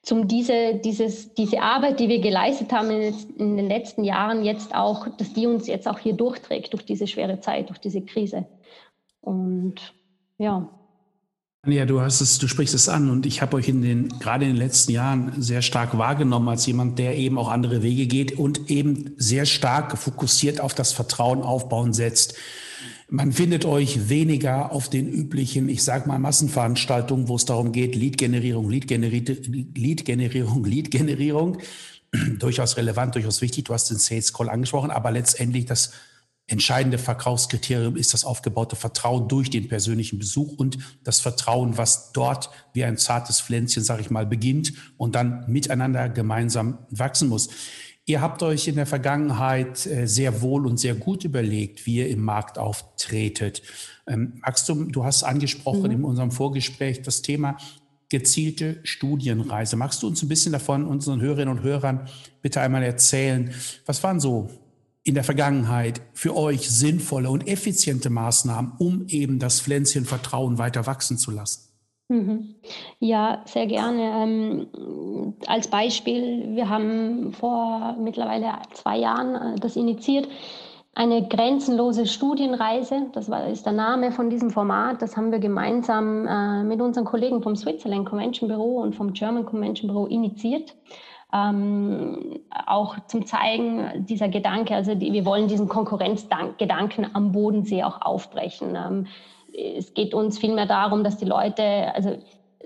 zum 0.00 0.26
diese, 0.26 0.76
dieses, 0.76 1.34
diese 1.34 1.60
Arbeit, 1.60 2.00
die 2.00 2.08
wir 2.08 2.20
geleistet 2.20 2.72
haben 2.72 2.90
in, 2.90 3.14
in, 3.36 3.56
den 3.58 3.68
letzten 3.68 4.04
Jahren, 4.04 4.42
jetzt 4.42 4.74
auch, 4.74 5.06
dass 5.18 5.34
die 5.34 5.46
uns 5.46 5.66
jetzt 5.66 5.86
auch 5.86 5.98
hier 5.98 6.14
durchträgt 6.14 6.72
durch 6.72 6.86
diese 6.86 7.06
schwere 7.06 7.40
Zeit, 7.40 7.68
durch 7.68 7.78
diese 7.78 8.00
Krise. 8.00 8.46
Und 9.20 9.94
ja. 10.38 10.68
Ja, 11.64 11.86
du 11.86 12.00
hast 12.00 12.20
es, 12.20 12.38
du 12.38 12.48
sprichst 12.48 12.74
es 12.74 12.88
an 12.88 13.08
und 13.08 13.24
ich 13.24 13.40
habe 13.40 13.56
euch 13.56 13.68
in 13.68 13.82
den, 13.82 14.08
gerade 14.18 14.44
in 14.44 14.50
den 14.50 14.56
letzten 14.56 14.90
Jahren 14.90 15.40
sehr 15.40 15.62
stark 15.62 15.96
wahrgenommen 15.96 16.48
als 16.48 16.66
jemand, 16.66 16.98
der 16.98 17.16
eben 17.16 17.38
auch 17.38 17.48
andere 17.48 17.84
Wege 17.84 18.08
geht 18.08 18.36
und 18.36 18.68
eben 18.68 19.14
sehr 19.16 19.46
stark 19.46 19.96
fokussiert 19.96 20.60
auf 20.60 20.74
das 20.74 20.92
Vertrauen 20.92 21.42
aufbauen 21.42 21.92
setzt. 21.92 22.34
Man 23.08 23.30
findet 23.30 23.64
euch 23.64 24.08
weniger 24.08 24.72
auf 24.72 24.90
den 24.90 25.08
üblichen, 25.08 25.68
ich 25.68 25.84
sage 25.84 26.08
mal, 26.08 26.18
Massenveranstaltungen, 26.18 27.28
wo 27.28 27.36
es 27.36 27.44
darum 27.44 27.70
geht, 27.70 27.94
Lead-Generierung, 27.94 28.68
Lead-Generierung, 28.68 30.64
Lead-Generierung. 30.64 31.58
durchaus 32.38 32.76
relevant, 32.76 33.14
durchaus 33.14 33.40
wichtig. 33.40 33.64
Du 33.64 33.74
hast 33.74 33.90
den 33.90 33.98
Sales 33.98 34.32
Call 34.32 34.48
angesprochen, 34.48 34.90
aber 34.90 35.10
letztendlich 35.10 35.66
das 35.66 35.92
entscheidende 36.52 36.98
Verkaufskriterium 36.98 37.96
ist 37.96 38.12
das 38.12 38.26
aufgebaute 38.26 38.76
Vertrauen 38.76 39.26
durch 39.26 39.48
den 39.48 39.68
persönlichen 39.68 40.18
Besuch 40.18 40.52
und 40.58 40.76
das 41.02 41.18
Vertrauen, 41.18 41.78
was 41.78 42.12
dort 42.12 42.50
wie 42.74 42.84
ein 42.84 42.98
zartes 42.98 43.40
Pflänzchen, 43.40 43.82
sage 43.82 44.02
ich 44.02 44.10
mal, 44.10 44.26
beginnt 44.26 44.74
und 44.98 45.14
dann 45.14 45.44
miteinander 45.48 46.10
gemeinsam 46.10 46.78
wachsen 46.90 47.30
muss. 47.30 47.48
Ihr 48.04 48.20
habt 48.20 48.42
euch 48.42 48.68
in 48.68 48.74
der 48.74 48.84
Vergangenheit 48.84 49.86
äh, 49.86 50.06
sehr 50.06 50.42
wohl 50.42 50.66
und 50.66 50.76
sehr 50.76 50.94
gut 50.94 51.24
überlegt, 51.24 51.86
wie 51.86 51.96
ihr 51.96 52.08
im 52.08 52.20
Markt 52.20 52.58
auftretet. 52.58 53.62
Ähm, 54.06 54.34
magst 54.44 54.68
du, 54.68 54.84
du 54.84 55.04
hast 55.04 55.22
angesprochen 55.22 55.84
mhm. 55.84 55.90
in 55.92 56.04
unserem 56.04 56.32
Vorgespräch 56.32 57.00
das 57.00 57.22
Thema 57.22 57.56
gezielte 58.10 58.80
Studienreise. 58.82 59.76
Magst 59.76 60.02
du 60.02 60.06
uns 60.06 60.22
ein 60.22 60.28
bisschen 60.28 60.52
davon, 60.52 60.84
unseren 60.84 61.22
Hörerinnen 61.22 61.56
und 61.56 61.62
Hörern, 61.62 62.08
bitte 62.42 62.60
einmal 62.60 62.82
erzählen? 62.82 63.54
Was 63.86 64.02
waren 64.02 64.20
so 64.20 64.50
in 65.04 65.14
der 65.14 65.24
Vergangenheit 65.24 66.00
für 66.12 66.36
euch 66.36 66.70
sinnvolle 66.70 67.30
und 67.30 67.48
effiziente 67.48 68.10
Maßnahmen, 68.10 68.72
um 68.78 69.06
eben 69.08 69.38
das 69.38 69.60
Pflänzchen 69.60 70.04
Vertrauen 70.04 70.58
weiter 70.58 70.86
wachsen 70.86 71.18
zu 71.18 71.30
lassen? 71.30 71.72
Mhm. 72.08 72.56
Ja, 72.98 73.42
sehr 73.46 73.66
gerne. 73.66 74.02
Ähm, 74.22 75.34
als 75.46 75.68
Beispiel, 75.68 76.54
wir 76.54 76.68
haben 76.68 77.32
vor 77.32 77.96
mittlerweile 77.98 78.52
zwei 78.72 78.98
Jahren 78.98 79.56
äh, 79.56 79.58
das 79.58 79.76
initiiert, 79.76 80.28
eine 80.94 81.26
grenzenlose 81.26 82.06
Studienreise, 82.06 83.06
das 83.14 83.30
ist 83.50 83.64
der 83.64 83.72
Name 83.72 84.12
von 84.12 84.28
diesem 84.28 84.50
Format, 84.50 85.00
das 85.00 85.16
haben 85.16 85.32
wir 85.32 85.38
gemeinsam 85.38 86.26
äh, 86.26 86.62
mit 86.64 86.82
unseren 86.82 87.06
Kollegen 87.06 87.42
vom 87.42 87.56
Switzerland 87.56 88.06
Convention 88.06 88.46
Büro 88.46 88.82
und 88.82 88.94
vom 88.94 89.14
German 89.14 89.46
Convention 89.46 89.90
Büro 89.90 90.04
initiiert 90.04 90.74
ähm, 91.32 92.40
auch 92.66 92.96
zum 93.06 93.26
Zeigen 93.26 94.06
dieser 94.06 94.28
Gedanke, 94.28 94.74
also 94.74 94.94
die, 94.94 95.12
wir 95.12 95.24
wollen 95.24 95.48
diesen 95.48 95.68
Konkurrenzgedanken 95.68 97.14
am 97.14 97.32
Bodensee 97.32 97.82
auch 97.84 98.02
aufbrechen. 98.02 98.76
Ähm, 98.76 99.06
es 99.54 99.94
geht 99.94 100.14
uns 100.14 100.38
vielmehr 100.38 100.66
darum, 100.66 101.04
dass 101.04 101.18
die 101.18 101.24
Leute 101.24 101.94
also 101.94 102.16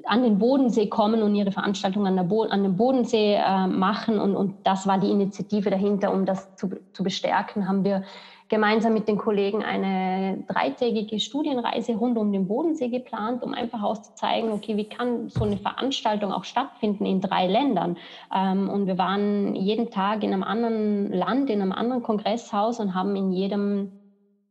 an 0.05 0.23
den 0.23 0.39
Bodensee 0.39 0.87
kommen 0.87 1.23
und 1.23 1.35
ihre 1.35 1.51
Veranstaltungen 1.51 2.19
an, 2.19 2.31
an 2.51 2.63
dem 2.63 2.77
Bodensee 2.77 3.35
äh, 3.35 3.67
machen. 3.67 4.21
Und, 4.21 4.37
und 4.37 4.55
das 4.65 4.87
war 4.87 4.99
die 4.99 5.11
Initiative 5.11 5.71
dahinter, 5.71 6.13
um 6.13 6.27
das 6.27 6.55
zu, 6.57 6.71
zu 6.93 7.03
bestärken, 7.03 7.69
haben 7.69 7.85
wir 7.85 8.03
gemeinsam 8.49 8.95
mit 8.95 9.09
den 9.09 9.19
Kollegen 9.19 9.65
eine 9.65 10.45
dreitägige 10.47 11.19
Studienreise 11.19 11.95
rund 11.95 12.17
um 12.17 12.33
den 12.33 12.47
Bodensee 12.47 12.89
geplant, 12.89 13.43
um 13.43 13.55
einfach 13.55 13.83
auszuzeigen, 13.83 14.53
okay, 14.53 14.77
wie 14.77 14.89
kann 14.89 15.29
so 15.29 15.45
eine 15.45 15.57
Veranstaltung 15.57 16.33
auch 16.33 16.45
stattfinden 16.45 17.07
in 17.07 17.21
drei 17.21 17.47
Ländern. 17.47 17.97
Ähm, 18.35 18.69
und 18.69 18.87
wir 18.87 18.99
waren 18.99 19.55
jeden 19.55 19.91
Tag 19.91 20.23
in 20.23 20.33
einem 20.33 20.45
anderen 20.45 21.13
Land, 21.13 21.51
in 21.51 21.61
einem 21.61 21.73
anderen 21.73 22.03
Kongresshaus 22.03 22.79
und 22.79 22.95
haben 22.95 23.17
in 23.17 23.33
jedem 23.33 23.93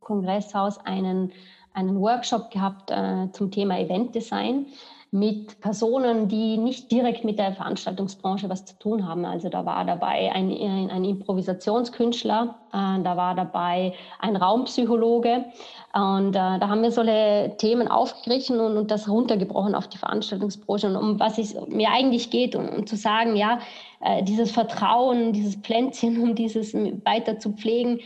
Kongresshaus 0.01 0.77
einen, 0.85 1.31
einen 1.75 1.99
Workshop 1.99 2.49
gehabt 2.51 2.89
äh, 2.89 3.31
zum 3.31 3.51
Thema 3.51 3.79
Eventdesign 3.79 4.67
mit 5.11 5.61
Personen, 5.61 6.27
die 6.27 6.57
nicht 6.57 6.91
direkt 6.91 7.23
mit 7.23 7.39
der 7.39 7.53
Veranstaltungsbranche 7.53 8.49
was 8.49 8.65
zu 8.65 8.77
tun 8.79 9.07
haben. 9.07 9.23
Also 9.23 9.47
da 9.47 9.65
war 9.65 9.85
dabei 9.85 10.31
ein, 10.33 10.51
ein 10.89 11.05
Improvisationskünstler, 11.05 12.55
äh, 12.73 13.01
da 13.01 13.15
war 13.15 13.33
dabei 13.33 13.93
ein 14.19 14.35
Raumpsychologe 14.35 15.45
und 15.93 16.29
äh, 16.29 16.59
da 16.59 16.67
haben 16.67 16.81
wir 16.81 16.91
solche 16.91 17.55
Themen 17.57 17.87
aufgegriffen 17.87 18.59
und, 18.59 18.77
und, 18.77 18.91
das 18.91 19.07
runtergebrochen 19.07 19.75
auf 19.75 19.87
die 19.87 19.97
Veranstaltungsbranche. 19.97 20.87
Und 20.87 20.97
um 20.97 21.19
was 21.19 21.37
es 21.37 21.55
mir 21.67 21.89
eigentlich 21.91 22.29
geht, 22.29 22.55
um, 22.55 22.67
um 22.67 22.85
zu 22.85 22.97
sagen, 22.97 23.37
ja, 23.37 23.59
äh, 24.01 24.21
dieses 24.23 24.51
Vertrauen, 24.51 25.31
dieses 25.31 25.55
Pflänzchen, 25.55 26.21
um 26.21 26.35
dieses 26.35 26.73
weiter 26.73 27.39
zu 27.39 27.51
pflegen, 27.53 27.99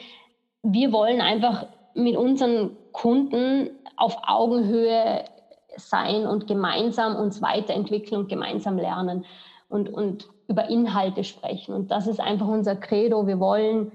wir 0.62 0.92
wollen 0.92 1.22
einfach 1.22 1.66
mit 1.94 2.16
unseren 2.16 2.78
Kunden 2.92 3.70
auf 3.98 4.18
Augenhöhe 4.26 5.26
sein 5.78 6.26
und 6.26 6.48
gemeinsam 6.48 7.16
uns 7.16 7.42
weiterentwickeln 7.42 8.22
und 8.22 8.30
gemeinsam 8.30 8.78
lernen 8.78 9.26
und, 9.70 9.90
und 9.90 10.28
über 10.48 10.70
Inhalte 10.70 11.24
sprechen. 11.24 11.74
Und 11.74 11.92
das 11.92 12.08
ist 12.08 12.20
einfach 12.20 12.48
unser 12.48 12.76
Credo. 12.76 13.28
Wir 13.28 13.40
wollen, 13.40 13.92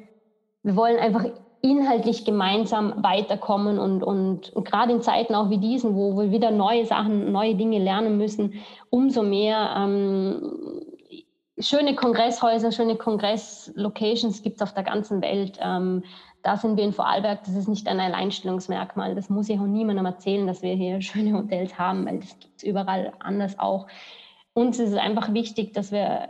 wir 0.63 0.77
wollen 0.77 0.99
einfach 0.99 1.25
inhaltlich 1.61 2.25
gemeinsam 2.25 3.03
weiterkommen 3.03 3.79
und, 3.79 4.03
und, 4.03 4.51
und 4.51 4.65
gerade 4.65 4.93
in 4.93 5.01
Zeiten 5.01 5.35
auch 5.35 5.49
wie 5.49 5.59
diesen, 5.59 5.97
wo 5.97 6.17
wir 6.19 6.31
wieder 6.31 6.51
neue 6.51 6.85
Sachen, 6.85 7.33
neue 7.33 7.55
Dinge 7.55 7.79
lernen 7.79 8.19
müssen, 8.19 8.63
umso 8.91 9.23
mehr 9.23 9.75
ähm, 9.77 10.53
schöne 11.59 11.95
Kongresshäuser, 11.95 12.71
schöne 12.71 12.97
Kongresslocations 12.97 14.43
gibt 14.43 14.57
es 14.57 14.63
auf 14.63 14.75
der 14.75 14.85
ganzen 14.85 15.23
Welt. 15.23 15.59
Ähm, 15.61 16.05
da 16.45 16.59
sind 16.59 16.77
wir 16.77 16.85
in 16.85 16.93
Vorarlberg, 16.93 17.43
das 17.45 17.57
ist 17.57 17.69
nicht 17.69 17.89
ein 17.89 17.99
Alleinstellungsmerkmal. 17.99 19.15
Das 19.15 19.31
muss 19.31 19.49
ich 19.49 19.59
auch 19.59 19.65
niemandem 19.65 20.05
erzählen, 20.05 20.47
dass 20.47 20.63
wir 20.63 20.75
hier 20.75 21.01
schöne 21.01 21.33
Hotels 21.33 21.79
haben, 21.79 22.07
weil 22.07 22.21
das 22.21 22.39
gibt 22.39 22.59
es 22.59 22.63
überall 22.63 23.15
anders 23.19 23.59
auch. 23.59 23.89
Uns 24.53 24.79
ist 24.79 24.91
es 24.91 24.99
einfach 24.99 25.33
wichtig, 25.33 25.73
dass 25.73 25.91
wir 25.91 26.29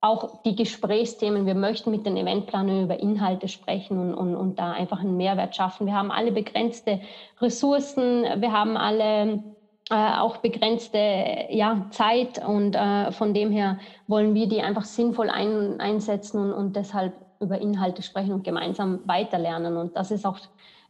auch 0.00 0.42
die 0.42 0.56
Gesprächsthemen, 0.56 1.46
wir 1.46 1.54
möchten 1.54 1.90
mit 1.90 2.04
den 2.04 2.16
Eventplanern 2.16 2.84
über 2.84 2.98
Inhalte 2.98 3.48
sprechen 3.48 3.98
und, 3.98 4.14
und, 4.14 4.34
und 4.34 4.58
da 4.58 4.72
einfach 4.72 5.00
einen 5.00 5.16
Mehrwert 5.16 5.54
schaffen. 5.54 5.86
Wir 5.86 5.94
haben 5.94 6.10
alle 6.10 6.32
begrenzte 6.32 7.00
Ressourcen, 7.40 8.24
wir 8.40 8.52
haben 8.52 8.76
alle 8.76 9.42
äh, 9.90 10.18
auch 10.18 10.38
begrenzte 10.38 11.46
ja, 11.50 11.86
Zeit 11.90 12.42
und 12.46 12.74
äh, 12.74 13.12
von 13.12 13.34
dem 13.34 13.50
her 13.50 13.78
wollen 14.06 14.34
wir 14.34 14.48
die 14.48 14.62
einfach 14.62 14.84
sinnvoll 14.84 15.28
ein, 15.28 15.80
einsetzen 15.80 16.38
und, 16.38 16.52
und 16.52 16.76
deshalb 16.76 17.12
über 17.44 17.60
Inhalte 17.60 18.02
sprechen 18.02 18.32
und 18.32 18.44
gemeinsam 18.44 19.00
weiterlernen. 19.04 19.76
Und 19.76 19.96
das 19.96 20.10
ist 20.10 20.26
auch 20.26 20.38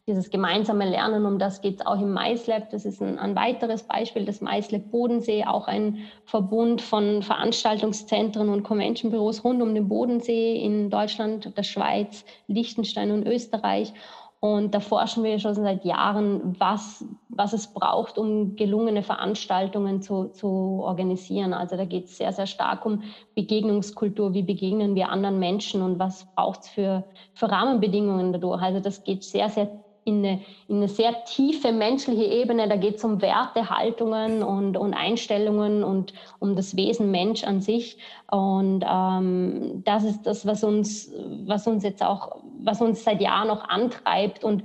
dieses 0.07 0.29
gemeinsame 0.29 0.89
Lernen, 0.89 1.25
um 1.25 1.39
das 1.39 1.63
geht 1.63 1.77
es 1.77 1.87
auch 1.87 1.99
im 1.99 2.13
MySlab. 2.13 2.71
Das 2.71 2.85
ist 2.85 3.01
ein, 3.01 3.19
ein, 3.19 3.35
weiteres 3.35 3.85
Beispiel, 3.85 4.27
das 4.27 4.43
MySlab 4.43 4.91
Bodensee, 4.91 5.45
auch 5.45 5.67
ein 5.67 5.99
Verbund 6.27 6.83
von 6.83 7.23
Veranstaltungszentren 7.23 8.51
und 8.51 8.65
Conventionbüros 8.65 9.45
rund 9.45 9.63
um 9.63 9.75
den 9.75 9.89
Bodensee 9.89 10.57
in 10.57 10.91
Deutschland, 10.91 11.57
der 11.57 11.63
Schweiz, 11.63 12.25
Liechtenstein 12.49 13.13
und 13.13 13.27
Österreich. 13.27 13.95
Und 14.45 14.75
da 14.75 14.81
forschen 14.81 15.25
wir 15.25 15.39
schon 15.39 15.55
seit 15.55 15.87
Jahren, 15.87 16.55
was, 16.59 17.03
was 17.31 17.55
es 17.55 17.67
braucht, 17.67 18.19
um 18.19 18.57
gelungene 18.57 19.03
Veranstaltungen 19.03 20.03
zu, 20.03 20.27
zu 20.27 20.83
organisieren. 20.83 21.55
Also 21.55 21.79
da 21.79 21.87
geht 21.87 22.05
es 22.05 22.19
sehr, 22.19 22.31
sehr 22.31 22.45
stark 22.47 22.85
um 22.85 23.05
Begegnungskultur. 23.35 24.35
Wie 24.35 24.43
begegnen 24.43 24.97
wir 24.97 25.09
anderen 25.09 25.39
Menschen 25.39 25.81
und 25.81 25.99
was 25.99 26.27
braucht 26.35 26.61
es 26.61 26.69
für, 26.69 27.05
für 27.33 27.51
Rahmenbedingungen 27.51 28.35
dadurch? 28.35 28.61
Also 28.61 28.81
das 28.81 29.03
geht 29.03 29.25
sehr, 29.25 29.49
sehr 29.49 29.83
in 30.05 30.19
eine, 30.19 30.41
in 30.69 30.77
eine 30.77 30.89
sehr 30.89 31.25
tiefe 31.25 31.73
menschliche 31.73 32.25
Ebene. 32.25 32.69
Da 32.69 32.77
geht 32.77 32.97
es 32.97 33.05
um 33.05 33.23
Werte, 33.23 33.71
Haltungen 33.71 34.43
und, 34.43 34.77
und 34.77 34.95
Einstellungen 34.95 35.83
und 35.83 36.13
um 36.39 36.57
das 36.57 36.77
Wesen 36.77 37.11
Mensch 37.11 37.45
an 37.45 37.61
sich. 37.61 37.99
Und 38.31 38.85
ähm, 38.89 39.83
das 39.85 40.05
ist 40.05 40.23
das, 40.23 40.47
was 40.47 40.63
uns, 40.65 41.11
was 41.47 41.67
uns 41.67 41.83
jetzt 41.83 42.03
auch, 42.03 42.37
was 42.59 42.81
uns 42.81 43.05
seit 43.05 43.21
Jahren 43.21 43.49
noch 43.49 43.69
antreibt 43.69 44.45
und 44.45 44.65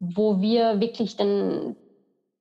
wo 0.00 0.40
wir 0.40 0.80
wirklich 0.80 1.16
den, 1.16 1.76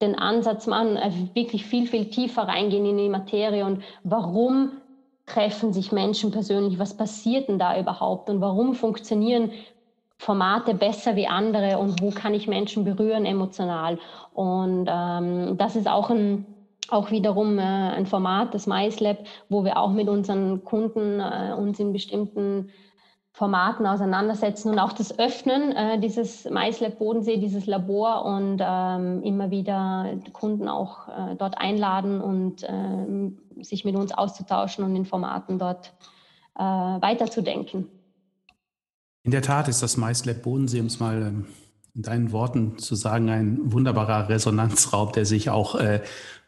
den 0.01 0.15
Ansatz 0.17 0.65
machen, 0.65 0.97
also 0.97 1.17
wirklich 1.35 1.65
viel, 1.65 1.85
viel 1.85 2.09
tiefer 2.09 2.43
reingehen 2.43 2.85
in 2.85 2.97
die 2.97 3.09
Materie 3.09 3.65
und 3.65 3.83
warum 4.03 4.71
treffen 5.27 5.71
sich 5.71 5.91
Menschen 5.91 6.31
persönlich, 6.31 6.79
was 6.79 6.97
passiert 6.97 7.47
denn 7.47 7.59
da 7.59 7.79
überhaupt 7.79 8.29
und 8.29 8.41
warum 8.41 8.73
funktionieren 8.73 9.51
Formate 10.21 10.75
besser 10.75 11.15
wie 11.15 11.25
andere 11.25 11.79
und 11.79 11.99
wo 11.99 12.11
kann 12.11 12.35
ich 12.35 12.47
Menschen 12.47 12.83
berühren 12.83 13.25
emotional. 13.25 13.97
Und 14.33 14.87
ähm, 14.87 15.57
das 15.57 15.75
ist 15.75 15.87
auch 15.87 16.11
ein 16.11 16.45
auch 16.89 17.09
wiederum 17.09 17.57
äh, 17.57 17.61
ein 17.61 18.05
Format, 18.05 18.53
das 18.53 18.67
MySlab, 18.67 19.17
wo 19.49 19.63
wir 19.63 19.77
auch 19.77 19.91
mit 19.91 20.09
unseren 20.09 20.63
Kunden 20.63 21.19
äh, 21.19 21.55
uns 21.57 21.79
in 21.79 21.91
bestimmten 21.91 22.69
Formaten 23.31 23.87
auseinandersetzen 23.87 24.69
und 24.69 24.77
auch 24.77 24.91
das 24.91 25.17
Öffnen 25.17 25.71
äh, 25.71 25.97
dieses 25.99 26.47
MySlab 26.47 26.99
Bodensee, 26.99 27.37
dieses 27.37 27.65
Labor 27.65 28.23
und 28.25 28.61
ähm, 28.61 29.23
immer 29.23 29.49
wieder 29.49 30.05
Kunden 30.33 30.67
auch 30.67 31.07
äh, 31.07 31.35
dort 31.35 31.57
einladen 31.57 32.21
und 32.21 32.63
ähm, 32.67 33.39
sich 33.61 33.85
mit 33.85 33.95
uns 33.95 34.11
auszutauschen 34.11 34.83
und 34.83 34.95
in 34.95 35.05
Formaten 35.05 35.57
dort 35.57 35.93
äh, 36.59 36.61
weiterzudenken. 36.61 37.89
In 39.23 39.31
der 39.31 39.41
Tat 39.41 39.67
ist 39.67 39.83
das 39.83 39.97
MySlab 39.97 40.41
Bodensee, 40.41 40.79
um 40.79 40.87
es 40.87 40.99
mal 40.99 41.21
ähm, 41.21 41.45
in 41.93 42.01
deinen 42.01 42.31
Worten 42.31 42.77
zu 42.77 42.95
sagen, 42.95 43.29
ein 43.29 43.59
wunderbarer 43.71 44.29
Resonanzraum, 44.29 45.11
der 45.11 45.25
sich 45.25 45.49
auch 45.49 45.75
äh, 45.75 46.01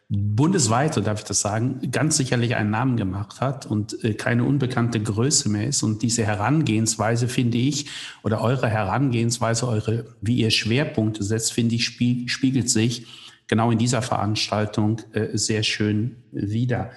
bundesweit, 0.08 0.94
so 0.94 1.00
darf 1.00 1.20
ich 1.20 1.24
das 1.24 1.40
sagen, 1.40 1.90
ganz 1.90 2.16
sicherlich 2.16 2.56
einen 2.56 2.70
Namen 2.70 2.96
gemacht 2.96 3.40
hat 3.40 3.66
und 3.66 4.02
äh, 4.04 4.14
keine 4.14 4.44
unbekannte 4.44 5.00
Größe 5.00 5.48
mehr 5.48 5.68
ist. 5.68 5.82
Und 5.82 6.02
diese 6.02 6.24
Herangehensweise, 6.24 7.28
finde 7.28 7.58
ich, 7.58 7.86
oder 8.22 8.40
eure 8.40 8.68
Herangehensweise, 8.68 9.68
eure, 9.68 10.16
wie 10.20 10.36
ihr 10.36 10.50
Schwerpunkte 10.50 11.22
setzt, 11.22 11.52
finde 11.52 11.76
ich, 11.76 11.84
spiegelt 11.86 12.70
sich 12.70 13.06
genau 13.46 13.70
in 13.70 13.78
dieser 13.78 14.02
Veranstaltung 14.02 15.00
äh, 15.12 15.36
sehr 15.36 15.62
schön 15.62 16.16
wider. 16.32 16.90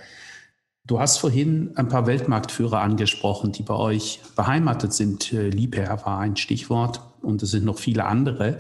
Du 0.87 1.01
hast 1.01 1.17
vorhin 1.17 1.71
ein 1.75 1.89
paar 1.89 2.07
Weltmarktführer 2.07 2.79
angesprochen, 2.79 3.51
die 3.51 3.63
bei 3.63 3.75
euch 3.75 4.21
beheimatet 4.37 4.93
sind. 4.93 5.33
Äh, 5.33 5.49
Liebherr 5.49 6.05
war 6.05 6.19
ein 6.19 6.37
Stichwort 6.37 7.01
und 7.21 7.43
es 7.43 7.51
sind 7.51 7.65
noch 7.65 7.77
viele 7.77 8.05
andere. 8.05 8.57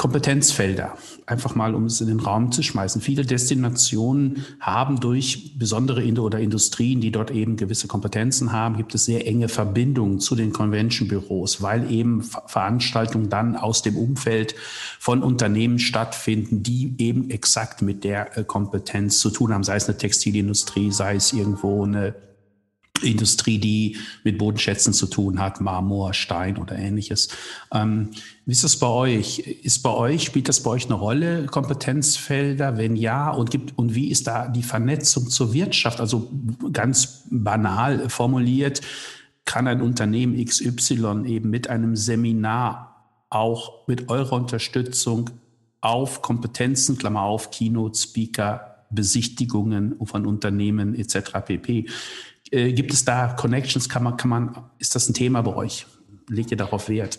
Kompetenzfelder, 0.00 0.96
einfach 1.26 1.54
mal, 1.54 1.74
um 1.74 1.84
es 1.84 2.00
in 2.00 2.06
den 2.06 2.20
Raum 2.20 2.52
zu 2.52 2.62
schmeißen. 2.62 3.02
Viele 3.02 3.26
Destinationen 3.26 4.46
haben 4.58 4.98
durch 4.98 5.58
besondere 5.58 6.02
Indo- 6.02 6.24
oder 6.24 6.40
Industrien, 6.40 7.02
die 7.02 7.10
dort 7.10 7.30
eben 7.30 7.56
gewisse 7.56 7.86
Kompetenzen 7.86 8.50
haben, 8.50 8.78
gibt 8.78 8.94
es 8.94 9.04
sehr 9.04 9.26
enge 9.26 9.50
Verbindungen 9.50 10.18
zu 10.18 10.36
den 10.36 10.54
Convention-Büros, 10.54 11.60
weil 11.60 11.92
eben 11.92 12.22
Veranstaltungen 12.22 13.28
dann 13.28 13.56
aus 13.56 13.82
dem 13.82 13.98
Umfeld 13.98 14.54
von 14.98 15.22
Unternehmen 15.22 15.78
stattfinden, 15.78 16.62
die 16.62 16.94
eben 16.96 17.28
exakt 17.28 17.82
mit 17.82 18.02
der 18.02 18.38
äh, 18.38 18.44
Kompetenz 18.44 19.18
zu 19.18 19.28
tun 19.28 19.52
haben, 19.52 19.64
sei 19.64 19.76
es 19.76 19.86
eine 19.86 19.98
Textilindustrie, 19.98 20.92
sei 20.92 21.16
es 21.16 21.34
irgendwo 21.34 21.84
eine 21.84 22.14
Industrie, 23.02 23.58
die 23.58 23.96
mit 24.24 24.38
Bodenschätzen 24.38 24.92
zu 24.92 25.06
tun 25.06 25.40
hat, 25.40 25.60
Marmor, 25.60 26.14
Stein 26.14 26.58
oder 26.58 26.76
ähnliches. 26.76 27.28
Ähm, 27.72 28.10
wie 28.46 28.52
ist 28.52 28.64
das 28.64 28.76
bei 28.76 28.86
euch? 28.86 29.38
Ist 29.38 29.82
bei 29.82 29.90
euch, 29.90 30.24
spielt 30.24 30.48
das 30.48 30.62
bei 30.62 30.70
euch 30.70 30.86
eine 30.86 30.94
Rolle, 30.94 31.46
Kompetenzfelder? 31.46 32.76
Wenn 32.76 32.96
ja, 32.96 33.30
und 33.30 33.50
gibt, 33.50 33.78
und 33.78 33.94
wie 33.94 34.10
ist 34.10 34.26
da 34.26 34.48
die 34.48 34.62
Vernetzung 34.62 35.28
zur 35.28 35.52
Wirtschaft? 35.52 36.00
Also 36.00 36.30
ganz 36.72 37.24
banal 37.30 38.08
formuliert, 38.08 38.80
kann 39.44 39.66
ein 39.66 39.82
Unternehmen 39.82 40.42
XY 40.44 41.24
eben 41.26 41.50
mit 41.50 41.68
einem 41.68 41.96
Seminar 41.96 42.90
auch 43.30 43.86
mit 43.86 44.08
eurer 44.08 44.34
Unterstützung 44.34 45.30
auf 45.80 46.22
Kompetenzen, 46.22 46.98
Klammer 46.98 47.22
auf, 47.22 47.50
Keynote, 47.50 47.98
Speaker, 47.98 48.84
Besichtigungen 48.90 49.94
von 50.04 50.26
Unternehmen 50.26 50.94
etc. 50.94 51.32
pp 51.44 51.86
äh, 52.50 52.72
gibt 52.72 52.92
es 52.92 53.04
da 53.04 53.28
Connections? 53.28 53.88
Kann 53.88 54.02
man, 54.02 54.16
kann 54.16 54.30
man, 54.30 54.70
ist 54.78 54.94
das 54.94 55.08
ein 55.08 55.14
Thema 55.14 55.42
bei 55.42 55.54
euch? 55.54 55.86
Legt 56.28 56.50
ihr 56.50 56.56
darauf 56.56 56.88
Wert? 56.88 57.18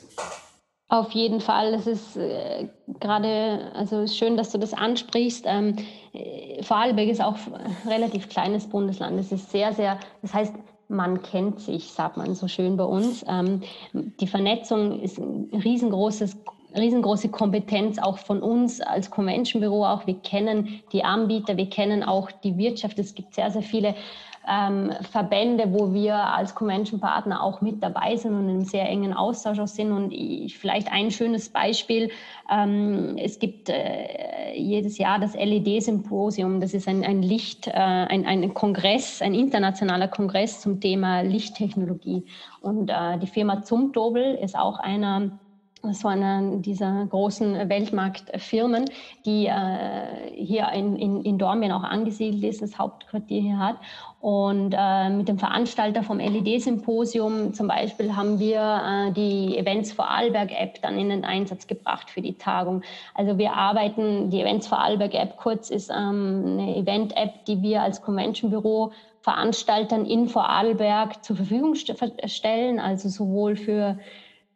Auf 0.87 1.11
jeden 1.11 1.39
Fall. 1.39 1.73
Es 1.73 1.87
ist 1.87 2.17
äh, 2.17 2.67
gerade, 2.99 3.71
also 3.73 4.07
schön, 4.07 4.35
dass 4.35 4.51
du 4.51 4.57
das 4.57 4.73
ansprichst. 4.73 5.45
Ähm, 5.47 5.77
äh, 6.13 6.61
Vorarlberg 6.63 7.07
ist 7.07 7.21
auch 7.21 7.37
ein 7.53 7.89
relativ 7.89 8.27
kleines 8.27 8.67
Bundesland. 8.67 9.17
Es 9.19 9.31
ist 9.31 9.51
sehr, 9.51 9.73
sehr, 9.73 9.97
das 10.21 10.33
heißt, 10.33 10.53
man 10.89 11.21
kennt 11.21 11.61
sich, 11.61 11.91
sagt 11.91 12.17
man 12.17 12.35
so 12.35 12.49
schön 12.49 12.75
bei 12.75 12.83
uns. 12.83 13.23
Ähm, 13.29 13.61
die 13.93 14.27
Vernetzung 14.27 15.01
ist 15.01 15.17
ein 15.17 15.49
riesengroßes 15.63 16.35
riesengroße 16.75 17.29
Kompetenz 17.29 17.97
auch 17.97 18.17
von 18.17 18.41
uns 18.41 18.81
als 18.81 19.09
Convention-Büro 19.09 19.83
auch. 19.85 20.07
Wir 20.07 20.15
kennen 20.15 20.81
die 20.91 21.03
Anbieter, 21.03 21.57
wir 21.57 21.69
kennen 21.69 22.03
auch 22.03 22.31
die 22.31 22.57
Wirtschaft. 22.57 22.97
Es 22.99 23.13
gibt 23.13 23.35
sehr, 23.35 23.51
sehr 23.51 23.61
viele 23.61 23.95
ähm, 24.49 24.91
Verbände, 25.11 25.65
wo 25.71 25.93
wir 25.93 26.15
als 26.15 26.55
Convention-Partner 26.55 27.43
auch 27.43 27.61
mit 27.61 27.81
dabei 27.83 28.15
sind 28.15 28.33
und 28.33 28.43
in 28.45 28.49
einem 28.49 28.63
sehr 28.63 28.87
engen 28.89 29.13
Austausch 29.13 29.59
auch 29.59 29.67
sind. 29.67 29.91
Und 29.91 30.11
ich, 30.11 30.57
vielleicht 30.57 30.91
ein 30.91 31.11
schönes 31.11 31.49
Beispiel, 31.49 32.09
ähm, 32.51 33.15
es 33.17 33.39
gibt 33.39 33.69
äh, 33.69 34.53
jedes 34.55 34.97
Jahr 34.97 35.19
das 35.19 35.35
LED-Symposium, 35.35 36.59
das 36.59 36.73
ist 36.73 36.87
ein, 36.87 37.03
ein 37.03 37.21
Licht, 37.21 37.67
äh, 37.67 37.71
ein, 37.71 38.25
ein 38.25 38.53
Kongress, 38.53 39.21
ein 39.21 39.33
internationaler 39.33 40.07
Kongress 40.07 40.61
zum 40.61 40.79
Thema 40.79 41.21
Lichttechnologie. 41.21 42.25
Und 42.61 42.89
äh, 42.89 43.17
die 43.19 43.27
Firma 43.27 43.61
Zumtobel 43.63 44.35
ist 44.35 44.57
auch 44.57 44.79
einer 44.79 45.39
das 45.83 46.03
war 46.03 46.11
eine 46.11 46.57
dieser 46.57 47.05
großen 47.07 47.69
Weltmarktfirmen, 47.69 48.85
die 49.25 49.47
äh, 49.47 50.31
hier 50.35 50.69
in, 50.73 50.95
in, 50.95 51.23
in 51.23 51.37
Dornbirn 51.37 51.71
auch 51.71 51.83
angesiedelt 51.83 52.43
ist, 52.43 52.61
das 52.61 52.77
Hauptquartier 52.77 53.41
hier 53.41 53.57
hat. 53.57 53.77
Und 54.19 54.75
äh, 54.77 55.09
mit 55.09 55.27
dem 55.27 55.39
Veranstalter 55.39 56.03
vom 56.03 56.19
LED-Symposium 56.19 57.55
zum 57.55 57.67
Beispiel 57.67 58.15
haben 58.15 58.37
wir 58.37 58.59
äh, 58.59 59.11
die 59.13 59.57
Events 59.57 59.91
for 59.91 60.07
Arlberg-App 60.07 60.79
dann 60.83 60.99
in 60.99 61.09
den 61.09 61.25
Einsatz 61.25 61.65
gebracht 61.65 62.11
für 62.11 62.21
die 62.21 62.33
Tagung. 62.33 62.83
Also 63.15 63.39
wir 63.39 63.53
arbeiten, 63.53 64.29
die 64.29 64.41
Events 64.41 64.67
for 64.67 64.77
Arlberg-App 64.77 65.37
kurz 65.37 65.71
ist 65.71 65.89
ähm, 65.89 66.43
eine 66.45 66.75
Event-App, 66.75 67.45
die 67.45 67.63
wir 67.63 67.81
als 67.81 68.03
Convention-Büro 68.03 68.91
Veranstaltern 69.21 70.05
in 70.05 70.27
Vorarlberg 70.27 71.23
zur 71.23 71.35
Verfügung 71.35 71.75
stellen, 71.75 72.79
also 72.79 73.07
sowohl 73.07 73.55
für 73.55 73.99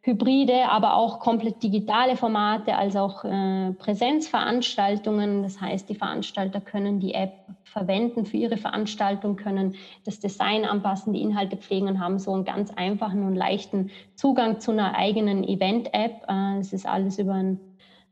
hybride, 0.06 0.68
aber 0.68 0.94
auch 0.94 1.18
komplett 1.18 1.64
digitale 1.64 2.16
Formate, 2.16 2.76
als 2.76 2.94
auch 2.94 3.24
äh, 3.24 3.72
Präsenzveranstaltungen. 3.72 5.42
Das 5.42 5.60
heißt, 5.60 5.88
die 5.88 5.96
Veranstalter 5.96 6.60
können 6.60 7.00
die 7.00 7.12
App 7.12 7.32
verwenden 7.64 8.24
für 8.24 8.36
ihre 8.36 8.56
Veranstaltung, 8.56 9.34
können 9.34 9.74
das 10.04 10.20
Design 10.20 10.64
anpassen, 10.64 11.12
die 11.12 11.22
Inhalte 11.22 11.56
pflegen 11.56 11.88
und 11.88 11.98
haben 12.00 12.20
so 12.20 12.32
einen 12.32 12.44
ganz 12.44 12.70
einfachen 12.70 13.26
und 13.26 13.34
leichten 13.34 13.90
Zugang 14.14 14.60
zu 14.60 14.70
einer 14.70 14.94
eigenen 14.94 15.42
Event-App. 15.42 16.24
Äh, 16.28 16.58
es 16.60 16.72
ist 16.72 16.86
alles 16.86 17.18
über 17.18 17.34
ein, 17.34 17.58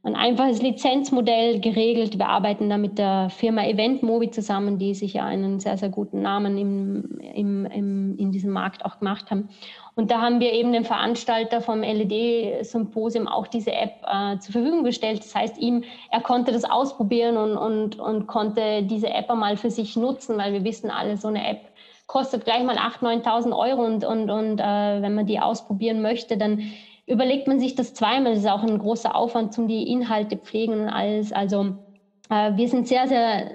ein 0.05 0.17
einfaches 0.17 0.61
Lizenzmodell 0.61 1.61
geregelt. 1.61 2.19
Wir 2.19 2.29
arbeiten 2.29 2.69
da 2.69 2.77
mit 2.77 2.99
der 2.99 3.31
Firma 3.31 3.65
EventMobi 3.65 4.31
zusammen, 4.31 4.79
die 4.79 4.93
sich 4.93 5.15
ja 5.15 5.25
einen 5.25 5.61
sehr, 5.61 5.79
sehr 5.79 5.89
guten 5.89 6.21
Namen 6.21 6.59
im, 6.59 7.19
im, 7.35 7.65
im, 7.65 8.19
in 8.19 8.31
diesem 8.31 8.51
Markt 8.51 8.85
auch 8.85 8.99
gemacht 8.99 9.31
haben. 9.31 9.49
Und 9.95 10.11
da 10.11 10.21
haben 10.21 10.41
wir 10.41 10.53
eben 10.53 10.73
dem 10.73 10.85
Veranstalter 10.85 11.63
vom 11.63 11.81
LED-Symposium 11.81 13.27
auch 13.27 13.47
diese 13.47 13.73
App 13.73 13.95
äh, 14.07 14.39
zur 14.41 14.53
Verfügung 14.53 14.85
gestellt. 14.85 15.21
Das 15.21 15.35
heißt, 15.35 15.57
ihm, 15.57 15.85
er 16.11 16.21
konnte 16.21 16.53
das 16.53 16.65
ausprobieren 16.65 17.39
und, 17.39 17.57
und, 17.57 17.99
und 17.99 18.27
konnte 18.27 18.83
diese 18.83 19.09
App 19.09 19.31
einmal 19.31 19.57
für 19.57 19.71
sich 19.71 19.97
nutzen, 19.97 20.37
weil 20.37 20.53
wir 20.53 20.65
wissen 20.65 20.91
alle, 20.91 21.17
so 21.17 21.29
eine 21.29 21.49
App 21.49 21.61
kostet 22.07 22.45
gleich 22.45 22.63
mal 22.63 22.77
8.000, 22.77 23.25
9.000 23.25 23.57
Euro 23.57 23.87
und, 23.87 24.05
und, 24.05 24.31
und 24.31 24.61
äh, 24.61 25.01
wenn 25.01 25.15
man 25.15 25.25
die 25.25 25.41
ausprobieren 25.41 26.03
möchte, 26.03 26.37
dann 26.37 26.73
überlegt 27.07 27.47
man 27.47 27.61
sich 27.61 27.75
das 27.75 27.95
zweimal. 27.95 28.35
Das 28.35 28.45
ist 28.45 28.51
auch 28.51 28.63
ein 28.63 28.79
großer 28.79 29.15
Aufwand 29.15 29.53
zum 29.53 29.69
die 29.69 29.91
Inhalte 29.91 30.37
pflegen 30.37 30.75
und 30.81 30.89
alles. 30.89 31.33
Also 31.33 31.77
äh, 32.31 32.57
wir 32.57 32.69
sind 32.69 32.89
sehr, 32.89 33.07
sehr 33.09 33.51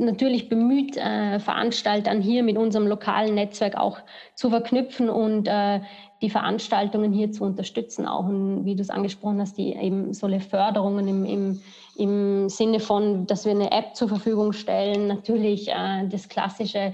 natürlich 0.00 0.48
bemüht, 0.48 0.96
äh, 0.96 1.38
Veranstaltern 1.38 2.20
hier 2.20 2.42
mit 2.42 2.56
unserem 2.56 2.86
lokalen 2.86 3.34
Netzwerk 3.34 3.76
auch 3.76 3.98
zu 4.34 4.50
verknüpfen 4.50 5.10
und 5.10 5.46
äh, 5.46 5.80
die 6.22 6.30
Veranstaltungen 6.30 7.12
hier 7.12 7.32
zu 7.32 7.44
unterstützen. 7.44 8.06
Auch, 8.06 8.26
und 8.26 8.64
wie 8.64 8.74
du 8.74 8.82
es 8.82 8.90
angesprochen 8.90 9.40
hast, 9.40 9.56
die 9.58 9.74
eben 9.74 10.12
solche 10.12 10.40
Förderungen 10.40 11.06
im, 11.08 11.24
im, 11.24 11.62
im 11.96 12.48
Sinne 12.48 12.80
von, 12.80 13.26
dass 13.26 13.44
wir 13.44 13.52
eine 13.52 13.70
App 13.70 13.94
zur 13.94 14.08
Verfügung 14.08 14.52
stellen, 14.52 15.06
natürlich 15.06 15.68
äh, 15.68 16.06
das 16.08 16.28
klassische 16.28 16.92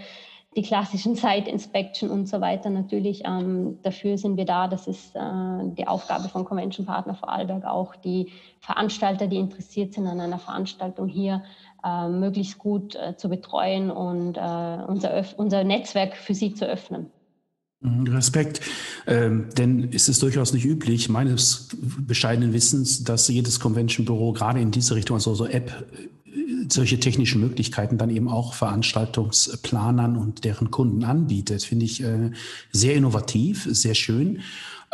die 0.57 0.62
klassischen 0.62 1.14
Site 1.14 1.51
Inspection 1.51 2.11
und 2.11 2.29
so 2.29 2.40
weiter 2.40 2.71
natürlich. 2.71 3.23
Ähm, 3.25 3.79
dafür 3.83 4.16
sind 4.16 4.38
wir 4.38 4.47
da. 4.47 4.69
Das 4.69 4.87
ist 4.87 5.14
äh, 5.14 5.21
die 5.77 5.87
Aufgabe 5.87 6.29
von 6.29 6.45
Convention 6.45 6.87
Partner 6.87 7.14
Vorarlberg 7.14 7.64
auch, 7.64 7.95
die 7.95 8.33
Veranstalter, 8.61 9.27
die 9.27 9.37
interessiert 9.37 9.92
sind 9.92 10.07
an 10.07 10.19
einer 10.19 10.38
Veranstaltung 10.38 11.09
hier, 11.09 11.45
äh, 11.85 12.09
möglichst 12.09 12.59
gut 12.59 12.97
äh, 12.97 13.16
zu 13.16 13.29
betreuen 13.29 13.90
und 13.90 14.38
äh, 14.38 14.85
unser, 14.87 15.23
unser 15.37 15.62
Netzwerk 15.62 16.16
für 16.16 16.35
sie 16.35 16.55
zu 16.55 16.66
öffnen. 16.66 17.11
Mhm, 17.81 18.07
Respekt, 18.09 18.62
ähm, 19.07 19.51
denn 19.59 19.90
es 19.92 20.09
ist 20.09 20.23
durchaus 20.23 20.55
nicht 20.55 20.64
üblich, 20.64 21.11
meines 21.11 21.69
bescheidenen 21.99 22.55
Wissens, 22.55 23.05
dass 23.05 23.29
jedes 23.29 23.61
Convention-Büro 23.61 24.33
gerade 24.33 24.61
in 24.61 24.71
diese 24.71 24.95
Richtung, 24.95 25.16
also 25.16 25.35
so 25.35 25.45
App, 25.47 25.87
solche 26.69 27.01
technischen 27.01 27.40
Möglichkeiten 27.40 27.99
dann 27.99 28.11
eben 28.11 28.29
auch 28.29 28.55
Veranstaltungsplanern 28.55 30.16
und 30.16 30.45
deren 30.45 30.71
Kunden 30.71 31.05
anbietet. 31.05 31.62
Finde 31.62 31.85
ich 31.85 32.03
äh, 32.03 32.31
sehr 32.73 32.95
innovativ, 32.95 33.66
sehr 33.71 33.95
schön. 33.95 34.40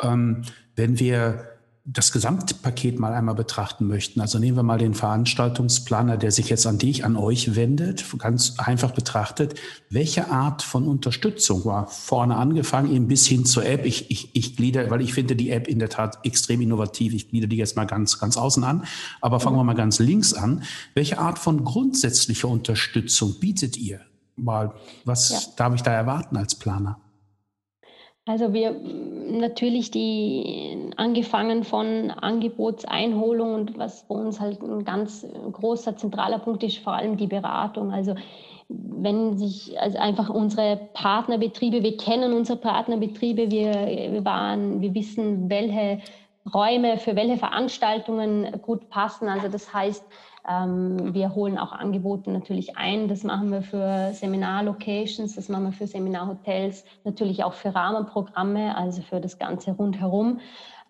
Ähm, 0.02 0.42
wenn 0.76 0.98
wir 0.98 1.51
das 1.84 2.12
Gesamtpaket 2.12 3.00
mal 3.00 3.12
einmal 3.12 3.34
betrachten 3.34 3.88
möchten. 3.88 4.20
Also 4.20 4.38
nehmen 4.38 4.56
wir 4.56 4.62
mal 4.62 4.78
den 4.78 4.94
Veranstaltungsplaner, 4.94 6.16
der 6.16 6.30
sich 6.30 6.48
jetzt 6.48 6.64
an 6.64 6.78
dich, 6.78 7.04
an 7.04 7.16
euch 7.16 7.56
wendet, 7.56 8.04
ganz 8.18 8.54
einfach 8.58 8.92
betrachtet. 8.92 9.58
Welche 9.90 10.30
Art 10.30 10.62
von 10.62 10.86
Unterstützung 10.86 11.64
war 11.64 11.88
vorne 11.88 12.36
angefangen, 12.36 12.92
eben 12.92 13.08
bis 13.08 13.26
hin 13.26 13.44
zur 13.44 13.66
App? 13.66 13.84
Ich, 13.84 14.12
ich, 14.12 14.30
ich 14.34 14.56
glieder, 14.56 14.90
weil 14.90 15.00
ich 15.00 15.12
finde 15.12 15.34
die 15.34 15.50
App 15.50 15.66
in 15.66 15.80
der 15.80 15.88
Tat 15.88 16.20
extrem 16.24 16.60
innovativ. 16.60 17.14
Ich 17.14 17.30
glieder 17.30 17.48
die 17.48 17.56
jetzt 17.56 17.74
mal 17.74 17.86
ganz, 17.86 18.20
ganz 18.20 18.36
außen 18.36 18.62
an. 18.62 18.84
Aber 19.20 19.40
fangen 19.40 19.56
wir 19.56 19.64
mal 19.64 19.74
ganz 19.74 19.98
links 19.98 20.34
an. 20.34 20.62
Welche 20.94 21.18
Art 21.18 21.40
von 21.40 21.64
grundsätzlicher 21.64 22.46
Unterstützung 22.46 23.40
bietet 23.40 23.76
ihr? 23.76 24.00
Mal, 24.36 24.72
was 25.04 25.30
ja. 25.30 25.38
darf 25.56 25.74
ich 25.74 25.82
da 25.82 25.92
erwarten 25.92 26.36
als 26.36 26.54
Planer? 26.54 27.00
Also 28.24 28.52
wir 28.52 28.76
natürlich 29.30 29.90
die 29.90 30.90
angefangen 30.96 31.64
von 31.64 32.12
Angebotseinholung 32.12 33.54
und 33.54 33.78
was 33.78 34.06
bei 34.06 34.14
uns 34.14 34.38
halt 34.38 34.62
ein 34.62 34.84
ganz 34.84 35.26
großer 35.50 35.96
zentraler 35.96 36.38
Punkt 36.38 36.62
ist, 36.62 36.78
vor 36.78 36.92
allem 36.92 37.16
die 37.16 37.26
Beratung. 37.26 37.90
Also 37.90 38.14
wenn 38.68 39.36
sich 39.36 39.78
also 39.80 39.98
einfach 39.98 40.30
unsere 40.30 40.76
Partnerbetriebe, 40.94 41.82
wir 41.82 41.96
kennen 41.96 42.32
unsere 42.32 42.58
Partnerbetriebe, 42.58 43.50
wir, 43.50 43.72
wir 44.12 44.24
waren, 44.24 44.80
wir 44.80 44.94
wissen, 44.94 45.50
welche 45.50 46.00
Räume 46.54 46.98
für 46.98 47.16
welche 47.16 47.38
Veranstaltungen 47.38 48.60
gut 48.62 48.88
passen. 48.88 49.28
Also 49.28 49.48
das 49.48 49.74
heißt, 49.74 50.04
wir 50.44 51.34
holen 51.34 51.56
auch 51.56 51.72
Angebote 51.72 52.30
natürlich 52.30 52.76
ein. 52.76 53.06
Das 53.06 53.22
machen 53.22 53.52
wir 53.52 53.62
für 53.62 54.12
Seminarlocations, 54.12 55.36
das 55.36 55.48
machen 55.48 55.66
wir 55.66 55.72
für 55.72 55.86
Seminarhotels, 55.86 56.84
natürlich 57.04 57.44
auch 57.44 57.52
für 57.52 57.74
Rahmenprogramme, 57.74 58.76
also 58.76 59.02
für 59.02 59.20
das 59.20 59.38
Ganze 59.38 59.72
rundherum. 59.72 60.40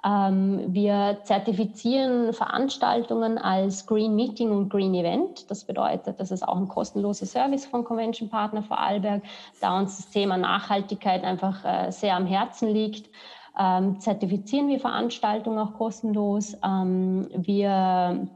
Ähm, 0.05 0.75
wir 0.75 1.19
zertifizieren 1.23 2.33
Veranstaltungen 2.33 3.39
als 3.39 3.87
Green 3.87 4.17
Meeting 4.17 4.51
und 4.51 4.69
Green 4.69 4.95
Event. 4.95 5.49
Das 5.51 5.65
bedeutet, 5.65 6.19
das 6.19 6.31
ist 6.33 6.47
auch 6.47 6.57
ein 6.57 6.67
kostenloser 6.67 7.27
Service 7.27 7.67
von 7.67 7.85
Convention 7.85 8.29
Partner 8.29 8.63
Vorarlberg, 8.63 9.23
da 9.61 9.79
uns 9.79 9.99
das 9.99 10.11
Thema 10.11 10.39
Nachhaltigkeit 10.39 11.23
einfach 11.23 11.65
äh, 11.65 11.93
sehr 11.93 12.17
am 12.17 12.27
Herzen 12.27 12.69
liegt. 12.69 13.11
Ähm, 13.57 14.01
zertifizieren 14.01 14.69
wir 14.69 14.81
Veranstaltungen 14.81 15.59
auch 15.59 15.75
kostenlos. 15.75 16.55
wir 16.55 18.29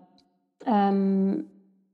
ähm, 0.67 1.47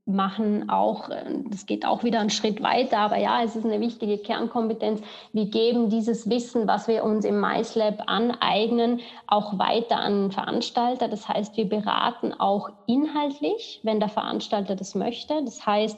machen 0.05 0.69
auch, 0.69 1.09
das 1.49 1.65
geht 1.65 1.85
auch 1.85 2.03
wieder 2.03 2.19
einen 2.19 2.29
Schritt 2.29 2.61
weiter, 2.61 2.97
aber 2.97 3.17
ja, 3.17 3.41
es 3.41 3.55
ist 3.55 3.63
eine 3.63 3.79
wichtige 3.79 4.17
Kernkompetenz. 4.17 5.01
Wir 5.31 5.45
geben 5.45 5.89
dieses 5.89 6.29
Wissen, 6.29 6.67
was 6.67 6.89
wir 6.89 7.05
uns 7.05 7.23
im 7.23 7.39
MySlab 7.39 8.03
aneignen, 8.07 8.99
auch 9.27 9.57
weiter 9.57 9.97
an 9.97 10.31
Veranstalter. 10.31 11.07
Das 11.07 11.29
heißt, 11.29 11.55
wir 11.55 11.69
beraten 11.69 12.33
auch 12.33 12.69
inhaltlich, 12.85 13.79
wenn 13.83 14.01
der 14.01 14.09
Veranstalter 14.09 14.75
das 14.75 14.93
möchte. 14.93 15.41
Das 15.45 15.65
heißt, 15.65 15.97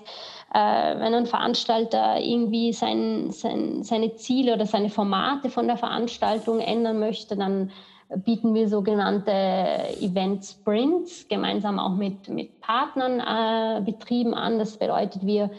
äh, 0.53 0.99
wenn 0.99 1.15
ein 1.15 1.25
Veranstalter 1.25 2.19
irgendwie 2.19 2.73
sein, 2.73 3.31
sein, 3.31 3.81
seine 3.81 4.15
Ziele 4.17 4.53
oder 4.53 4.67
seine 4.67 4.89
Formate 4.89 5.49
von 5.49 5.65
der 5.65 5.77
Veranstaltung 5.77 6.59
ändern 6.59 6.99
möchte, 6.99 7.35
dann 7.35 7.71
bieten 8.17 8.53
wir 8.53 8.69
sogenannte 8.69 9.31
Event 9.99 10.45
Sprints 10.45 11.27
gemeinsam 11.27 11.79
auch 11.79 11.95
mit, 11.95 12.29
mit 12.29 12.59
Partnern 12.61 13.19
äh, 13.19 13.81
Betrieben 13.81 14.33
an. 14.33 14.59
Das 14.59 14.77
bedeutet, 14.77 15.25
wir, 15.25 15.49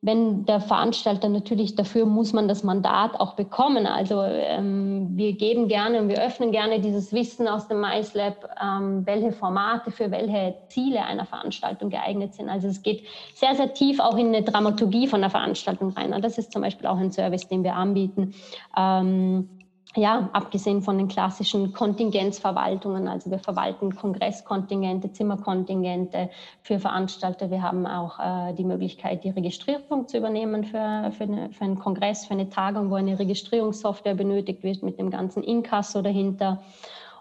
wenn 0.00 0.46
der 0.46 0.60
Veranstalter 0.60 1.28
natürlich 1.28 1.74
dafür 1.74 2.06
muss 2.06 2.32
man 2.32 2.46
das 2.46 2.62
Mandat 2.62 3.18
auch 3.18 3.34
bekommen. 3.34 3.86
Also 3.86 4.22
ähm, 4.22 5.10
wir 5.16 5.32
geben 5.32 5.66
gerne 5.66 6.00
und 6.00 6.08
wir 6.08 6.24
öffnen 6.24 6.52
gerne 6.52 6.80
dieses 6.80 7.12
Wissen 7.12 7.48
aus 7.48 7.66
dem 7.66 7.80
MySlab, 7.80 8.48
ähm, 8.62 9.04
welche 9.04 9.32
Formate 9.32 9.90
für 9.90 10.12
welche 10.12 10.54
Ziele 10.68 11.04
einer 11.04 11.26
Veranstaltung 11.26 11.90
geeignet 11.90 12.34
sind. 12.34 12.48
Also 12.48 12.68
es 12.68 12.82
geht 12.82 13.04
sehr, 13.34 13.56
sehr 13.56 13.74
tief 13.74 13.98
auch 13.98 14.16
in 14.16 14.28
eine 14.28 14.42
Dramaturgie 14.42 15.08
von 15.08 15.20
der 15.20 15.30
Veranstaltung 15.30 15.90
rein. 15.90 16.14
Und 16.14 16.24
das 16.24 16.38
ist 16.38 16.52
zum 16.52 16.62
Beispiel 16.62 16.86
auch 16.86 16.98
ein 16.98 17.10
Service, 17.10 17.48
den 17.48 17.64
wir 17.64 17.74
anbieten. 17.74 18.32
Ähm, 18.76 19.48
ja, 19.96 20.30
abgesehen 20.32 20.82
von 20.82 20.98
den 20.98 21.08
klassischen 21.08 21.72
Kontingenzverwaltungen, 21.72 23.08
also 23.08 23.30
wir 23.30 23.40
verwalten 23.40 23.96
Kongresskontingente, 23.96 25.10
Zimmerkontingente 25.10 26.30
für 26.62 26.78
Veranstalter. 26.78 27.50
Wir 27.50 27.62
haben 27.62 27.86
auch 27.86 28.20
äh, 28.20 28.54
die 28.54 28.64
Möglichkeit, 28.64 29.24
die 29.24 29.30
Registrierung 29.30 30.06
zu 30.06 30.18
übernehmen 30.18 30.62
für, 30.62 31.10
für, 31.10 31.24
eine, 31.24 31.50
für, 31.50 31.64
einen 31.64 31.78
Kongress, 31.80 32.26
für 32.26 32.34
eine 32.34 32.48
Tagung, 32.48 32.90
wo 32.90 32.94
eine 32.94 33.18
Registrierungssoftware 33.18 34.14
benötigt 34.14 34.62
wird 34.62 34.84
mit 34.84 34.96
dem 34.98 35.10
ganzen 35.10 35.42
Inkasso 35.42 36.02
dahinter. 36.02 36.62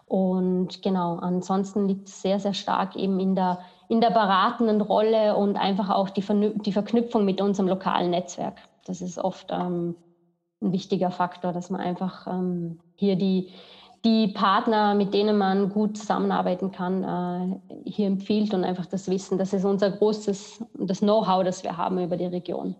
Und 0.06 0.84
genau, 0.84 1.16
ansonsten 1.16 1.88
liegt 1.88 2.08
es 2.08 2.22
sehr, 2.22 2.40
sehr 2.40 2.54
stark 2.54 2.96
eben 2.96 3.20
in 3.20 3.34
der, 3.34 3.60
in 3.88 4.00
der 4.00 4.12
beratenden 4.12 4.82
Rolle 4.82 5.36
und 5.36 5.56
einfach 5.58 5.90
auch 5.90 6.12
die, 6.12 6.24
die 6.66 6.72
Verknüpfung 6.72 7.26
mit 7.26 7.42
unserem 7.42 7.68
lokalen 7.68 8.12
Netzwerk. 8.12 8.58
Das 8.86 9.02
ist 9.02 9.18
oft 9.18 9.48
ähm, 9.52 9.96
ein 10.62 10.72
wichtiger 10.72 11.12
Faktor, 11.12 11.54
dass 11.54 11.70
man 11.70 11.82
einfach 11.82 12.28
ähm, 12.28 12.80
hier 12.96 13.16
die, 13.16 13.50
die 14.04 14.30
Partner, 14.30 14.96
mit 14.96 15.14
denen 15.14 15.38
man 15.38 15.70
gut 15.70 15.98
zusammenarbeiten 15.98 16.72
kann, 16.72 17.04
äh, 17.04 17.90
hier 17.90 18.08
empfiehlt 18.08 18.54
und 18.54 18.64
einfach 18.64 18.86
das 18.86 19.10
Wissen. 19.10 19.38
Das 19.38 19.54
ist 19.54 19.66
unser 19.66 19.92
großes, 19.92 20.64
das 20.76 21.00
Know-how, 21.00 21.44
das 21.44 21.64
wir 21.64 21.78
haben 21.78 22.00
über 22.04 22.18
die 22.18 22.26
Region. 22.26 22.76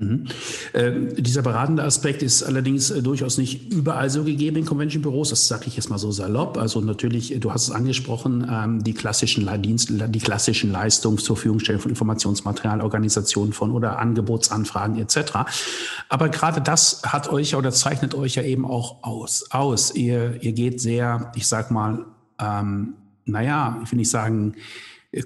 Mhm. 0.00 0.24
Äh, 0.72 0.92
dieser 1.18 1.42
beratende 1.42 1.84
Aspekt 1.84 2.22
ist 2.22 2.42
allerdings 2.42 2.90
äh, 2.90 3.02
durchaus 3.02 3.36
nicht 3.36 3.70
überall 3.70 4.08
so 4.08 4.24
gegeben 4.24 4.56
in 4.56 4.64
Convention-Büros. 4.64 5.28
Das 5.28 5.46
sage 5.46 5.64
ich 5.66 5.76
jetzt 5.76 5.90
mal 5.90 5.98
so 5.98 6.10
salopp. 6.10 6.56
Also 6.56 6.80
natürlich, 6.80 7.34
äh, 7.34 7.38
du 7.38 7.52
hast 7.52 7.64
es 7.64 7.70
angesprochen, 7.70 8.46
ähm, 8.50 8.82
die 8.82 8.94
klassischen 8.94 9.46
Dienst, 9.60 9.90
die 9.90 10.18
klassischen 10.18 10.72
Leistungen 10.72 11.18
zur 11.18 11.36
Verfügungstellung 11.36 11.82
von 11.82 11.90
Informationsmaterial, 11.90 12.80
Organisation 12.80 13.52
von 13.52 13.72
oder 13.72 13.98
Angebotsanfragen 13.98 14.96
etc. 14.98 15.32
Aber 16.08 16.30
gerade 16.30 16.62
das 16.62 17.02
hat 17.04 17.28
euch 17.28 17.54
oder 17.54 17.70
zeichnet 17.70 18.14
euch 18.14 18.36
ja 18.36 18.42
eben 18.42 18.64
auch 18.64 19.02
aus. 19.02 19.50
aus. 19.50 19.94
Ihr, 19.94 20.42
ihr 20.42 20.52
geht 20.52 20.80
sehr, 20.80 21.30
ich 21.36 21.46
sag 21.46 21.70
mal, 21.70 22.06
ähm, 22.38 22.94
naja, 23.26 23.78
ich 23.84 23.92
will 23.92 23.98
nicht 23.98 24.10
sagen, 24.10 24.54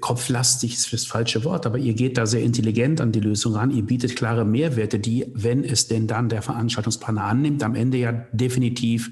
kopflastig 0.01 0.73
ist 0.73 0.93
das 0.93 1.05
falsche 1.05 1.43
Wort, 1.43 1.65
aber 1.65 1.77
ihr 1.77 1.93
geht 1.93 2.17
da 2.17 2.25
sehr 2.25 2.41
intelligent 2.41 3.01
an 3.01 3.11
die 3.11 3.19
Lösung 3.19 3.53
ran. 3.53 3.69
Ihr 3.69 3.83
bietet 3.83 4.15
klare 4.15 4.43
Mehrwerte, 4.43 4.97
die, 4.97 5.25
wenn 5.33 5.63
es 5.63 5.87
denn 5.87 6.07
dann 6.07 6.27
der 6.27 6.41
Veranstaltungsplaner 6.41 7.23
annimmt, 7.23 7.61
am 7.61 7.75
Ende 7.75 7.97
ja 7.97 8.11
definitiv 8.31 9.11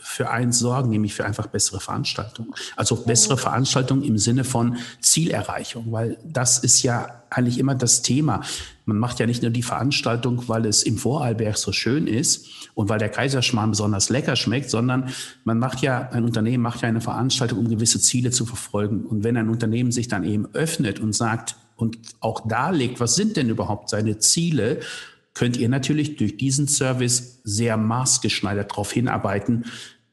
für 0.00 0.30
eins 0.30 0.58
sorgen, 0.58 0.90
nämlich 0.90 1.14
für 1.14 1.24
einfach 1.24 1.46
bessere 1.46 1.80
Veranstaltungen. 1.80 2.52
Also 2.76 2.96
bessere 2.96 3.36
Veranstaltungen 3.36 4.02
im 4.02 4.18
Sinne 4.18 4.44
von 4.44 4.76
Zielerreichung, 5.00 5.92
weil 5.92 6.18
das 6.24 6.58
ist 6.58 6.82
ja 6.82 7.22
eigentlich 7.30 7.58
immer 7.58 7.74
das 7.74 8.02
Thema. 8.02 8.42
Man 8.84 8.98
macht 8.98 9.18
ja 9.20 9.26
nicht 9.26 9.42
nur 9.42 9.50
die 9.50 9.62
Veranstaltung, 9.62 10.48
weil 10.48 10.66
es 10.66 10.82
im 10.82 10.98
Vorarlberg 10.98 11.56
so 11.56 11.72
schön 11.72 12.06
ist 12.06 12.46
und 12.74 12.88
weil 12.88 12.98
der 12.98 13.08
Kaiserschmarrn 13.08 13.70
besonders 13.70 14.10
lecker 14.10 14.36
schmeckt, 14.36 14.70
sondern 14.70 15.10
man 15.44 15.58
macht 15.58 15.80
ja, 15.80 16.10
ein 16.10 16.24
Unternehmen 16.24 16.62
macht 16.62 16.82
ja 16.82 16.88
eine 16.88 17.00
Veranstaltung, 17.00 17.58
um 17.60 17.68
gewisse 17.68 18.00
Ziele 18.00 18.30
zu 18.30 18.46
verfolgen. 18.46 19.04
Und 19.04 19.24
wenn 19.24 19.36
ein 19.36 19.48
Unternehmen 19.48 19.92
sich 19.92 20.08
dann 20.08 20.24
eben 20.24 20.46
öffnet 20.54 21.00
und 21.00 21.14
sagt, 21.14 21.56
und 21.76 21.98
auch 22.20 22.46
darlegt, 22.46 23.00
was 23.00 23.16
sind 23.16 23.36
denn 23.36 23.48
überhaupt 23.48 23.90
seine 23.90 24.18
Ziele, 24.18 24.80
könnt 25.34 25.56
ihr 25.56 25.68
natürlich 25.68 26.16
durch 26.16 26.36
diesen 26.36 26.68
Service 26.68 27.40
sehr 27.44 27.76
maßgeschneidert 27.76 28.70
darauf 28.72 28.92
hinarbeiten, 28.92 29.64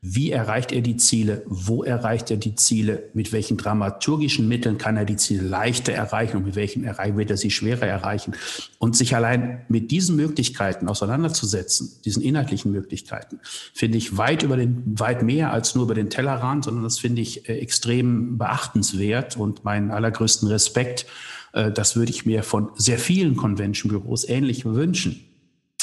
wie 0.01 0.31
erreicht 0.31 0.71
er 0.71 0.79
die 0.79 0.95
Ziele? 0.95 1.43
Wo 1.45 1.83
erreicht 1.83 2.31
er 2.31 2.37
die 2.37 2.55
Ziele? 2.55 3.09
Mit 3.13 3.33
welchen 3.33 3.57
dramaturgischen 3.57 4.47
Mitteln 4.47 4.77
kann 4.77 4.95
er 4.95 5.03
die 5.03 5.17
Ziele 5.17 5.41
leichter 5.41 5.91
erreichen 5.91 6.37
und 6.37 6.45
mit 6.45 6.55
welchen 6.55 6.85
wird 6.85 7.29
er 7.29 7.35
sie 7.35 7.51
schwerer 7.51 7.85
erreichen? 7.85 8.33
Und 8.77 8.95
sich 8.95 9.13
allein 9.13 9.65
mit 9.67 9.91
diesen 9.91 10.15
Möglichkeiten 10.15 10.87
auseinanderzusetzen, 10.87 11.91
diesen 12.05 12.23
inhaltlichen 12.23 12.71
Möglichkeiten, 12.71 13.41
finde 13.73 13.97
ich 13.97 14.15
weit 14.15 14.43
über 14.43 14.55
den, 14.55 14.83
weit 14.97 15.21
mehr 15.21 15.51
als 15.51 15.75
nur 15.75 15.83
über 15.83 15.95
den 15.95 16.09
Tellerrand, 16.09 16.63
sondern 16.63 16.85
das 16.85 16.97
finde 16.97 17.21
ich 17.21 17.49
äh, 17.49 17.57
extrem 17.57 18.37
beachtenswert 18.37 19.35
und 19.35 19.65
meinen 19.65 19.91
allergrößten 19.91 20.47
Respekt. 20.47 21.07
Äh, 21.53 21.71
das 21.71 21.95
würde 21.95 22.11
ich 22.11 22.25
mir 22.25 22.43
von 22.43 22.71
sehr 22.75 22.99
vielen 22.99 23.35
Convention-Büros 23.35 24.27
ähnlich 24.27 24.65
wünschen. 24.65 25.25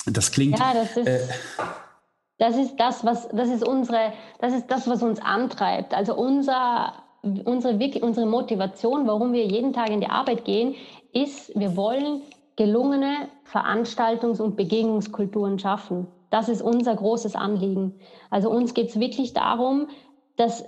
Das 0.07 0.31
klingt. 0.31 0.59
Ja, 0.59 0.73
das 0.75 0.97
ist. 0.97 1.07
Äh, 1.07 1.21
das 2.39 2.57
ist 2.57 2.77
das, 2.77 3.05
was 3.05 3.29
das 3.29 3.49
ist 3.49 3.67
unsere, 3.67 4.13
das 4.41 4.53
ist 4.53 4.67
das, 4.71 4.87
was 4.87 5.03
uns 5.03 5.21
antreibt. 5.21 5.95
Also 5.95 6.15
unser, 6.15 6.93
unsere, 7.23 7.75
unsere 8.03 8.27
Motivation, 8.27 9.07
warum 9.07 9.33
wir 9.33 9.47
jeden 9.47 9.73
Tag 9.73 9.91
in 9.91 10.01
die 10.01 10.09
Arbeit 10.09 10.45
gehen, 10.45 10.75
ist, 11.13 11.59
wir 11.59 11.77
wollen 11.77 12.21
gelungene 12.57 13.29
Veranstaltungs- 13.51 14.41
und 14.41 14.57
Begegnungskulturen 14.57 15.59
schaffen. 15.59 16.09
Das 16.31 16.49
ist 16.49 16.61
unser 16.61 16.95
großes 16.95 17.37
Anliegen. 17.37 17.95
Also 18.31 18.51
uns 18.51 18.75
geht 18.75 18.89
es 18.89 19.01
wirklich 19.01 19.33
darum, 19.33 19.89
dass 20.37 20.65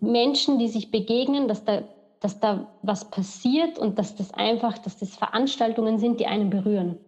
Menschen, 0.00 0.58
die 0.58 0.68
sich 0.68 0.90
begegnen, 0.90 1.48
dass 1.48 1.64
da, 1.64 1.82
dass 2.20 2.38
da 2.38 2.68
was 2.82 3.10
passiert 3.10 3.78
und 3.78 3.98
dass 3.98 4.14
das 4.14 4.32
einfach, 4.34 4.78
dass 4.78 4.98
das 4.98 5.16
Veranstaltungen 5.16 5.98
sind, 5.98 6.20
die 6.20 6.26
einen 6.26 6.50
berühren. 6.50 6.98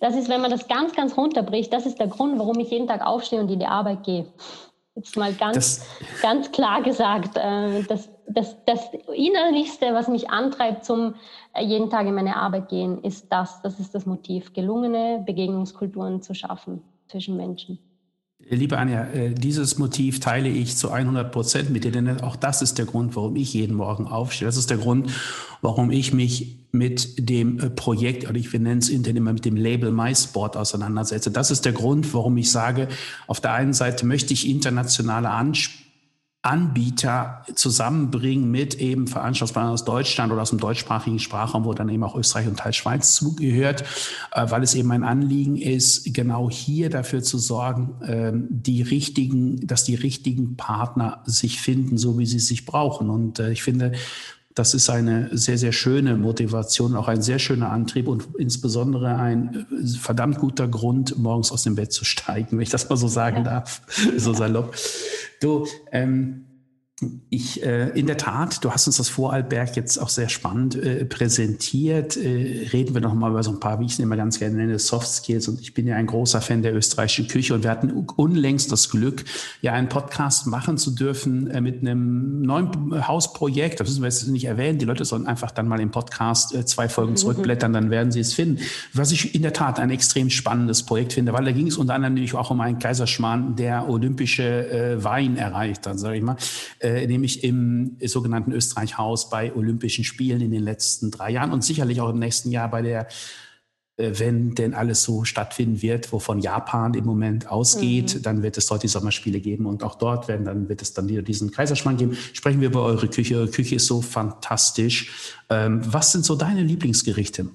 Das 0.00 0.14
ist, 0.14 0.28
wenn 0.28 0.40
man 0.40 0.50
das 0.50 0.68
ganz, 0.68 0.94
ganz 0.94 1.16
runterbricht, 1.16 1.72
das 1.72 1.86
ist 1.86 1.98
der 1.98 2.06
Grund, 2.06 2.38
warum 2.38 2.58
ich 2.60 2.70
jeden 2.70 2.86
Tag 2.86 3.04
aufstehe 3.04 3.40
und 3.40 3.50
in 3.50 3.58
die 3.58 3.66
Arbeit 3.66 4.04
gehe. 4.04 4.26
Jetzt 4.94 5.16
mal 5.16 5.32
ganz, 5.32 5.78
das, 6.00 6.22
ganz 6.22 6.52
klar 6.52 6.82
gesagt, 6.82 7.36
äh, 7.36 7.82
das, 7.84 8.08
das, 8.26 8.56
das 8.66 8.90
Innerlichste, 9.14 9.94
was 9.94 10.08
mich 10.08 10.28
antreibt 10.28 10.84
zum 10.84 11.14
äh, 11.54 11.64
jeden 11.64 11.88
Tag 11.88 12.06
in 12.06 12.14
meine 12.14 12.36
Arbeit 12.36 12.68
gehen, 12.68 13.02
ist 13.02 13.32
das, 13.32 13.62
das 13.62 13.78
ist 13.78 13.94
das 13.94 14.06
Motiv, 14.06 14.52
gelungene 14.52 15.22
Begegnungskulturen 15.24 16.20
zu 16.20 16.34
schaffen 16.34 16.82
zwischen 17.06 17.36
Menschen. 17.36 17.78
Liebe 18.50 18.78
Anja, 18.78 19.04
äh, 19.04 19.34
dieses 19.34 19.78
Motiv 19.78 20.20
teile 20.20 20.48
ich 20.48 20.76
zu 20.76 20.90
100 20.90 21.30
Prozent 21.30 21.70
mit 21.70 21.84
dir, 21.84 21.92
denn 21.92 22.20
auch 22.22 22.36
das 22.36 22.62
ist 22.62 22.78
der 22.78 22.86
Grund, 22.86 23.14
warum 23.14 23.36
ich 23.36 23.52
jeden 23.52 23.76
Morgen 23.76 24.06
aufstehe. 24.06 24.46
Das 24.46 24.56
ist 24.56 24.70
der 24.70 24.78
Grund, 24.78 25.10
warum 25.60 25.90
ich 25.90 26.14
mich 26.14 26.56
mit 26.72 27.28
dem 27.28 27.60
äh, 27.60 27.68
Projekt, 27.68 28.28
oder 28.28 28.36
ich 28.36 28.52
nenne 28.52 28.78
es 28.78 28.88
intern 28.88 29.16
immer 29.16 29.34
mit 29.34 29.44
dem 29.44 29.56
Label 29.56 29.92
MySport 29.92 30.56
auseinandersetze. 30.56 31.30
Das 31.30 31.50
ist 31.50 31.66
der 31.66 31.72
Grund, 31.72 32.14
warum 32.14 32.36
ich 32.38 32.50
sage, 32.50 32.88
auf 33.26 33.40
der 33.40 33.52
einen 33.52 33.74
Seite 33.74 34.06
möchte 34.06 34.32
ich 34.32 34.48
internationale 34.48 35.28
Ansprache 35.30 35.77
Anbieter 36.48 37.44
zusammenbringen 37.54 38.50
mit 38.50 38.74
eben 38.76 39.06
Veranstaltungspartnern 39.06 39.74
aus 39.74 39.84
Deutschland 39.84 40.32
oder 40.32 40.40
aus 40.40 40.48
dem 40.48 40.58
deutschsprachigen 40.58 41.18
Sprachraum, 41.18 41.66
wo 41.66 41.74
dann 41.74 41.90
eben 41.90 42.02
auch 42.02 42.16
Österreich 42.16 42.48
und 42.48 42.58
Teil 42.58 42.72
Schweiz 42.72 43.14
zugehört, 43.14 43.84
äh, 44.32 44.50
weil 44.50 44.62
es 44.62 44.74
eben 44.74 44.90
ein 44.90 45.04
Anliegen 45.04 45.58
ist, 45.58 46.14
genau 46.14 46.48
hier 46.48 46.88
dafür 46.88 47.22
zu 47.22 47.36
sorgen, 47.36 47.94
ähm, 48.02 48.46
die 48.48 48.80
richtigen, 48.80 49.66
dass 49.66 49.84
die 49.84 49.94
richtigen 49.94 50.56
Partner 50.56 51.22
sich 51.26 51.60
finden, 51.60 51.98
so 51.98 52.18
wie 52.18 52.26
sie 52.26 52.38
sich 52.38 52.64
brauchen. 52.64 53.10
Und 53.10 53.40
äh, 53.40 53.52
ich 53.52 53.62
finde, 53.62 53.92
das 54.58 54.74
ist 54.74 54.90
eine 54.90 55.28
sehr, 55.36 55.56
sehr 55.56 55.72
schöne 55.72 56.16
Motivation, 56.16 56.96
auch 56.96 57.06
ein 57.06 57.22
sehr 57.22 57.38
schöner 57.38 57.70
Antrieb 57.70 58.08
und 58.08 58.28
insbesondere 58.38 59.14
ein 59.16 59.66
äh, 59.70 59.86
verdammt 59.86 60.38
guter 60.38 60.66
Grund, 60.66 61.16
morgens 61.16 61.52
aus 61.52 61.62
dem 61.62 61.76
Bett 61.76 61.92
zu 61.92 62.04
steigen, 62.04 62.56
wenn 62.56 62.62
ich 62.62 62.70
das 62.70 62.88
mal 62.88 62.96
so 62.96 63.08
sagen 63.08 63.38
ja. 63.38 63.42
darf, 63.44 63.82
so 64.16 64.32
salopp. 64.34 64.74
Du, 65.40 65.66
ähm, 65.92 66.47
ich, 67.30 67.62
äh, 67.62 67.90
in 67.90 68.06
der 68.06 68.16
Tat, 68.16 68.64
du 68.64 68.72
hast 68.72 68.88
uns 68.88 68.96
das 68.96 69.08
Vorarlberg 69.08 69.76
jetzt 69.76 69.98
auch 69.98 70.08
sehr 70.08 70.28
spannend 70.28 70.74
äh, 70.74 71.04
präsentiert. 71.04 72.16
Äh, 72.16 72.68
reden 72.72 72.92
wir 72.92 73.00
noch 73.00 73.14
mal 73.14 73.30
über 73.30 73.42
so 73.44 73.52
ein 73.52 73.60
paar, 73.60 73.78
wie 73.78 73.84
ich 73.84 73.92
es 73.92 73.98
immer 74.00 74.16
ganz 74.16 74.40
gerne 74.40 74.56
nenne, 74.56 74.80
Soft 74.80 75.06
Skills. 75.06 75.46
Und 75.46 75.60
ich 75.60 75.74
bin 75.74 75.86
ja 75.86 75.94
ein 75.94 76.06
großer 76.06 76.40
Fan 76.40 76.62
der 76.62 76.74
österreichischen 76.74 77.28
Küche 77.28 77.54
und 77.54 77.62
wir 77.62 77.70
hatten 77.70 77.92
unlängst 77.92 78.72
das 78.72 78.90
Glück, 78.90 79.24
ja 79.62 79.74
einen 79.74 79.88
Podcast 79.88 80.48
machen 80.48 80.76
zu 80.76 80.90
dürfen 80.90 81.48
äh, 81.48 81.60
mit 81.60 81.82
einem 81.82 82.42
neuen 82.42 83.06
Hausprojekt. 83.06 83.78
Das 83.78 83.88
müssen 83.88 84.02
wir 84.02 84.08
jetzt 84.08 84.26
nicht 84.26 84.46
erwähnen. 84.46 84.78
Die 84.78 84.84
Leute 84.84 85.04
sollen 85.04 85.28
einfach 85.28 85.52
dann 85.52 85.68
mal 85.68 85.80
im 85.80 85.92
Podcast 85.92 86.52
äh, 86.52 86.64
zwei 86.64 86.88
Folgen 86.88 87.12
mhm. 87.12 87.16
zurückblättern, 87.16 87.72
dann 87.72 87.90
werden 87.90 88.10
sie 88.10 88.20
es 88.20 88.34
finden. 88.34 88.60
Was 88.92 89.12
ich 89.12 89.36
in 89.36 89.42
der 89.42 89.52
Tat 89.52 89.78
ein 89.78 89.90
extrem 89.90 90.30
spannendes 90.30 90.82
Projekt 90.82 91.12
finde, 91.12 91.32
weil 91.32 91.44
da 91.44 91.52
ging 91.52 91.68
es 91.68 91.76
unter 91.76 91.94
anderem 91.94 92.14
nämlich 92.14 92.34
auch 92.34 92.50
um 92.50 92.60
einen 92.60 92.80
Kaiserschmarrn, 92.80 93.54
der 93.54 93.88
olympische 93.88 94.70
äh, 94.70 95.04
Wein 95.04 95.36
erreicht 95.36 95.86
hat, 95.86 96.00
sage 96.00 96.16
ich 96.16 96.22
mal 96.22 96.36
äh, 96.88 97.06
nämlich 97.06 97.44
im 97.44 97.96
sogenannten 98.04 98.52
Österreich-Haus 98.52 99.30
bei 99.30 99.54
Olympischen 99.54 100.04
Spielen 100.04 100.40
in 100.40 100.50
den 100.50 100.62
letzten 100.62 101.10
drei 101.10 101.30
Jahren 101.30 101.52
und 101.52 101.62
sicherlich 101.62 102.00
auch 102.00 102.10
im 102.10 102.18
nächsten 102.18 102.50
Jahr 102.50 102.70
bei 102.70 102.82
der 102.82 103.08
äh, 103.98 104.12
wenn 104.18 104.54
denn 104.54 104.74
alles 104.74 105.02
so 105.02 105.24
stattfinden 105.24 105.82
wird, 105.82 106.12
wovon 106.12 106.38
Japan 106.38 106.94
im 106.94 107.04
Moment 107.04 107.50
ausgeht, 107.50 108.14
mhm. 108.14 108.22
dann 108.22 108.42
wird 108.42 108.56
es 108.56 108.66
dort 108.66 108.82
die 108.82 108.88
Sommerspiele 108.88 109.40
geben 109.40 109.66
und 109.66 109.82
auch 109.82 109.96
dort 109.96 110.28
werden 110.28 110.46
dann 110.46 110.68
wird 110.68 110.82
es 110.82 110.94
dann 110.94 111.08
wieder 111.08 111.22
diesen 111.22 111.50
Kaiserschmarrn 111.50 111.96
geben. 111.96 112.16
Sprechen 112.32 112.60
wir 112.60 112.68
über 112.68 112.82
eure 112.82 113.08
Küche. 113.08 113.36
Eure 113.36 113.48
Küche 113.48 113.74
ist 113.74 113.86
so 113.86 114.00
fantastisch. 114.00 115.36
Ähm, 115.50 115.82
was 115.84 116.12
sind 116.12 116.24
so 116.24 116.36
deine 116.36 116.62
Lieblingsgerichte? 116.62 117.48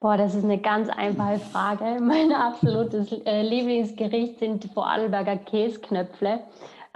Boah, 0.00 0.16
das 0.16 0.34
ist 0.34 0.44
eine 0.44 0.60
ganz 0.60 0.88
einfache 0.90 1.40
Frage. 1.40 1.84
Mein 2.00 2.32
absolutes 2.32 3.10
äh, 3.24 3.42
Lieblingsgericht 3.42 4.38
sind 4.38 4.68
Vorarlberger 4.72 5.36
Käsknöpfle. 5.38 6.40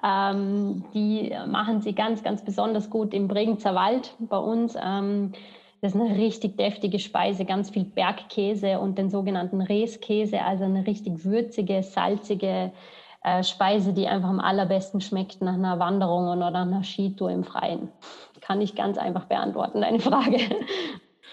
Ähm, 0.02 0.84
die 0.94 1.34
machen 1.46 1.80
sie 1.80 1.94
ganz, 1.94 2.22
ganz 2.22 2.44
besonders 2.44 2.88
gut 2.90 3.12
im 3.14 3.28
Bregenzer 3.28 3.74
Wald 3.74 4.14
bei 4.18 4.38
uns. 4.38 4.76
Ähm, 4.80 5.32
das 5.80 5.94
ist 5.94 6.00
eine 6.00 6.16
richtig 6.16 6.56
deftige 6.56 6.98
Speise, 6.98 7.44
ganz 7.44 7.70
viel 7.70 7.84
Bergkäse 7.84 8.80
und 8.80 8.98
den 8.98 9.10
sogenannten 9.10 9.60
Reeskäse, 9.60 10.42
also 10.42 10.64
eine 10.64 10.86
richtig 10.86 11.24
würzige, 11.24 11.82
salzige 11.82 12.72
äh, 13.22 13.44
Speise, 13.44 13.92
die 13.92 14.08
einfach 14.08 14.28
am 14.28 14.40
allerbesten 14.40 15.00
schmeckt 15.00 15.40
nach 15.40 15.54
einer 15.54 15.78
Wanderung 15.78 16.28
oder 16.28 16.46
einer 16.46 16.82
Skitour 16.82 17.30
im 17.30 17.44
Freien. 17.44 17.88
Kann 18.40 18.60
ich 18.60 18.74
ganz 18.74 18.98
einfach 18.98 19.26
beantworten, 19.26 19.80
deine 19.80 20.00
Frage. 20.00 20.38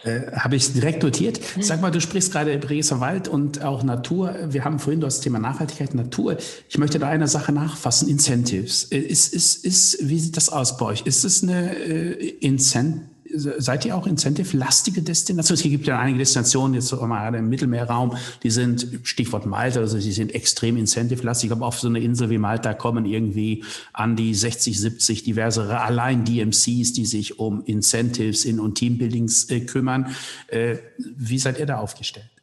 Äh, 0.06 0.32
Habe 0.38 0.56
ich 0.56 0.74
direkt 0.74 1.04
notiert. 1.04 1.40
Sag 1.60 1.82
mal, 1.82 1.92
du 1.92 2.00
sprichst 2.00 2.32
gerade 2.32 2.58
Breser 2.58 3.00
Wald 3.00 3.28
und 3.28 3.64
auch 3.64 3.84
Natur. 3.84 4.36
Wir 4.50 4.64
haben 4.64 4.80
vorhin 4.80 5.02
das 5.02 5.20
Thema 5.22 5.40
Nachhaltigkeit, 5.40 5.94
Natur. 5.96 6.38
Ich 6.70 6.78
möchte 6.78 7.00
da 7.00 7.08
eine 7.08 7.28
Sache 7.28 7.52
nachfassen, 7.52 8.08
Incentives. 8.08 8.86
Äh, 8.92 9.00
ist, 9.00 9.34
ist, 9.34 9.66
ist, 9.66 9.98
wie 10.08 10.20
sieht 10.20 10.38
das 10.38 10.50
aus 10.50 10.78
bei 10.78 10.86
euch? 10.86 11.02
Ist 11.06 11.26
es 11.26 11.44
eine 11.44 11.76
äh, 11.76 12.30
Incentive? 12.40 13.15
Seid 13.38 13.86
ihr 13.86 13.96
auch 13.96 14.08
incentive-lastige 14.08 15.02
Destination? 15.02 15.56
Es 15.56 15.64
gibt 15.64 15.88
ja 15.88 16.00
einige 16.00 16.20
Destinationen, 16.20 16.74
jetzt 16.74 16.92
mal 16.92 17.36
im 17.36 17.50
Mittelmeerraum, 17.50 18.16
die 18.44 18.52
sind, 18.52 18.88
Stichwort 19.04 19.46
Malta, 19.46 19.80
also 19.80 19.98
die 19.98 20.12
sind 20.12 20.34
extrem 20.34 20.78
incentive-lastig, 20.78 21.52
aber 21.52 21.66
auf 21.66 21.80
so 21.80 21.88
eine 21.88 22.00
Insel 22.00 22.30
wie 22.30 22.38
Malta 22.38 22.74
kommen 22.74 23.06
irgendwie 23.06 23.64
an 23.94 24.16
die 24.16 24.34
60, 24.34 24.80
70 24.80 25.24
diverse 25.24 25.80
allein 25.80 26.26
DMCs, 26.26 26.94
die 26.94 27.06
sich 27.06 27.40
um 27.40 27.64
Incentives 27.66 28.46
in 28.46 28.60
und 28.60 28.76
Teambuildings 28.76 29.50
äh, 29.50 29.62
kümmern. 29.62 30.16
Äh, 30.48 30.78
wie 30.98 31.40
seid 31.40 31.60
ihr 31.60 31.66
da 31.66 31.78
aufgestellt? 31.78 32.35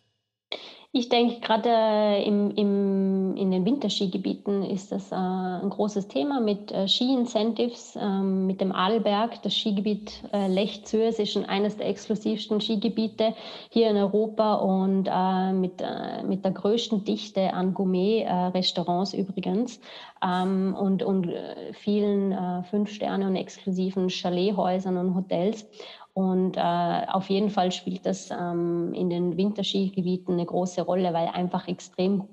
Ich 0.95 1.09
denke, 1.09 1.40
gerade 1.40 1.70
äh, 1.70 2.22
im, 2.28 2.51
im, 2.51 3.34
in 3.34 3.51
den 3.51 3.64
Winterskigebieten 3.64 4.62
ist 4.62 4.93
das 4.93 5.11
äh, 5.11 5.14
ein 5.14 5.70
großes 5.70 6.07
Thema 6.09 6.38
mit 6.38 6.70
äh, 6.70 6.86
Ski-Incentives, 6.86 7.97
ähm, 7.99 8.47
mit 8.47 8.61
dem 8.61 8.72
Arlberg. 8.72 9.40
Das 9.43 9.57
Skigebiet 9.57 10.22
äh, 10.34 10.49
Lech-Zürs 10.49 11.18
ist 11.18 11.32
schon 11.32 11.47
eines 11.47 11.78
der 11.78 11.88
exklusivsten 11.88 12.61
Skigebiete 12.61 13.34
hier 13.70 13.88
in 13.88 13.97
Europa 13.97 14.57
und 14.57 15.09
äh, 15.11 15.53
mit, 15.55 15.80
äh, 15.80 16.24
mit 16.24 16.45
der 16.45 16.53
größten 16.53 17.05
Dichte 17.05 17.55
an 17.55 17.72
Gourmet-Restaurants 17.72 19.14
übrigens 19.14 19.80
ähm, 20.22 20.76
und, 20.78 21.03
und 21.03 21.26
vielen 21.72 22.64
Fünf-Sterne- 22.64 23.26
und 23.26 23.36
exklusiven 23.36 24.11
Chalet-Häusern 24.11 24.99
und 24.99 25.14
Hotels. 25.14 25.66
Und 26.15 26.57
äh, 26.57 27.07
auf 27.09 27.31
jeden 27.31 27.51
Fall 27.51 27.73
spielt 27.73 28.05
das 28.05 28.31
ähm, 28.31 28.93
in 28.95 29.09
den 29.11 29.37
Winterskigebieten 29.37 30.35
eine 30.35 30.47
große 30.47 30.83
Rolle, 30.83 31.15
weil 31.15 31.29
einfach 31.29 31.69
extrem 31.69 32.29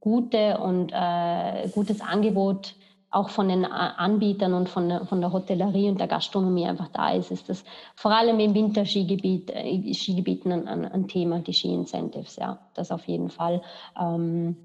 gute 0.00 0.58
und 0.58 0.92
äh, 0.94 1.68
gutes 1.70 2.00
Angebot 2.00 2.76
auch 3.10 3.30
von 3.30 3.48
den 3.48 3.64
Anbietern 3.64 4.52
und 4.52 4.68
von 4.68 4.88
der, 4.88 5.06
von 5.06 5.20
der 5.20 5.32
Hotellerie 5.32 5.88
und 5.88 5.98
der 6.00 6.08
Gastronomie 6.08 6.66
einfach 6.66 6.88
da 6.88 7.12
ist, 7.12 7.30
ist 7.30 7.48
das 7.48 7.64
vor 7.94 8.10
allem 8.12 8.38
im 8.40 8.54
Winterskigebiet, 8.54 9.50
äh, 9.50 9.94
Skigebieten 9.94 10.52
ein, 10.52 10.84
ein, 10.84 11.08
Thema, 11.08 11.40
die 11.40 11.54
Ski-Incentives, 11.54 12.36
ja, 12.36 12.60
das 12.74 12.90
auf 12.90 13.06
jeden 13.06 13.30
Fall. 13.30 13.62
Ähm, 13.98 14.58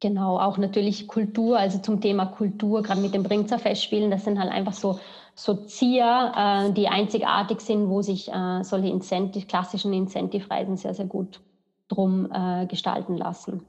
genau, 0.00 0.38
auch 0.38 0.58
natürlich 0.58 1.06
Kultur, 1.06 1.58
also 1.58 1.78
zum 1.78 2.00
Thema 2.00 2.26
Kultur, 2.26 2.82
gerade 2.82 3.00
mit 3.00 3.14
den 3.14 3.22
Bringzer 3.22 3.58
Festspielen, 3.58 4.10
das 4.10 4.24
sind 4.24 4.38
halt 4.38 4.50
einfach 4.50 4.74
so 4.74 4.98
so 5.38 5.54
Zier, 5.54 6.32
äh, 6.36 6.72
die 6.72 6.88
einzigartig 6.88 7.60
sind, 7.60 7.88
wo 7.88 8.02
sich 8.02 8.28
äh, 8.28 8.64
solche 8.64 8.88
Incentive, 8.88 9.46
klassischen 9.46 9.92
Incentive-Reisen 9.92 10.76
sehr, 10.76 10.94
sehr 10.94 11.06
gut 11.06 11.40
drum 11.86 12.28
äh, 12.32 12.66
gestalten 12.66 13.16
lassen. 13.16 13.62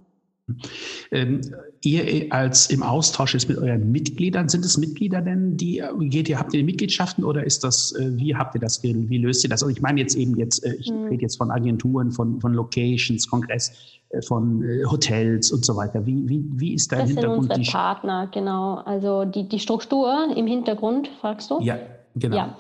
Ähm, 1.12 1.42
ihr 1.84 2.34
als 2.34 2.72
im 2.72 2.82
Austausch 2.82 3.36
ist 3.36 3.48
mit 3.48 3.60
euren 3.60 3.92
Mitgliedern, 3.92 4.50
sind 4.50 4.66
es 4.66 4.78
Mitglieder 4.78 5.22
denn, 5.22 5.58
die 5.58 5.84
geht 6.00 6.28
ihr, 6.28 6.40
habt 6.40 6.56
ihr 6.56 6.64
Mitgliedschaften 6.64 7.24
oder 7.24 7.44
ist 7.44 7.64
das, 7.64 7.92
äh, 7.92 8.18
wie 8.18 8.36
habt 8.36 8.56
ihr 8.56 8.62
das, 8.62 8.82
wie 8.82 9.18
löst 9.20 9.44
ihr 9.44 9.50
das? 9.52 9.62
Also 9.62 9.72
ich 9.72 9.82
meine 9.84 10.02
jetzt 10.02 10.16
eben 10.16 10.38
jetzt, 10.38 10.66
äh, 10.66 10.74
ich 10.74 10.88
hm. 10.88 11.06
rede 11.06 11.22
jetzt 11.22 11.38
von 11.38 11.52
Agenturen, 11.52 12.12
von, 12.12 12.42
von 12.42 12.56
Locations, 12.56 13.30
Kongress, 13.30 13.70
äh, 13.70 13.99
von 14.28 14.64
äh, 14.64 14.86
Hotels 14.86 15.52
und 15.52 15.66
so 15.66 15.76
weiter. 15.76 16.06
Wie, 16.06 16.28
wie, 16.28 16.44
wie 16.56 16.74
ist 16.74 16.92
dein 16.92 17.02
das 17.02 17.10
Hintergrund? 17.10 17.50
Das 17.50 17.58
sind 17.58 17.66
unsere 17.66 17.78
Partner, 17.78 18.30
genau. 18.32 18.76
Also 18.86 19.26
die, 19.26 19.48
die 19.48 19.60
Struktur 19.60 20.28
im 20.36 20.48
Hintergrund, 20.48 21.10
fragst 21.22 21.52
du? 21.52 21.60
Ja, 21.62 21.78
genau. 22.16 22.36
Ja. 22.36 22.58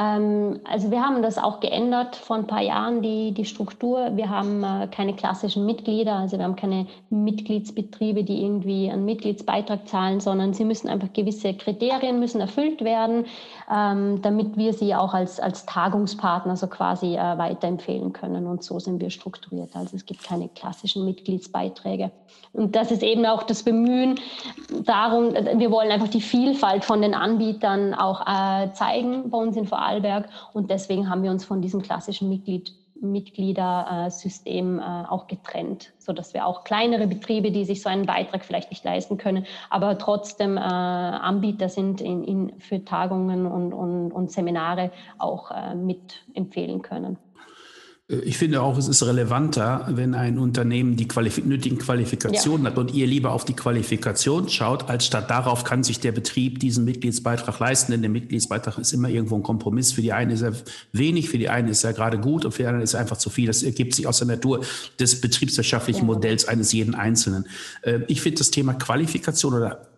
Ähm, 0.00 0.60
also 0.64 0.90
wir 0.90 1.02
haben 1.02 1.22
das 1.22 1.36
auch 1.36 1.60
geändert 1.60 2.16
vor 2.16 2.36
ein 2.36 2.46
paar 2.46 2.62
Jahren, 2.62 3.02
die, 3.02 3.32
die 3.32 3.44
Struktur. 3.44 4.16
Wir 4.16 4.30
haben 4.30 4.64
äh, 4.64 4.88
keine 4.90 5.14
klassischen 5.14 5.66
Mitglieder, 5.66 6.14
also 6.16 6.38
wir 6.38 6.44
haben 6.44 6.56
keine 6.56 6.86
Mitgliedsbetriebe, 7.10 8.24
die 8.24 8.42
irgendwie 8.42 8.90
einen 8.90 9.04
Mitgliedsbeitrag 9.04 9.86
zahlen, 9.86 10.20
sondern 10.20 10.54
sie 10.54 10.64
müssen 10.64 10.88
einfach 10.88 11.12
gewisse 11.12 11.52
Kriterien 11.52 12.18
müssen 12.18 12.40
erfüllt 12.40 12.82
werden, 12.82 13.26
ähm, 13.70 14.22
damit 14.22 14.56
wir 14.56 14.72
sie 14.72 14.94
auch 14.94 15.12
als, 15.12 15.38
als 15.38 15.66
Tagungspartner 15.66 16.56
so 16.56 16.66
quasi 16.68 17.16
äh, 17.16 17.36
weiterempfehlen 17.36 18.14
können. 18.14 18.46
Und 18.46 18.64
so 18.64 18.78
sind 18.78 19.00
wir 19.00 19.10
strukturiert. 19.10 19.76
Also 19.76 19.96
es 19.96 20.06
gibt 20.06 20.24
keine 20.24 20.48
klassischen 20.48 21.04
Mitgliedsbeiträge. 21.04 22.10
Und 22.52 22.74
das 22.74 22.90
ist 22.90 23.02
eben 23.02 23.26
auch 23.26 23.42
das 23.42 23.62
Bemühen 23.62 24.18
darum, 24.84 25.34
wir 25.34 25.70
wollen 25.70 25.90
einfach 25.90 26.08
die 26.08 26.20
Vielfalt 26.20 26.84
von 26.84 27.02
den 27.02 27.14
Anbietern 27.14 27.94
auch 27.94 28.22
äh, 28.26 28.72
zeigen 28.72 29.30
bei 29.30 29.38
uns 29.38 29.56
in 29.56 29.66
Vorarlberg. 29.90 30.28
Und 30.52 30.70
deswegen 30.70 31.08
haben 31.08 31.22
wir 31.22 31.30
uns 31.30 31.44
von 31.44 31.60
diesem 31.60 31.82
klassischen 31.82 32.28
Mitglied, 32.28 32.72
Mitgliedersystem 33.00 34.78
äh, 34.78 34.82
auch 34.82 35.26
getrennt, 35.26 35.92
sodass 35.98 36.34
wir 36.34 36.44
auch 36.46 36.64
kleinere 36.64 37.06
Betriebe, 37.06 37.50
die 37.50 37.64
sich 37.64 37.80
so 37.80 37.88
einen 37.88 38.04
Beitrag 38.04 38.44
vielleicht 38.44 38.70
nicht 38.70 38.84
leisten 38.84 39.16
können, 39.16 39.46
aber 39.70 39.96
trotzdem 39.96 40.58
äh, 40.58 40.60
Anbieter 40.60 41.70
sind 41.70 42.02
in, 42.02 42.24
in, 42.24 42.60
für 42.60 42.84
Tagungen 42.84 43.46
und, 43.46 43.72
und, 43.72 44.12
und 44.12 44.30
Seminare 44.30 44.90
auch 45.18 45.50
äh, 45.50 45.74
mitempfehlen 45.74 46.82
können. 46.82 47.16
Ich 48.24 48.38
finde 48.38 48.60
auch, 48.60 48.76
es 48.76 48.88
ist 48.88 49.04
relevanter, 49.04 49.86
wenn 49.90 50.14
ein 50.14 50.36
Unternehmen 50.36 50.96
die 50.96 51.06
Qualif 51.06 51.38
nötigen 51.44 51.78
Qualifikationen 51.78 52.64
ja. 52.64 52.72
hat 52.72 52.78
und 52.78 52.92
ihr 52.92 53.06
lieber 53.06 53.30
auf 53.30 53.44
die 53.44 53.54
Qualifikation 53.54 54.48
schaut, 54.48 54.88
als 54.88 55.06
statt 55.06 55.30
darauf 55.30 55.62
kann 55.62 55.84
sich 55.84 56.00
der 56.00 56.10
Betrieb 56.10 56.58
diesen 56.58 56.84
Mitgliedsbeitrag 56.84 57.60
leisten, 57.60 57.92
denn 57.92 58.02
der 58.02 58.10
Mitgliedsbeitrag 58.10 58.78
ist 58.78 58.92
immer 58.92 59.08
irgendwo 59.08 59.36
ein 59.36 59.44
Kompromiss. 59.44 59.92
Für 59.92 60.02
die 60.02 60.12
einen 60.12 60.32
ist 60.32 60.42
er 60.42 60.54
wenig, 60.92 61.28
für 61.30 61.38
die 61.38 61.48
einen 61.48 61.68
ist 61.68 61.84
er 61.84 61.92
gerade 61.92 62.18
gut 62.18 62.44
und 62.44 62.50
für 62.50 62.62
die 62.62 62.66
anderen 62.66 62.82
ist 62.82 62.94
er 62.94 63.00
einfach 63.00 63.18
zu 63.18 63.30
viel. 63.30 63.46
Das 63.46 63.62
ergibt 63.62 63.94
sich 63.94 64.08
aus 64.08 64.18
der 64.18 64.26
Natur 64.26 64.64
des 64.98 65.20
betriebswirtschaftlichen 65.20 66.02
ja. 66.02 66.06
Modells 66.06 66.48
eines 66.48 66.72
jeden 66.72 66.96
Einzelnen. 66.96 67.46
Äh, 67.82 68.00
ich 68.08 68.22
finde 68.22 68.38
das 68.38 68.50
Thema 68.50 68.74
Qualifikation 68.74 69.54
oder 69.54 69.89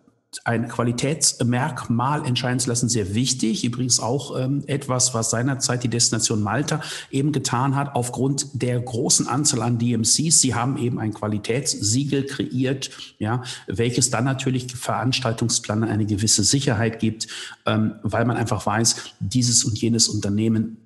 ein 0.45 0.67
Qualitätsmerkmal 0.67 2.25
entscheiden 2.25 2.59
zu 2.59 2.69
lassen, 2.69 2.89
sehr 2.89 3.15
wichtig. 3.15 3.63
Übrigens 3.63 3.99
auch 3.99 4.37
ähm, 4.39 4.63
etwas, 4.67 5.13
was 5.13 5.29
seinerzeit 5.29 5.83
die 5.83 5.89
Destination 5.89 6.41
Malta 6.41 6.81
eben 7.11 7.31
getan 7.31 7.75
hat, 7.75 7.95
aufgrund 7.95 8.61
der 8.61 8.79
großen 8.79 9.27
Anzahl 9.27 9.61
an 9.61 9.77
DMCs. 9.77 10.41
Sie 10.41 10.55
haben 10.55 10.77
eben 10.77 10.99
ein 10.99 11.13
Qualitätssiegel 11.13 12.25
kreiert, 12.25 12.89
ja, 13.19 13.43
welches 13.67 14.09
dann 14.09 14.25
natürlich 14.25 14.73
Veranstaltungsplanern 14.75 15.89
eine 15.89 16.05
gewisse 16.05 16.43
Sicherheit 16.43 16.99
gibt, 16.99 17.27
ähm, 17.65 17.95
weil 18.03 18.25
man 18.25 18.37
einfach 18.37 18.65
weiß, 18.65 18.95
dieses 19.19 19.63
und 19.63 19.79
jenes 19.79 20.07
Unternehmen 20.07 20.77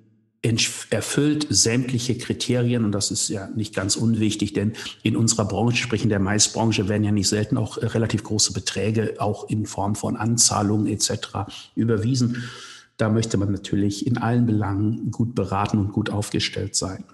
erfüllt 0.42 1.46
sämtliche 1.50 2.16
Kriterien 2.16 2.84
und 2.84 2.92
das 2.92 3.10
ist 3.10 3.28
ja 3.28 3.48
nicht 3.48 3.74
ganz 3.74 3.96
unwichtig, 3.96 4.52
denn 4.52 4.74
in 5.02 5.16
unserer 5.16 5.46
Branche, 5.46 5.82
sprich 5.82 6.04
in 6.04 6.10
der 6.10 6.20
Maisbranche, 6.20 6.88
werden 6.88 7.02
ja 7.02 7.10
nicht 7.10 7.28
selten 7.28 7.56
auch 7.56 7.76
äh, 7.78 7.86
relativ 7.86 8.22
große 8.22 8.52
Beträge 8.52 9.16
auch 9.18 9.48
in 9.50 9.66
Form 9.66 9.96
von 9.96 10.16
Anzahlungen 10.16 10.86
etc. 10.86 11.70
überwiesen. 11.74 12.48
Da 12.96 13.08
möchte 13.08 13.36
man 13.36 13.50
natürlich 13.50 14.06
in 14.06 14.18
allen 14.18 14.46
Belangen 14.46 15.10
gut 15.10 15.34
beraten 15.34 15.78
und 15.78 15.92
gut 15.92 16.10
aufgestellt 16.10 16.76
sein. 16.76 17.04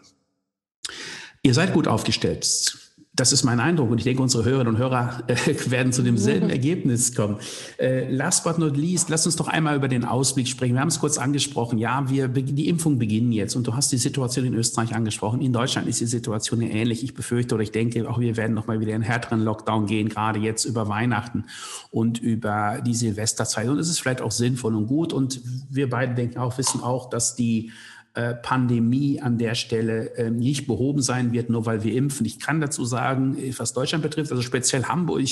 Ihr 1.42 1.54
seid 1.54 1.72
gut 1.72 1.88
aufgestellt 1.88 2.83
das 3.16 3.32
ist 3.32 3.44
mein 3.44 3.60
Eindruck 3.60 3.90
und 3.90 3.98
ich 3.98 4.04
denke, 4.04 4.22
unsere 4.22 4.44
Hörerinnen 4.44 4.74
und 4.74 4.80
Hörer 4.80 5.22
äh, 5.28 5.36
werden 5.70 5.92
zu 5.92 6.02
demselben 6.02 6.50
Ergebnis 6.54 7.14
kommen. 7.14 7.36
Äh, 7.78 8.12
last 8.12 8.42
but 8.42 8.58
not 8.58 8.76
least, 8.76 9.08
lass 9.08 9.24
uns 9.24 9.36
doch 9.36 9.46
einmal 9.46 9.76
über 9.76 9.86
den 9.86 10.04
Ausblick 10.04 10.48
sprechen. 10.48 10.74
Wir 10.74 10.80
haben 10.80 10.88
es 10.88 10.98
kurz 10.98 11.16
angesprochen. 11.16 11.78
Ja, 11.78 12.10
wir, 12.10 12.26
die 12.26 12.68
Impfungen 12.68 12.98
beginnen 12.98 13.30
jetzt 13.30 13.54
und 13.54 13.66
du 13.66 13.76
hast 13.76 13.92
die 13.92 13.98
Situation 13.98 14.44
in 14.44 14.54
Österreich 14.54 14.94
angesprochen. 14.94 15.40
In 15.40 15.52
Deutschland 15.52 15.86
ist 15.86 16.00
die 16.00 16.06
Situation 16.06 16.60
ja 16.60 16.68
ähnlich. 16.68 17.04
Ich 17.04 17.14
befürchte 17.14 17.54
oder 17.54 17.62
ich 17.62 17.70
denke, 17.70 18.08
auch 18.10 18.18
wir 18.18 18.36
werden 18.36 18.54
noch 18.54 18.66
mal 18.66 18.80
wieder 18.80 18.94
in 18.94 19.02
härteren 19.02 19.44
Lockdown 19.44 19.86
gehen, 19.86 20.08
gerade 20.08 20.40
jetzt 20.40 20.64
über 20.64 20.88
Weihnachten 20.88 21.44
und 21.92 22.18
über 22.18 22.82
die 22.84 22.94
Silvesterzeit. 22.94 23.68
Und 23.68 23.78
es 23.78 23.88
ist 23.88 24.00
vielleicht 24.00 24.22
auch 24.22 24.32
sinnvoll 24.32 24.74
und 24.74 24.88
gut. 24.88 25.12
Und 25.12 25.40
wir 25.70 25.88
beide 25.88 26.14
denken 26.14 26.38
auch, 26.38 26.58
wissen 26.58 26.82
auch, 26.82 27.10
dass 27.10 27.36
die 27.36 27.70
äh, 28.14 28.34
Pandemie 28.34 29.20
an 29.20 29.38
der 29.38 29.56
Stelle 29.56 30.14
äh, 30.16 30.30
nicht 30.30 30.68
behoben 30.68 31.02
sein 31.02 31.32
wird, 31.32 31.50
nur 31.50 31.66
weil 31.66 31.82
wir 31.82 31.94
impfen. 31.94 32.24
Ich 32.24 32.38
kann 32.38 32.60
dazu 32.60 32.84
sagen, 32.84 33.36
äh, 33.36 33.52
was 33.58 33.72
Deutschland 33.72 34.02
betrifft, 34.02 34.30
also 34.30 34.42
speziell 34.42 34.84
Hamburg, 34.84 35.24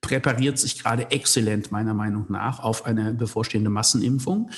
präpariert 0.00 0.58
sich 0.58 0.82
gerade 0.82 1.10
exzellent 1.10 1.72
meiner 1.72 1.94
Meinung 1.94 2.26
nach 2.30 2.60
auf 2.60 2.86
eine 2.86 3.12
bevorstehende 3.12 3.70
Massenimpfung. 3.70 4.50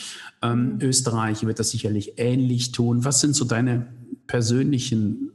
Ähm. 0.42 0.78
Österreich 0.80 1.44
wird 1.46 1.58
das 1.58 1.70
sicherlich 1.70 2.14
ähnlich 2.16 2.72
tun. 2.72 3.04
Was 3.04 3.20
sind 3.20 3.34
so 3.34 3.44
deine 3.44 3.86
persönlichen, 4.26 5.30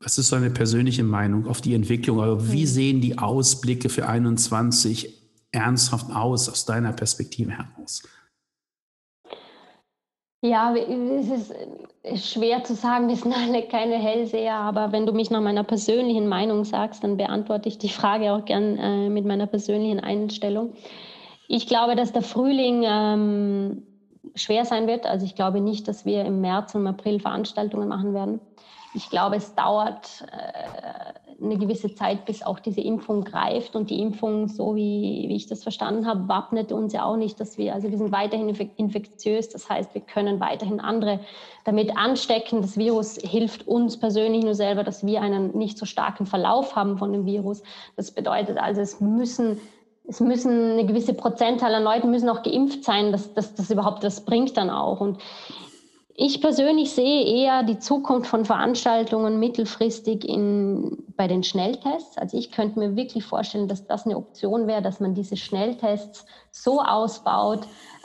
was 0.00 0.18
ist 0.18 0.28
so 0.28 0.36
eine 0.36 0.50
persönliche 0.50 1.02
Meinung 1.02 1.46
auf 1.46 1.60
die 1.60 1.74
Entwicklung? 1.74 2.20
Also 2.20 2.52
wie 2.52 2.62
mhm. 2.62 2.66
sehen 2.66 3.00
die 3.00 3.18
Ausblicke 3.18 3.88
für 3.88 4.08
21 4.08 5.14
ernsthaft 5.52 6.10
aus 6.10 6.48
aus 6.48 6.64
deiner 6.64 6.92
Perspektive 6.92 7.52
heraus? 7.52 8.02
Ja, 10.42 10.74
es 10.74 11.28
ist 11.28 11.50
äh, 12.02 12.16
schwer 12.16 12.64
zu 12.64 12.74
sagen, 12.74 13.08
wir 13.08 13.16
sind 13.16 13.34
alle 13.36 13.62
keine 13.68 13.96
Hellseher, 13.96 14.54
aber 14.54 14.92
wenn 14.92 15.04
du 15.06 15.12
mich 15.12 15.30
nach 15.30 15.42
meiner 15.42 15.64
persönlichen 15.64 16.28
Meinung 16.28 16.64
sagst, 16.64 17.04
dann 17.04 17.16
beantworte 17.18 17.68
ich 17.68 17.78
die 17.78 17.90
Frage 17.90 18.32
auch 18.32 18.44
gern 18.46 18.78
äh, 18.78 19.10
mit 19.10 19.26
meiner 19.26 19.46
persönlichen 19.46 20.00
Einstellung. 20.00 20.72
Ich 21.46 21.66
glaube, 21.66 21.94
dass 21.94 22.12
der 22.12 22.22
Frühling 22.22 22.84
ähm, 22.86 23.82
schwer 24.34 24.64
sein 24.64 24.86
wird. 24.86 25.04
Also 25.06 25.26
ich 25.26 25.34
glaube 25.34 25.60
nicht, 25.60 25.88
dass 25.88 26.06
wir 26.06 26.24
im 26.24 26.40
März 26.40 26.74
und 26.74 26.82
im 26.82 26.86
April 26.86 27.20
Veranstaltungen 27.20 27.88
machen 27.88 28.14
werden. 28.14 28.40
Ich 28.92 29.08
glaube, 29.08 29.36
es 29.36 29.54
dauert 29.54 30.24
äh, 30.32 31.42
eine 31.42 31.56
gewisse 31.56 31.94
Zeit, 31.94 32.24
bis 32.24 32.42
auch 32.42 32.58
diese 32.58 32.80
Impfung 32.80 33.24
greift. 33.24 33.76
Und 33.76 33.88
die 33.88 34.00
Impfung, 34.00 34.48
so 34.48 34.74
wie, 34.74 35.26
wie 35.28 35.36
ich 35.36 35.46
das 35.46 35.62
verstanden 35.62 36.06
habe, 36.06 36.28
wappnet 36.28 36.72
uns 36.72 36.92
ja 36.92 37.04
auch 37.04 37.16
nicht, 37.16 37.38
dass 37.40 37.56
wir, 37.56 37.74
also 37.74 37.90
wir 37.90 37.98
sind 37.98 38.12
weiterhin 38.12 38.48
infektiös. 38.48 39.48
Das 39.48 39.70
heißt, 39.70 39.94
wir 39.94 40.02
können 40.02 40.40
weiterhin 40.40 40.80
andere 40.80 41.20
damit 41.64 41.96
anstecken. 41.96 42.62
Das 42.62 42.76
Virus 42.76 43.16
hilft 43.16 43.66
uns 43.66 43.98
persönlich 43.98 44.44
nur 44.44 44.54
selber, 44.54 44.82
dass 44.82 45.06
wir 45.06 45.22
einen 45.22 45.56
nicht 45.56 45.78
so 45.78 45.86
starken 45.86 46.26
Verlauf 46.26 46.74
haben 46.76 46.98
von 46.98 47.12
dem 47.12 47.26
Virus. 47.26 47.62
Das 47.96 48.10
bedeutet 48.10 48.58
also, 48.58 48.80
es 48.80 49.00
müssen 49.00 49.60
es 50.08 50.18
müssen 50.18 50.72
eine 50.72 50.86
gewisse 50.86 51.14
Prozentzahl 51.14 51.72
an 51.72 51.84
Leuten 51.84 52.10
müssen 52.10 52.28
auch 52.28 52.42
geimpft 52.42 52.82
sein, 52.82 53.12
dass 53.12 53.32
das 53.32 53.70
überhaupt 53.70 54.02
das 54.02 54.24
bringt 54.24 54.56
dann 54.56 54.68
auch. 54.68 55.00
Und 55.00 55.18
ich 56.14 56.40
persönlich 56.40 56.92
sehe 56.92 57.24
eher 57.24 57.62
die 57.62 57.78
Zukunft 57.78 58.28
von 58.28 58.44
Veranstaltungen 58.44 59.38
mittelfristig 59.38 60.28
in, 60.28 60.98
bei 61.16 61.28
den 61.28 61.42
Schnelltests. 61.42 62.18
Also 62.18 62.36
ich 62.36 62.50
könnte 62.50 62.78
mir 62.78 62.96
wirklich 62.96 63.24
vorstellen, 63.24 63.68
dass 63.68 63.86
das 63.86 64.04
eine 64.04 64.16
Option 64.16 64.66
wäre, 64.66 64.82
dass 64.82 65.00
man 65.00 65.14
diese 65.14 65.36
Schnelltests 65.36 66.26
so 66.50 66.80
ausbaut, 66.80 67.60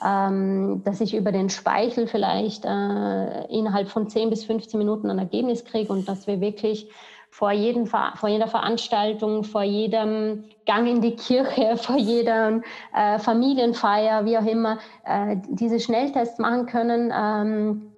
ähm, 0.05 0.81
dass 0.85 1.01
ich 1.01 1.15
über 1.15 1.31
den 1.31 1.49
Speichel 1.49 2.07
vielleicht 2.07 2.63
äh, 2.65 3.45
innerhalb 3.47 3.89
von 3.89 4.07
10 4.07 4.29
bis 4.29 4.45
15 4.45 4.77
Minuten 4.77 5.09
ein 5.09 5.19
Ergebnis 5.19 5.65
kriege 5.65 5.91
und 5.91 6.07
dass 6.07 6.27
wir 6.27 6.39
wirklich 6.41 6.89
vor, 7.31 7.51
jedem, 7.51 7.85
vor 7.85 8.29
jeder 8.29 8.47
Veranstaltung, 8.47 9.43
vor 9.43 9.63
jedem 9.63 10.45
Gang 10.65 10.87
in 10.87 11.01
die 11.01 11.17
Kirche, 11.17 11.75
vor 11.77 11.97
jeder 11.97 12.61
äh, 12.95 13.19
Familienfeier, 13.19 14.23
wie 14.23 14.37
auch 14.37 14.45
immer, 14.45 14.77
äh, 15.03 15.35
diese 15.49 15.81
Schnelltests 15.81 16.39
machen 16.39 16.65
können. 16.65 17.11
Ähm, 17.13 17.91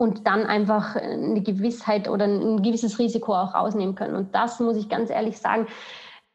und 0.00 0.26
dann 0.26 0.46
einfach 0.46 0.96
eine 0.96 1.42
Gewissheit 1.42 2.08
oder 2.08 2.24
ein 2.24 2.62
gewisses 2.62 2.98
Risiko 2.98 3.34
auch 3.34 3.54
rausnehmen 3.54 3.94
können. 3.94 4.16
Und 4.16 4.34
das 4.34 4.58
muss 4.58 4.76
ich 4.76 4.88
ganz 4.88 5.10
ehrlich 5.10 5.36
sagen, 5.36 5.66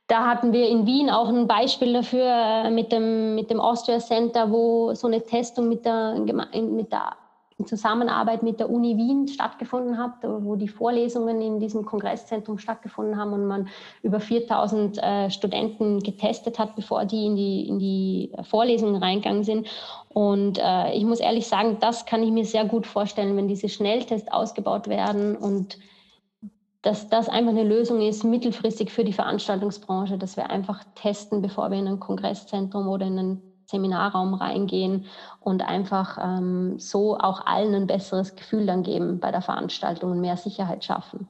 da 0.06 0.28
hatten 0.28 0.54
wir 0.54 0.70
in 0.70 0.86
Wien 0.86 1.10
auch 1.10 1.30
ein 1.30 1.48
Beispiel 1.48 1.94
dafür 1.94 2.28
äh, 2.28 2.70
mit 2.70 2.92
dem, 2.92 3.34
mit 3.34 3.50
dem 3.50 3.60
Austria 3.60 3.98
Center, 3.98 4.52
wo 4.52 4.94
so 4.94 5.08
eine 5.08 5.24
Testung 5.24 5.68
mit 5.68 5.84
der, 5.84 6.14
mit 6.54 6.92
der 6.92 7.14
in 7.58 7.66
Zusammenarbeit 7.66 8.44
mit 8.44 8.60
der 8.60 8.70
Uni 8.70 8.98
Wien 8.98 9.30
stattgefunden 9.30 9.98
hat, 9.98 10.16
wo 10.24 10.56
die 10.56 10.68
Vorlesungen 10.68 11.42
in 11.42 11.60
diesem 11.60 11.86
Kongresszentrum 11.86 12.58
stattgefunden 12.58 13.18
haben 13.18 13.32
und 13.32 13.48
man 13.48 13.70
über 14.02 14.20
4000 14.20 15.02
äh, 15.02 15.30
Studenten 15.30 16.02
getestet 16.02 16.60
hat, 16.60 16.76
bevor 16.76 17.06
die 17.06 17.26
in 17.26 17.36
die, 17.38 17.68
in 17.68 17.80
die 17.80 18.32
Vorlesungen 18.44 19.02
reingegangen 19.02 19.46
sind. 19.46 19.68
Und 20.10 20.60
äh, 20.60 20.94
ich 20.94 21.06
muss 21.06 21.22
ehrlich 21.22 21.48
sagen, 21.48 21.78
das 21.80 22.06
kann 22.06 22.24
ich 22.24 22.32
mir 22.32 22.44
sehr 22.44 22.66
gut 22.66 22.86
vorstellen, 22.86 23.38
wenn 23.38 23.48
diese 23.48 23.70
Schnelltests 23.70 24.32
ausgebaut 24.32 24.90
werden 24.90 25.38
und 25.38 25.78
dass 26.82 27.10
das 27.10 27.30
einfach 27.30 27.52
eine 27.52 27.64
Lösung 27.64 28.02
ist, 28.02 28.24
mittelfristig 28.24 28.92
für 28.92 29.04
die 29.04 29.14
Veranstaltungsbranche, 29.14 30.18
dass 30.18 30.38
wir 30.38 30.52
einfach 30.52 30.84
testen, 30.94 31.42
bevor 31.42 31.72
wir 31.72 31.80
in 31.80 31.88
ein 31.88 32.00
Kongresszentrum 32.00 32.88
oder 32.88 33.08
in 33.08 33.18
einen 33.18 33.55
Seminarraum 33.66 34.34
reingehen 34.34 35.06
und 35.40 35.68
einfach 35.68 36.18
ähm, 36.22 36.80
so 36.80 37.18
auch 37.18 37.46
allen 37.46 37.74
ein 37.74 37.88
besseres 37.88 38.36
Gefühl 38.36 38.66
dann 38.66 38.84
geben 38.84 39.20
bei 39.20 39.32
der 39.32 39.42
Veranstaltung 39.42 40.12
und 40.12 40.22
mehr 40.22 40.38
Sicherheit 40.38 40.84
schaffen. 40.84 41.28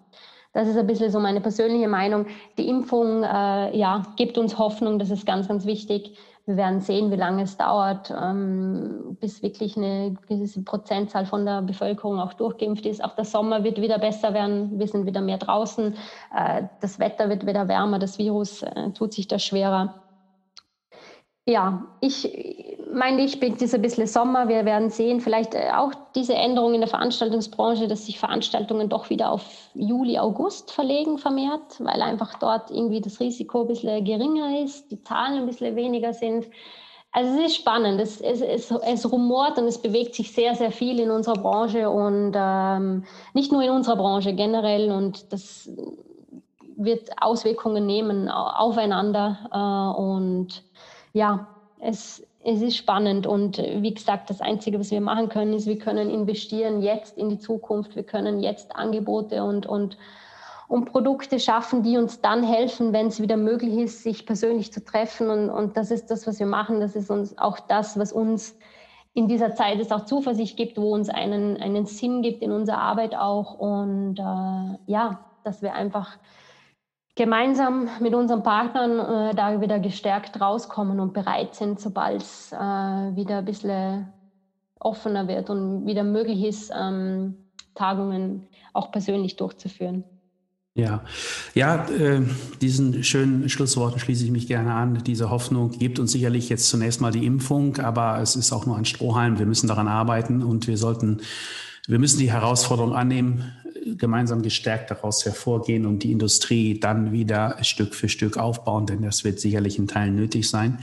das 0.53 0.67
ist 0.67 0.77
ein 0.77 0.87
bisschen 0.87 1.11
so 1.11 1.19
meine 1.19 1.41
persönliche 1.41 1.87
Meinung. 1.87 2.27
Die 2.57 2.69
Impfung 2.69 3.23
äh, 3.23 3.77
ja, 3.77 4.03
gibt 4.15 4.37
uns 4.37 4.57
Hoffnung, 4.57 4.99
das 4.99 5.09
ist 5.09 5.25
ganz, 5.25 5.47
ganz 5.47 5.65
wichtig. 5.65 6.17
Wir 6.47 6.57
werden 6.57 6.79
sehen, 6.79 7.11
wie 7.11 7.15
lange 7.15 7.41
es 7.41 7.57
dauert, 7.57 8.13
ähm, 8.15 9.17
bis 9.19 9.41
wirklich 9.41 9.75
eine 9.77 10.15
gewisse 10.27 10.63
Prozentzahl 10.63 11.25
von 11.25 11.43
der 11.43 11.63
Bevölkerung 11.63 12.19
auch 12.19 12.33
durchgeimpft 12.33 12.85
ist. 12.85 13.03
Auch 13.03 13.15
der 13.15 13.25
Sommer 13.25 13.63
wird 13.63 13.81
wieder 13.81 13.97
besser 13.97 14.35
werden. 14.35 14.77
Wir 14.77 14.87
sind 14.87 15.07
wieder 15.07 15.21
mehr 15.21 15.39
draußen. 15.39 15.95
Äh, 16.35 16.63
das 16.81 16.99
Wetter 16.99 17.29
wird 17.29 17.47
wieder 17.47 17.67
wärmer. 17.67 17.97
Das 17.97 18.19
Virus 18.19 18.61
äh, 18.61 18.91
tut 18.91 19.13
sich 19.13 19.27
da 19.27 19.39
schwerer. 19.39 20.04
Ja, 21.47 21.85
ich, 22.01 22.27
mein 22.91 23.17
Lichtblick 23.17 23.61
ist 23.61 23.75
ein 23.75 23.81
bisschen 23.83 24.07
Sommer. 24.07 24.47
Wir 24.47 24.65
werden 24.65 24.89
sehen, 24.89 25.21
vielleicht 25.21 25.53
äh, 25.53 25.69
auch 25.75 25.91
diese 26.15 26.33
Änderung 26.33 26.73
in 26.73 26.81
der 26.81 26.89
Veranstaltungsbranche, 26.89 27.87
dass 27.87 28.07
sich 28.07 28.17
Veranstaltungen 28.17 28.89
doch 28.89 29.11
wieder 29.11 29.31
auf 29.31 29.43
Juli, 29.75 30.17
August 30.17 30.71
verlegen 30.71 31.19
vermehrt, 31.19 31.79
weil 31.79 32.01
einfach 32.01 32.39
dort 32.39 32.71
irgendwie 32.71 32.99
das 32.99 33.19
Risiko 33.19 33.61
ein 33.61 33.67
bisschen 33.67 34.03
geringer 34.03 34.59
ist, 34.63 34.89
die 34.89 35.03
Zahlen 35.03 35.41
ein 35.41 35.45
bisschen 35.45 35.75
weniger 35.75 36.13
sind. 36.13 36.47
Also 37.11 37.39
es 37.39 37.51
ist 37.51 37.55
spannend, 37.57 38.01
es, 38.01 38.19
es, 38.21 38.41
es, 38.41 38.71
es 38.71 39.11
rumort 39.11 39.59
und 39.59 39.65
es 39.65 39.79
bewegt 39.79 40.15
sich 40.15 40.33
sehr, 40.33 40.55
sehr 40.55 40.71
viel 40.71 40.99
in 40.99 41.11
unserer 41.11 41.35
Branche 41.41 41.89
und 41.91 42.33
ähm, 42.35 43.05
nicht 43.35 43.51
nur 43.51 43.61
in 43.61 43.69
unserer 43.69 43.97
Branche 43.97 44.33
generell 44.33 44.91
und 44.91 45.31
das 45.31 45.69
wird 46.75 47.09
Auswirkungen 47.21 47.85
nehmen 47.85 48.29
aufeinander 48.29 49.49
äh, 49.53 50.01
und 50.01 50.63
ja, 51.15 51.47
es, 51.79 52.27
es 52.43 52.61
ist 52.61 52.75
spannend 52.75 53.25
und 53.25 53.57
äh, 53.57 53.81
wie 53.81 53.93
gesagt, 53.93 54.29
das 54.29 54.41
Einzige, 54.41 54.79
was 54.79 54.91
wir 54.91 54.99
machen 54.99 55.29
können, 55.29 55.53
ist, 55.53 55.65
wir 55.65 55.79
können 55.79 56.09
investieren 56.09 56.81
jetzt 56.81 57.17
in 57.17 57.29
die 57.29 57.39
Zukunft, 57.39 57.95
wir 57.95 58.03
können 58.03 58.41
jetzt 58.41 58.75
Angebote 58.75 59.43
und, 59.43 59.65
und, 59.65 59.97
und 60.67 60.91
Produkte 60.91 61.39
schaffen, 61.39 61.83
die 61.83 61.97
uns 61.97 62.19
dann 62.19 62.43
helfen, 62.43 62.91
wenn 62.91 63.07
es 63.07 63.21
wieder 63.21 63.37
möglich 63.37 63.75
ist, 63.77 64.03
sich 64.03 64.25
persönlich 64.25 64.73
zu 64.73 64.83
treffen. 64.83 65.29
Und, 65.29 65.49
und 65.49 65.77
das 65.77 65.89
ist 65.89 66.11
das, 66.11 66.27
was 66.27 66.37
wir 66.37 66.47
machen, 66.47 66.81
das 66.81 66.97
ist 66.97 67.09
uns 67.09 67.37
auch 67.37 67.59
das, 67.59 67.97
was 67.97 68.11
uns 68.11 68.57
in 69.13 69.29
dieser 69.29 69.55
Zeit 69.55 69.79
es 69.79 69.93
auch 69.93 70.03
Zuversicht 70.03 70.57
gibt, 70.57 70.77
wo 70.77 70.93
uns 70.93 71.07
einen, 71.07 71.55
einen 71.61 71.85
Sinn 71.85 72.21
gibt 72.21 72.41
in 72.41 72.51
unserer 72.51 72.79
Arbeit 72.79 73.15
auch. 73.15 73.53
Und 73.53 74.19
äh, 74.19 74.91
ja, 74.91 75.19
dass 75.45 75.61
wir 75.61 75.75
einfach 75.75 76.17
gemeinsam 77.15 77.89
mit 78.01 78.13
unseren 78.13 78.43
Partnern 78.43 79.31
äh, 79.31 79.35
da 79.35 79.61
wieder 79.61 79.79
gestärkt 79.79 80.39
rauskommen 80.39 80.99
und 80.99 81.13
bereit 81.13 81.55
sind, 81.55 81.79
sobald 81.79 82.21
es 82.21 82.51
äh, 82.51 82.55
wieder 82.57 83.39
ein 83.39 83.45
bisschen 83.45 84.07
offener 84.79 85.27
wird 85.27 85.49
und 85.49 85.85
wieder 85.85 86.03
möglich 86.03 86.43
ist, 86.43 86.71
ähm, 86.77 87.35
Tagungen 87.73 88.47
auch 88.73 88.91
persönlich 88.91 89.37
durchzuführen. 89.37 90.03
Ja, 90.77 91.05
ja, 91.53 91.87
äh, 91.87 92.21
diesen 92.59 93.01
schönen 93.05 93.47
Schlussworten 93.47 93.97
schließe 93.97 94.25
ich 94.25 94.31
mich 94.31 94.47
gerne 94.47 94.73
an. 94.73 95.01
Diese 95.05 95.29
Hoffnung 95.29 95.71
gibt 95.71 95.99
uns 95.99 96.11
sicherlich 96.11 96.49
jetzt 96.49 96.67
zunächst 96.67 96.99
mal 96.99 97.11
die 97.11 97.25
Impfung, 97.25 97.77
aber 97.77 98.19
es 98.21 98.35
ist 98.35 98.51
auch 98.51 98.65
nur 98.65 98.75
ein 98.75 98.83
Strohhalm. 98.83 99.39
Wir 99.39 99.45
müssen 99.45 99.67
daran 99.67 99.87
arbeiten 99.87 100.43
und 100.43 100.67
wir 100.67 100.77
sollten, 100.77 101.21
wir 101.87 101.97
müssen 101.97 102.19
die 102.19 102.29
Herausforderung 102.29 102.93
annehmen, 102.93 103.53
gemeinsam 103.97 104.41
gestärkt 104.41 104.91
daraus 104.91 105.25
hervorgehen 105.25 105.85
und 105.85 106.03
die 106.03 106.11
Industrie 106.11 106.79
dann 106.79 107.11
wieder 107.11 107.57
Stück 107.61 107.95
für 107.95 108.09
Stück 108.09 108.37
aufbauen, 108.37 108.85
denn 108.85 109.01
das 109.01 109.23
wird 109.23 109.39
sicherlich 109.39 109.77
in 109.77 109.87
Teilen 109.87 110.15
nötig 110.15 110.49
sein. 110.49 110.79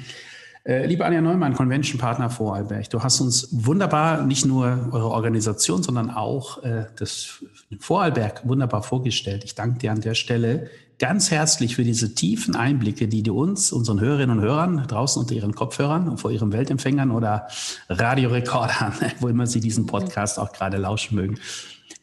Äh, 0.64 0.86
liebe 0.86 1.04
Anja 1.04 1.20
Neumann, 1.20 1.54
Convention 1.54 1.98
Partner 1.98 2.30
Vorarlberg, 2.30 2.88
du 2.88 3.02
hast 3.02 3.20
uns 3.20 3.48
wunderbar 3.50 4.24
nicht 4.24 4.46
nur 4.46 4.90
eure 4.92 5.10
Organisation, 5.10 5.82
sondern 5.82 6.08
auch 6.08 6.62
äh, 6.62 6.86
das 6.96 7.42
Vorarlberg 7.80 8.46
wunderbar 8.46 8.84
vorgestellt. 8.84 9.42
Ich 9.44 9.56
danke 9.56 9.80
dir 9.80 9.90
an 9.90 10.00
der 10.00 10.14
Stelle 10.14 10.70
ganz 11.00 11.32
herzlich 11.32 11.74
für 11.74 11.82
diese 11.82 12.14
tiefen 12.14 12.54
Einblicke, 12.54 13.08
die 13.08 13.24
du 13.24 13.36
uns, 13.36 13.72
unseren 13.72 13.98
Hörerinnen 13.98 14.38
und 14.38 14.44
Hörern 14.44 14.84
draußen 14.86 15.20
unter 15.20 15.34
ihren 15.34 15.52
Kopfhörern 15.52 16.08
und 16.08 16.18
vor 16.18 16.30
ihren 16.30 16.52
Weltempfängern 16.52 17.10
oder 17.10 17.48
Radiorekordern, 17.88 18.94
wo 19.18 19.26
immer 19.26 19.48
sie 19.48 19.58
diesen 19.58 19.86
Podcast 19.86 20.38
auch 20.38 20.52
gerade 20.52 20.76
lauschen 20.76 21.16
mögen, 21.16 21.38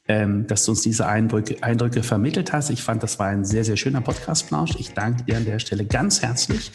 ähm, 0.10 0.48
dass 0.48 0.66
du 0.66 0.72
uns 0.72 0.82
diese 0.82 1.06
Eindrücke, 1.06 1.56
Eindrücke 1.62 2.02
vermittelt 2.02 2.52
hast. 2.52 2.72
Ich 2.72 2.82
fand, 2.82 3.04
das 3.04 3.20
war 3.20 3.28
ein 3.28 3.46
sehr, 3.46 3.64
sehr 3.64 3.78
schöner 3.78 4.02
Podcast-Plausch. 4.02 4.76
Ich 4.80 4.94
danke 4.94 5.24
dir 5.24 5.38
an 5.38 5.46
der 5.46 5.60
Stelle 5.60 5.86
ganz 5.86 6.24
herzlich. 6.24 6.72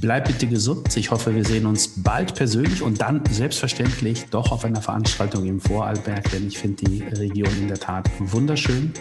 Bleib 0.00 0.26
bitte 0.26 0.46
gesund. 0.46 0.96
Ich 0.96 1.10
hoffe, 1.10 1.34
wir 1.34 1.44
sehen 1.44 1.66
uns 1.66 2.02
bald 2.02 2.34
persönlich 2.34 2.82
und 2.82 3.00
dann 3.00 3.22
selbstverständlich 3.30 4.24
doch 4.30 4.50
auf 4.50 4.64
einer 4.64 4.80
Veranstaltung 4.80 5.44
im 5.44 5.60
Vorarlberg, 5.60 6.30
denn 6.30 6.48
ich 6.48 6.58
finde 6.58 6.84
die 6.84 7.02
Region 7.02 7.52
in 7.60 7.68
der 7.68 7.78
Tat 7.78 8.10
wunderschön. 8.18 8.92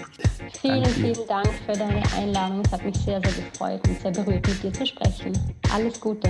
Vielen, 0.62 0.86
vielen 0.86 1.28
Dank 1.28 1.50
für 1.66 1.74
deine 1.74 2.04
Einladung. 2.18 2.62
Es 2.66 2.72
hat 2.72 2.86
mich 2.86 2.98
sehr, 2.98 3.22
sehr 3.22 3.32
gefreut 3.32 3.82
und 3.88 4.02
sehr 4.02 4.12
berührt, 4.12 4.48
mit 4.48 4.62
dir 4.62 4.74
zu 4.74 4.86
sprechen. 4.86 5.34
Alles 5.74 6.00
Gute. 6.00 6.30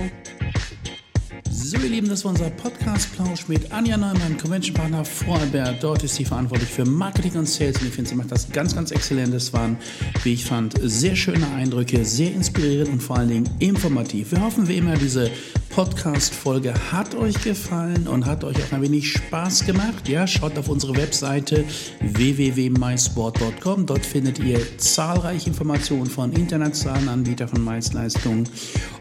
So, 1.74 1.80
ihr 1.80 1.90
Lieben, 1.90 2.08
das 2.08 2.24
war 2.24 2.30
unser 2.30 2.50
Podcast-Plausch 2.50 3.48
mit 3.48 3.72
Anja 3.72 3.96
Neumann, 3.96 4.38
Convention-Partner 4.38 5.04
Vorarlberg. 5.04 5.80
Dort 5.80 6.04
ist 6.04 6.14
sie 6.14 6.24
verantwortlich 6.24 6.68
für 6.68 6.84
Marketing 6.84 7.36
und 7.36 7.48
Sales 7.48 7.80
und 7.80 7.88
ich 7.88 7.94
finde, 7.94 8.10
sie 8.10 8.14
macht 8.14 8.30
das 8.30 8.48
ganz, 8.52 8.76
ganz 8.76 8.92
exzellent. 8.92 9.34
Es 9.34 9.52
waren, 9.52 9.76
wie 10.22 10.34
ich 10.34 10.44
fand, 10.44 10.74
sehr 10.80 11.16
schöne 11.16 11.48
Eindrücke, 11.56 12.04
sehr 12.04 12.32
inspirierend 12.32 12.90
und 12.90 13.02
vor 13.02 13.16
allen 13.16 13.28
Dingen 13.28 13.50
informativ. 13.58 14.30
Wir 14.30 14.42
hoffen 14.42 14.68
wie 14.68 14.76
immer, 14.76 14.94
diese 14.96 15.32
Podcast-Folge 15.70 16.72
hat 16.92 17.16
euch 17.16 17.42
gefallen 17.42 18.06
und 18.06 18.24
hat 18.24 18.44
euch 18.44 18.56
auch 18.56 18.72
ein 18.72 18.82
wenig 18.82 19.10
Spaß 19.10 19.66
gemacht. 19.66 20.08
Ja, 20.08 20.28
schaut 20.28 20.56
auf 20.56 20.68
unsere 20.68 20.96
Webseite 20.96 21.64
www.mysport.com. 22.00 23.86
Dort 23.86 24.06
findet 24.06 24.38
ihr 24.38 24.60
zahlreiche 24.78 25.48
Informationen 25.48 26.06
von 26.06 26.32
internationalen 26.32 27.08
Anbietern 27.08 27.48
von 27.48 27.64
Maisleistungen 27.64 28.48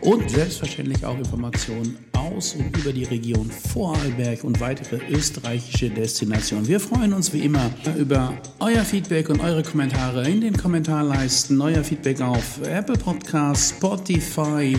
und 0.02 0.32
selbstverständlich 0.32 1.06
auch 1.06 1.20
Informationen 1.20 1.96
aus 2.14 2.56
und 2.66 2.78
über 2.78 2.94
die 2.94 3.04
Region 3.04 3.50
Vorarlberg 3.50 4.44
und 4.44 4.60
weitere 4.60 5.00
österreichische 5.10 5.90
Destinationen. 5.90 6.68
Wir 6.68 6.80
freuen 6.80 7.14
uns 7.14 7.34
wie 7.34 7.42
immer 7.42 7.70
über 7.98 8.34
euer 8.60 8.84
Feedback 8.84 9.30
und 9.30 9.42
eure 9.42 9.64
Kommentare 9.64 10.30
in 10.30 10.42
den 10.42 10.56
Kommentarleisten. 10.56 11.60
Euer 11.62 11.84
Feedback 11.84 12.22
auf 12.22 12.60
Apple 12.64 12.98
Podcasts, 12.98 13.72
Spotify, 13.72 14.78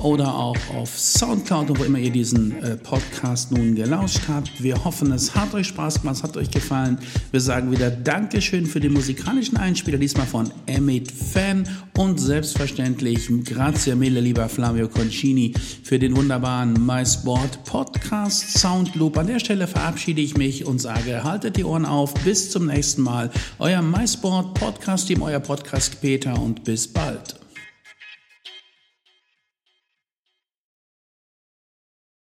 oder 0.00 0.34
auch 0.34 0.56
auf 0.74 0.98
Soundcloud 0.98 1.70
und 1.70 1.78
wo 1.78 1.84
immer 1.84 1.98
ihr 1.98 2.10
diesen 2.10 2.62
äh, 2.62 2.76
Podcast 2.76 3.52
nun 3.52 3.74
gelauscht 3.74 4.20
habt. 4.28 4.62
Wir 4.62 4.84
hoffen, 4.84 5.12
es 5.12 5.34
hat 5.34 5.54
euch 5.54 5.68
Spaß 5.68 6.00
gemacht, 6.00 6.16
es 6.16 6.22
hat 6.22 6.36
euch 6.36 6.50
gefallen. 6.50 6.98
Wir 7.30 7.40
sagen 7.40 7.70
wieder 7.70 7.90
Dankeschön 7.90 8.66
für 8.66 8.80
den 8.80 8.92
musikalischen 8.92 9.56
Einspieler, 9.56 9.98
diesmal 9.98 10.26
von 10.26 10.50
Emmett 10.66 11.10
Fan 11.10 11.66
und 11.96 12.20
selbstverständlich 12.20 13.30
grazie 13.44 13.94
mille, 13.94 14.20
lieber 14.20 14.48
Flavio 14.48 14.88
Concini, 14.88 15.54
für 15.82 15.98
den 15.98 16.16
wunderbaren 16.16 16.74
MySport 16.84 17.64
Podcast 17.64 18.58
Soundloop. 18.58 19.16
An 19.18 19.28
der 19.28 19.38
Stelle 19.38 19.66
verabschiede 19.66 20.20
ich 20.20 20.36
mich 20.36 20.66
und 20.66 20.80
sage, 20.80 21.24
haltet 21.24 21.56
die 21.56 21.64
Ohren 21.64 21.86
auf, 21.86 22.14
bis 22.24 22.50
zum 22.50 22.66
nächsten 22.66 23.02
Mal. 23.02 23.30
Euer 23.58 23.80
MySport 23.80 24.54
Podcast 24.54 25.08
Team, 25.08 25.22
euer 25.22 25.40
Podcast 25.40 26.00
Peter 26.00 26.40
und 26.40 26.64
bis 26.64 26.86
bald. 26.86 27.43